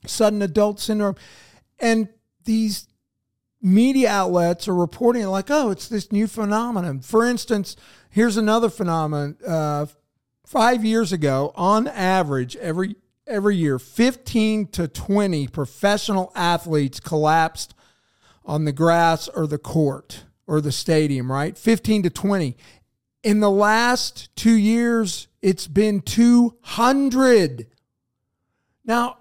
sudden 0.07 0.43
adult 0.43 0.79
syndrome. 0.79 1.17
And 1.81 2.09
these 2.45 2.87
media 3.61 4.11
outlets 4.11 4.69
are 4.69 4.75
reporting 4.75 5.27
like, 5.27 5.51
oh, 5.51 5.71
it's 5.71 5.89
this 5.89 6.13
new 6.13 6.29
phenomenon. 6.29 7.01
For 7.01 7.25
instance, 7.25 7.75
here's 8.11 8.37
another 8.37 8.71
phenomenon. 8.71 9.37
Uh, 9.45 9.87
five 10.47 10.85
years 10.85 11.13
ago, 11.13 11.53
on 11.57 11.89
average, 11.89 12.55
every 12.57 12.97
every 13.27 13.57
year, 13.57 13.79
15 13.79 14.69
to 14.69 14.89
20 14.89 15.49
professional 15.49 16.33
athletes 16.35 17.01
collapsed 17.01 17.75
on 18.45 18.65
the 18.65 18.73
grass 18.73 19.29
or 19.29 19.47
the 19.47 19.59
court 19.59 20.25
or 20.47 20.61
the 20.61 20.73
stadium, 20.73 21.31
right? 21.31 21.57
15 21.57 22.05
to 22.05 22.11
20. 22.11 22.57
In 23.23 23.41
the 23.41 23.51
last 23.51 24.35
two 24.35 24.55
years, 24.57 25.29
it's 25.41 25.67
been 25.67 26.01
200. 26.01 27.67
Now, 28.85 29.19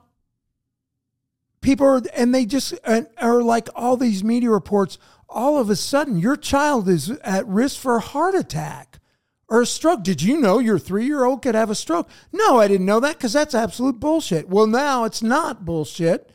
people 1.62 1.86
are, 1.86 2.02
and 2.16 2.34
they 2.34 2.46
just 2.46 2.74
are 2.86 3.42
like 3.42 3.70
all 3.76 3.98
these 3.98 4.24
media 4.24 4.50
reports. 4.50 4.98
All 5.30 5.58
of 5.60 5.70
a 5.70 5.76
sudden, 5.76 6.18
your 6.20 6.36
child 6.36 6.90
is 6.90 7.12
at 7.24 7.48
risk 7.48 7.80
for 7.80 7.98
a 7.98 8.02
heart 8.02 8.36
attack 8.36 9.00
or 9.48 9.62
a 9.62 9.66
stroke. 9.66 10.04
Did 10.04 10.22
you 10.22 10.38
know 10.38 10.60
your 10.60 10.80
three 10.80 11.06
year 11.06 11.24
old 11.24 11.42
could 11.42 11.56
have 11.56 11.70
a 11.70 11.76
stroke? 11.76 12.10
No, 12.34 12.60
I 12.60 12.68
didn't 12.68 12.86
know 12.86 13.00
that 13.00 13.18
because 13.18 13.34
that's 13.34 13.54
absolute 13.54 14.00
bullshit. 14.00 14.50
Well, 14.50 14.68
now 14.68 15.04
it's 15.04 15.22
not 15.22 15.64
bullshit. 15.64 16.32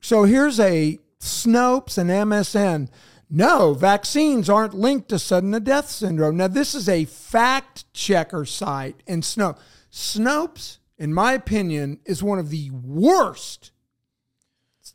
So 0.00 0.24
here's 0.24 0.58
a 0.58 0.98
Snopes 1.20 1.98
and 1.98 2.10
MSN. 2.10 2.88
No, 3.34 3.72
vaccines 3.72 4.50
aren't 4.50 4.74
linked 4.74 5.08
to 5.08 5.18
sudden 5.18 5.52
death 5.64 5.88
syndrome. 5.88 6.36
Now, 6.36 6.48
this 6.48 6.74
is 6.74 6.86
a 6.86 7.06
fact 7.06 7.90
checker 7.94 8.44
site, 8.44 9.02
and 9.06 9.24
Snow 9.24 9.56
Snopes, 9.90 10.78
in 10.98 11.14
my 11.14 11.32
opinion, 11.32 12.00
is 12.04 12.22
one 12.22 12.38
of 12.38 12.50
the 12.50 12.70
worst 12.70 13.72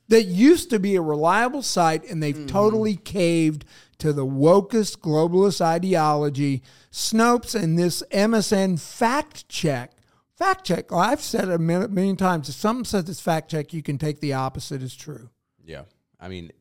that 0.08 0.26
used 0.26 0.70
to 0.70 0.78
be 0.78 0.96
a 0.96 1.02
reliable 1.02 1.64
site 1.64 2.08
and 2.10 2.22
they've 2.22 2.36
mm-hmm. 2.36 2.46
totally 2.46 2.96
caved 2.96 3.66
to 3.98 4.14
the 4.14 4.26
wokest 4.26 5.00
globalist 5.00 5.60
ideology. 5.60 6.62
Snopes 6.92 7.60
and 7.60 7.78
this 7.78 8.04
MSN 8.12 8.80
fact 8.80 9.50
check. 9.50 9.94
Fact 10.36 10.64
check. 10.64 10.92
Oh, 10.92 10.98
I've 10.98 11.22
said 11.22 11.46
it 11.46 11.56
a 11.56 11.58
million, 11.58 11.92
million 11.92 12.16
times. 12.16 12.50
If 12.50 12.56
something 12.56 12.86
says 12.86 13.10
it's 13.10 13.20
fact 13.20 13.50
check, 13.50 13.74
you 13.74 13.82
can 13.82 13.98
take 13.98 14.20
the 14.20 14.34
opposite 14.34 14.84
as 14.84 14.94
true. 14.96 15.32
Yeah, 15.66 15.84
I 16.20 16.28
mean, 16.28 16.52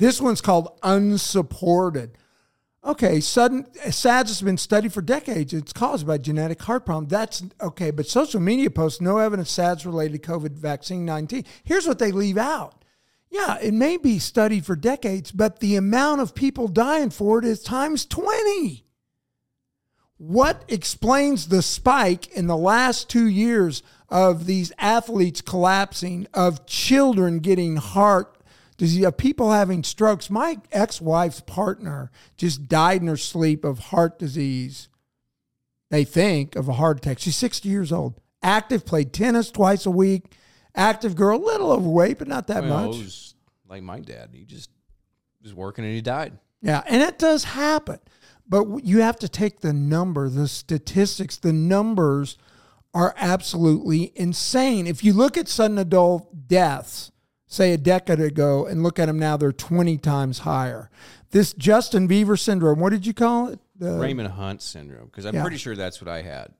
This 0.00 0.18
one's 0.18 0.40
called 0.40 0.78
unsupported. 0.82 2.16
Okay, 2.82 3.20
sudden 3.20 3.66
SADS 3.74 4.30
has 4.30 4.40
been 4.40 4.56
studied 4.56 4.94
for 4.94 5.02
decades. 5.02 5.52
It's 5.52 5.74
caused 5.74 6.06
by 6.06 6.16
genetic 6.16 6.62
heart 6.62 6.86
problem. 6.86 7.06
That's 7.06 7.42
okay, 7.60 7.90
but 7.90 8.06
social 8.06 8.40
media 8.40 8.70
posts 8.70 9.02
no 9.02 9.18
evidence 9.18 9.50
SADS 9.50 9.84
related 9.84 10.22
to 10.22 10.32
COVID 10.32 10.52
vaccine 10.52 11.04
19. 11.04 11.44
Here's 11.64 11.86
what 11.86 11.98
they 11.98 12.12
leave 12.12 12.38
out. 12.38 12.82
Yeah, 13.28 13.58
it 13.60 13.74
may 13.74 13.98
be 13.98 14.18
studied 14.18 14.64
for 14.64 14.74
decades, 14.74 15.32
but 15.32 15.60
the 15.60 15.76
amount 15.76 16.22
of 16.22 16.34
people 16.34 16.66
dying 16.66 17.10
for 17.10 17.38
it 17.38 17.44
is 17.44 17.62
times 17.62 18.06
20. 18.06 18.86
What 20.16 20.64
explains 20.66 21.48
the 21.48 21.60
spike 21.60 22.32
in 22.32 22.46
the 22.46 22.56
last 22.56 23.10
two 23.10 23.28
years 23.28 23.82
of 24.08 24.46
these 24.46 24.72
athletes 24.78 25.42
collapsing, 25.42 26.26
of 26.32 26.64
children 26.64 27.40
getting 27.40 27.76
heart 27.76 28.39
disease, 28.80 29.04
have 29.04 29.16
people 29.16 29.52
having 29.52 29.84
strokes? 29.84 30.30
My 30.30 30.58
ex 30.72 31.00
wife's 31.00 31.40
partner 31.40 32.10
just 32.36 32.66
died 32.66 33.02
in 33.02 33.08
her 33.08 33.16
sleep 33.16 33.64
of 33.64 33.78
heart 33.78 34.18
disease. 34.18 34.88
They 35.90 36.04
think 36.04 36.56
of 36.56 36.68
a 36.68 36.72
heart 36.72 36.98
attack. 36.98 37.18
She's 37.18 37.36
60 37.36 37.68
years 37.68 37.92
old. 37.92 38.20
Active, 38.42 38.86
played 38.86 39.12
tennis 39.12 39.50
twice 39.50 39.84
a 39.84 39.90
week. 39.90 40.32
Active 40.74 41.14
girl, 41.14 41.38
a 41.38 41.44
little 41.44 41.72
overweight, 41.72 42.18
but 42.18 42.28
not 42.28 42.46
that 42.46 42.64
well, 42.64 42.86
much. 42.86 42.96
it 42.96 43.04
was 43.04 43.34
like 43.68 43.82
my 43.82 44.00
dad. 44.00 44.30
He 44.32 44.44
just 44.44 44.70
was 45.42 45.52
working 45.52 45.84
and 45.84 45.94
he 45.94 46.00
died. 46.00 46.38
Yeah, 46.62 46.82
and 46.86 47.02
it 47.02 47.18
does 47.18 47.44
happen. 47.44 47.98
But 48.48 48.84
you 48.84 49.00
have 49.00 49.18
to 49.18 49.28
take 49.28 49.60
the 49.60 49.72
number, 49.72 50.28
the 50.28 50.48
statistics, 50.48 51.36
the 51.36 51.52
numbers 51.52 52.38
are 52.94 53.14
absolutely 53.16 54.12
insane. 54.14 54.86
If 54.86 55.04
you 55.04 55.12
look 55.12 55.36
at 55.36 55.48
sudden 55.48 55.78
adult 55.78 56.48
deaths, 56.48 57.12
say 57.50 57.72
a 57.72 57.76
decade 57.76 58.20
ago, 58.20 58.64
and 58.64 58.82
look 58.82 58.98
at 58.98 59.06
them 59.06 59.18
now, 59.18 59.36
they're 59.36 59.52
20 59.52 59.98
times 59.98 60.38
higher. 60.38 60.88
This 61.32 61.52
Justin 61.52 62.08
Bieber 62.08 62.38
syndrome, 62.38 62.78
what 62.78 62.90
did 62.90 63.04
you 63.04 63.12
call 63.12 63.48
it? 63.48 63.58
The- 63.76 63.98
Raymond 63.98 64.28
Hunt 64.28 64.62
syndrome, 64.62 65.06
because 65.06 65.26
I'm 65.26 65.34
Yeah. 65.34 65.42
pretty 65.42 65.56
sure 65.58 65.76
that's 65.76 66.00
what 66.00 66.08
I 66.08 66.22
had. 66.22 66.54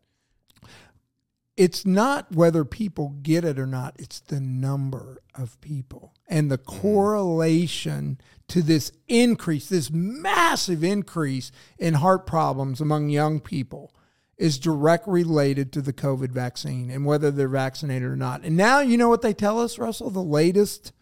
it's 1.57 1.84
not 1.84 2.34
whether 2.34 2.64
people 2.64 3.16
get 3.22 3.45
it 3.45 3.59
or 3.59 3.66
not, 3.66 3.95
it's 3.99 4.20
the 4.20 4.41
number 4.41 5.18
of 5.34 5.61
people 5.61 6.14
and 6.26 6.51
the 6.51 6.57
mm. 6.57 6.64
correlation 6.64 8.18
to 8.49 8.62
this 8.62 8.93
increase, 9.09 9.68
this 9.68 9.91
massive 9.91 10.82
increase 10.82 11.53
in 11.78 11.95
heart 11.95 12.26
problems 12.26 12.80
among 12.80 13.11
young 13.11 13.41
people 13.41 13.93
is 14.41 14.59
directly 14.59 15.22
related 15.22 15.70
to 15.72 15.82
the 15.82 15.93
COVID 15.93 16.30
vaccine 16.30 16.91
and 16.91 17.05
whether 17.05 17.30
they're 17.30 17.47
vaccinated 17.49 18.09
or 18.09 18.16
not. 18.16 18.43
And 18.43 18.57
now 18.57 18.80
you 18.80 18.97
know 18.97 19.09
what 19.09 19.22
they 19.22 19.34
tell 19.34 19.61
us, 19.61 19.78
Russell? 19.78 20.11
The 20.11 20.22
latest 20.22 20.93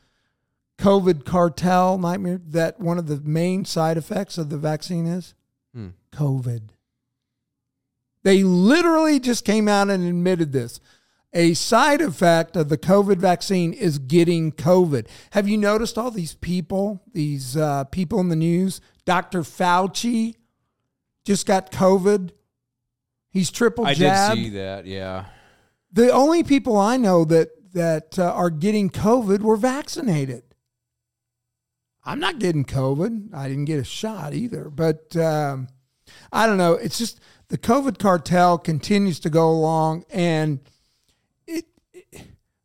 COVID 0.78 1.24
cartel 1.24 1.99
nightmare 1.99 2.41
that 2.49 2.80
one 2.80 2.99
of 2.99 3.07
the 3.07 3.20
main 3.20 3.64
side 3.64 3.97
effects 3.97 4.39
of 4.39 4.51
the 4.51 4.59
vaccine 4.59 5.07
is 5.07 5.34
Hmm. 5.74 5.89
COVID. 6.12 6.70
They 8.24 8.43
literally 8.43 9.20
just 9.20 9.45
came 9.45 9.68
out 9.68 9.89
and 9.91 10.07
admitted 10.07 10.53
this. 10.53 10.80
a 11.34 11.53
side 11.53 12.01
effect 12.01 12.57
of 12.57 12.70
the 12.70 12.78
COVID 12.78 13.18
vaccine 13.18 13.74
is 13.74 13.99
getting 13.99 14.51
COVID. 14.51 15.07
Have 15.32 15.47
you 15.47 15.59
noticed 15.59 15.99
all 15.99 16.11
these 16.11 16.34
people, 16.36 17.03
these 17.12 17.55
uh, 17.55 17.84
people 17.84 18.18
in 18.18 18.30
the 18.30 18.34
news? 18.36 18.80
Dr. 19.05 19.43
Fauci 19.43 20.36
just 21.24 21.45
got 21.47 21.70
COVID. 21.70 22.30
He's 23.31 23.51
triple 23.51 23.87
I 23.87 23.95
jabbed. 23.95 24.37
did 24.37 24.45
see 24.45 24.51
that. 24.51 24.87
Yeah. 24.87 25.26
The 25.93 26.12
only 26.12 26.43
people 26.43 26.76
I 26.76 26.97
know 26.97 27.24
that 27.26 27.51
that 27.72 28.18
uh, 28.18 28.33
are 28.33 28.51
getting 28.51 28.91
COVID 28.91 29.41
were 29.41 29.57
vaccinated. 29.57 30.43
I'm 32.05 32.20
not 32.20 32.39
getting 32.39 32.64
COVID. 32.64 33.35
I 33.35 33.49
didn't 33.49 33.66
get 33.66 33.79
a 33.79 33.85
shot 33.85 34.33
either. 34.33 34.70
But 34.70 35.14
um, 35.16 35.68
I 36.33 36.47
don't 36.47 36.57
know. 36.57 36.72
It's 36.72 36.99
just 36.99 37.20
the 37.49 37.59
COVID 37.59 37.99
cartel 37.99 38.59
continues 38.59 39.20
to 39.20 39.31
go 39.31 39.51
along, 39.51 40.05
and 40.11 40.61
it, 41.47 41.66
it. 41.93 42.22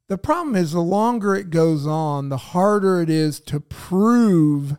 The 0.07 0.17
problem 0.17 0.55
is, 0.55 0.71
the 0.71 0.79
longer 0.81 1.35
it 1.35 1.49
goes 1.49 1.85
on, 1.85 2.29
the 2.29 2.37
harder 2.37 3.01
it 3.01 3.09
is 3.09 3.39
to 3.41 3.59
prove 3.59 4.77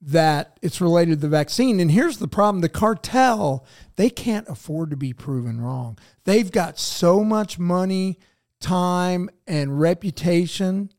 that 0.00 0.58
it's 0.62 0.80
related 0.80 1.10
to 1.10 1.20
the 1.20 1.28
vaccine. 1.28 1.80
And 1.80 1.90
here's 1.90 2.18
the 2.18 2.28
problem: 2.28 2.60
the 2.60 2.68
cartel 2.68 3.66
they 3.96 4.10
can't 4.10 4.48
afford 4.48 4.90
to 4.90 4.96
be 4.96 5.12
proven 5.12 5.60
wrong. 5.60 5.98
They've 6.24 6.50
got 6.50 6.78
so 6.78 7.22
much 7.22 7.58
money, 7.58 8.18
time, 8.60 9.28
and 9.46 9.80
reputation 9.80 10.92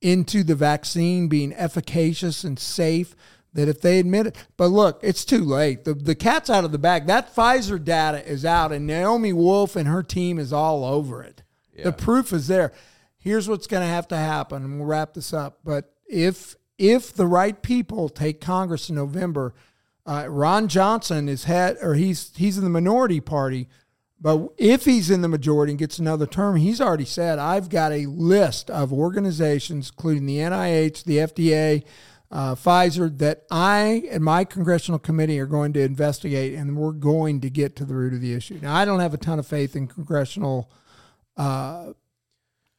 into 0.00 0.42
the 0.42 0.54
vaccine 0.54 1.28
being 1.28 1.52
efficacious 1.52 2.44
and 2.44 2.58
safe 2.58 3.16
that 3.56 3.68
if 3.68 3.80
they 3.80 3.98
admit 3.98 4.26
it, 4.28 4.36
but 4.56 4.68
look, 4.68 5.00
it's 5.02 5.24
too 5.24 5.42
late. 5.42 5.84
The, 5.84 5.94
the 5.94 6.14
cat's 6.14 6.50
out 6.50 6.64
of 6.64 6.72
the 6.72 6.78
bag. 6.78 7.06
That 7.06 7.34
Pfizer 7.34 7.82
data 7.82 8.26
is 8.26 8.44
out, 8.44 8.70
and 8.70 8.86
Naomi 8.86 9.32
Wolf 9.32 9.76
and 9.76 9.88
her 9.88 10.02
team 10.02 10.38
is 10.38 10.52
all 10.52 10.84
over 10.84 11.22
it. 11.22 11.42
Yeah. 11.74 11.84
The 11.84 11.92
proof 11.92 12.32
is 12.32 12.46
there. 12.46 12.72
Here's 13.18 13.48
what's 13.48 13.66
going 13.66 13.82
to 13.82 13.88
have 13.88 14.08
to 14.08 14.16
happen, 14.16 14.62
and 14.62 14.78
we'll 14.78 14.86
wrap 14.86 15.14
this 15.14 15.32
up. 15.32 15.60
But 15.64 15.92
if 16.06 16.54
if 16.78 17.12
the 17.12 17.26
right 17.26 17.60
people 17.62 18.08
take 18.08 18.40
Congress 18.40 18.88
in 18.88 18.96
November, 18.96 19.54
uh, 20.04 20.26
Ron 20.28 20.68
Johnson 20.68 21.28
is 21.28 21.44
head, 21.44 21.76
or 21.82 21.94
he's 21.94 22.32
he's 22.36 22.58
in 22.58 22.64
the 22.64 22.70
minority 22.70 23.20
party. 23.20 23.68
But 24.20 24.48
if 24.56 24.86
he's 24.86 25.10
in 25.10 25.20
the 25.20 25.28
majority 25.28 25.72
and 25.72 25.78
gets 25.78 25.98
another 25.98 26.26
term, 26.26 26.56
he's 26.56 26.80
already 26.80 27.04
said, 27.04 27.38
I've 27.38 27.68
got 27.68 27.92
a 27.92 28.06
list 28.06 28.70
of 28.70 28.92
organizations, 28.92 29.90
including 29.90 30.24
the 30.24 30.38
NIH, 30.38 31.04
the 31.04 31.18
FDA, 31.18 31.84
uh, 32.30 32.54
Pfizer, 32.54 33.16
that 33.18 33.42
I 33.50 34.04
and 34.10 34.24
my 34.24 34.44
congressional 34.44 34.98
committee 34.98 35.38
are 35.38 35.46
going 35.46 35.74
to 35.74 35.80
investigate, 35.80 36.54
and 36.54 36.78
we're 36.78 36.92
going 36.92 37.42
to 37.42 37.50
get 37.50 37.76
to 37.76 37.84
the 37.84 37.94
root 37.94 38.14
of 38.14 38.22
the 38.22 38.32
issue. 38.32 38.58
Now, 38.62 38.74
I 38.74 38.86
don't 38.86 39.00
have 39.00 39.12
a 39.12 39.18
ton 39.18 39.38
of 39.38 39.46
faith 39.46 39.76
in 39.76 39.86
congressional 39.86 40.70
uh, 41.36 41.92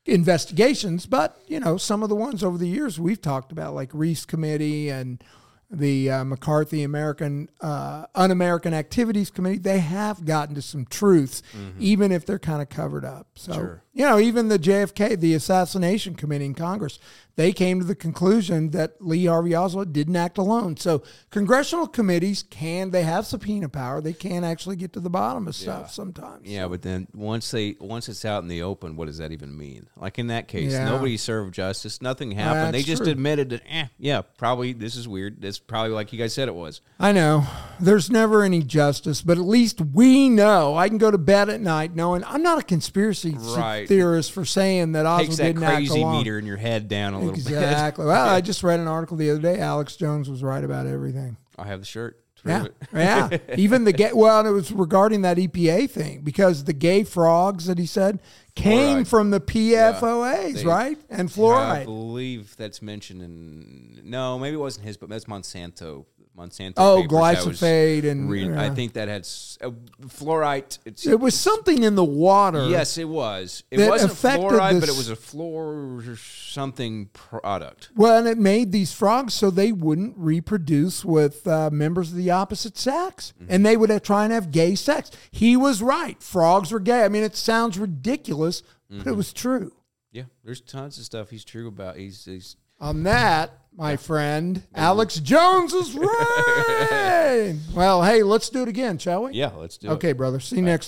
investigations, 0.08 1.05
but 1.05 1.38
you 1.47 1.60
know, 1.60 1.78
some 1.78 2.03
of 2.03 2.10
the 2.10 2.16
ones 2.16 2.43
over 2.43 2.58
the 2.58 2.68
years 2.68 2.99
we've 2.99 3.22
talked 3.22 3.51
about, 3.51 3.76
like 3.76 3.89
Reece 3.93 4.26
Committee 4.26 4.89
and 4.89 5.24
the 5.70 6.10
uh, 6.10 6.24
McCarthy 6.24 6.84
American 6.84 7.49
uh, 7.60 8.05
Un-American 8.16 8.74
Activities 8.74 9.30
Committee, 9.30 9.58
they 9.58 9.80
have 9.80 10.24
gotten 10.24 10.55
to 10.55 10.62
some 10.62 10.86
truths, 10.86 11.43
even 11.78 12.12
if 12.14 12.26
they're 12.26 12.39
kind 12.39 12.62
of 12.62 12.70
covered 12.70 13.03
up. 13.03 13.28
So, 13.36 13.51
Sure. 13.53 13.84
you 13.93 14.05
know, 14.05 14.18
even 14.18 14.47
the 14.47 14.58
JFK, 14.60 15.20
the 15.20 15.34
Assassination 15.34 16.16
Committee 16.16 16.45
in 16.45 16.53
Congress, 16.53 16.99
they 17.38 17.53
came 17.53 17.79
to 17.79 17.85
the 17.85 17.95
conclusion 17.95 18.71
that 18.71 18.95
Lee 18.99 19.25
Harvey 19.27 19.55
Oswald 19.55 19.93
didn't 19.93 20.15
act 20.17 20.38
alone. 20.38 20.75
So, 20.75 21.03
congressional 21.31 21.88
committees 21.88 22.43
can 22.43 22.91
they 22.91 23.03
have 23.03 23.25
subpoena 23.25 23.69
power? 23.69 24.01
They 24.01 24.11
can 24.13 24.43
actually 24.43 24.75
get 24.75 24.91
to 24.93 24.99
the 24.99 25.09
bottom 25.09 25.47
of 25.47 25.55
stuff 25.55 25.91
sometimes. 25.93 26.45
Yeah, 26.47 26.67
but 26.67 26.81
then 26.81 27.07
once 27.13 27.49
they 27.51 27.75
once 27.79 28.09
it's 28.09 28.25
out 28.25 28.43
in 28.43 28.49
the 28.49 28.63
open, 28.63 28.95
what 28.95 29.05
does 29.05 29.19
that 29.19 29.31
even 29.31 29.57
mean? 29.57 29.88
Like 29.95 30.19
in 30.19 30.27
that 30.27 30.47
case, 30.49 30.73
Yeah. 30.73 30.83
nobody 30.85 31.15
served 31.15 31.53
justice. 31.53 32.01
Nothing 32.01 32.31
happened. 32.31 32.73
they 32.73 32.81
just 32.83 33.03
true. 33.03 33.11
admitted 33.11 33.49
that. 33.51 33.61
Eh, 33.69 33.85
yeah, 33.97 34.21
probably 34.38 34.73
this 34.73 34.95
is 34.95 35.07
weird. 35.07 35.41
This 35.41 35.59
probably 35.59 35.91
like 35.91 36.11
you 36.11 36.19
guys 36.19 36.33
said 36.33 36.47
it 36.47 36.55
was. 36.55 36.81
I 36.99 37.11
know 37.11 37.45
there's 37.79 38.09
never 38.09 38.43
any 38.43 38.63
justice, 38.63 39.21
but 39.21 39.38
at 39.38 39.43
least 39.45 39.79
we 39.79 40.27
know. 40.27 40.75
I 40.75 40.89
can 40.89 40.97
go 40.97 41.11
to 41.11 41.17
bed 41.19 41.49
at 41.49 41.61
night 41.61 41.95
knowing 41.95 42.23
I'm 42.25 42.41
not 42.41 42.57
a 42.59 42.63
conspiracy 42.63 43.35
Right. 43.38 43.88
theorist 43.88 44.31
for 44.31 44.43
saying 44.43 44.93
that 44.93 45.05
Oswald 45.05 45.27
Takes 45.27 45.38
that 45.38 45.43
didn't 45.43 45.63
act 45.63 45.75
crazy 45.75 46.01
alone. 46.01 46.17
meter 46.17 46.39
in 46.39 46.45
your 46.47 46.57
head 46.57 46.88
down 46.88 47.13
a 47.13 47.19
little 47.32 47.43
bit. 47.51 47.53
Exactly. 47.63 48.05
well, 48.05 48.28
I 48.30 48.41
just 48.51 48.63
read 48.63 48.80
an 48.80 48.88
article 48.88 49.17
the 49.17 49.30
other 49.30 49.41
day. 49.41 49.59
Alex 49.59 49.95
Jones 49.95 50.30
was 50.30 50.43
right 50.43 50.63
about 50.63 50.88
everything. 50.88 51.38
I 51.57 51.65
have 51.67 51.80
the 51.80 51.86
shirt. 51.86 52.19
Yeah, 52.45 52.67
yeah. 52.93 53.30
Even 53.57 53.84
the 53.84 53.91
gay. 53.91 54.11
Well, 54.13 54.45
it 54.45 54.51
was 54.51 54.71
regarding 54.71 55.23
that 55.23 55.38
EPA 55.38 55.89
thing 55.89 56.21
because 56.21 56.63
the 56.63 56.71
gay 56.71 57.03
frogs 57.03 57.65
that 57.65 57.78
he 57.80 57.86
said 57.88 58.19
came 58.55 58.99
Fluoride. 58.99 59.07
from 59.07 59.32
the 59.32 59.39
PFOAs, 59.41 60.53
They- 60.53 60.63
right? 60.65 60.97
And 61.09 61.30
fluoride. 61.30 61.82
I 61.82 61.84
believe 61.86 62.55
that's 62.55 62.82
mentioned 62.82 63.21
in. 63.21 64.01
No, 64.03 64.38
maybe 64.39 64.55
it 64.55 64.59
wasn't 64.59 64.86
his, 64.86 64.97
but 64.97 65.09
that's 65.09 65.25
Monsanto. 65.25 66.05
Monsanto. 66.38 66.73
Oh, 66.77 67.01
papers 67.01 67.13
I 67.17 67.31
was 67.33 67.59
glyphosate 67.61 68.05
and- 68.09 68.29
reading. 68.29 68.55
I 68.57 68.69
think 68.69 68.93
that 68.93 69.07
had 69.07 69.21
s- 69.21 69.57
uh, 69.61 69.71
fluorite. 70.03 70.77
It's, 70.85 71.07
It 71.07 71.19
was 71.19 71.33
something 71.33 71.81
in 71.83 71.95
the 71.95 72.03
water. 72.05 72.67
Yes, 72.67 72.97
it 72.99 73.09
was. 73.09 73.63
It 73.71 73.89
wasn't 73.89 74.11
fluoride, 74.13 74.79
but 74.79 74.89
it 74.89 74.95
was 74.95 75.09
a 75.09 75.15
fluor 75.15 76.15
something 76.17 77.07
product. 77.07 77.89
Well, 77.95 78.17
and 78.19 78.27
it 78.27 78.38
made 78.38 78.71
these 78.71 78.93
frogs 78.93 79.33
so 79.33 79.49
they 79.49 79.71
wouldn't 79.71 80.13
reproduce 80.17 81.03
with 81.03 81.47
uh, 81.47 81.69
members 81.71 82.11
of 82.11 82.17
the 82.17 82.29
opposite 82.31 82.77
sex, 82.77 83.33
Mm-hmm. 83.41 83.51
and 83.53 83.65
they 83.65 83.75
would 83.77 83.89
have, 83.89 84.03
try 84.03 84.23
and 84.23 84.31
have 84.33 84.51
gay 84.51 84.75
sex. 84.75 85.09
He 85.31 85.57
was 85.57 85.81
right. 85.81 86.21
Frogs 86.21 86.71
were 86.71 86.79
gay. 86.79 87.03
I 87.03 87.09
mean, 87.09 87.23
it 87.23 87.35
sounds 87.35 87.77
ridiculous, 87.79 88.61
but 88.89 88.99
Mm-hmm. 88.99 89.09
it 89.09 89.15
was 89.15 89.33
true. 89.33 89.73
Yeah, 90.11 90.23
there's 90.43 90.61
tons 90.61 90.97
of 90.97 91.03
stuff 91.03 91.29
he's 91.29 91.43
true 91.43 91.67
about. 91.67 91.97
He's, 91.97 92.23
he's 92.25 92.55
On 92.79 93.03
that, 93.03 93.51
my 93.78 93.95
friend, 93.95 94.63
Alex 94.73 95.15
Jones 95.19 95.71
is 95.73 95.93
right. 95.97 97.55
well, 97.75 98.03
hey, 98.03 98.23
let's 98.23 98.49
do 98.49 98.63
it 98.63 98.67
again, 98.67 98.97
shall 98.97 99.23
we? 99.23 99.34
yeah. 99.34 99.51
Let's 99.55 99.78
do 99.78 99.89
it. 99.89 99.91
Okay, 99.93 100.13
brother. 100.13 100.39
See 100.39 100.55
you 100.57 100.61
next. 100.63 100.86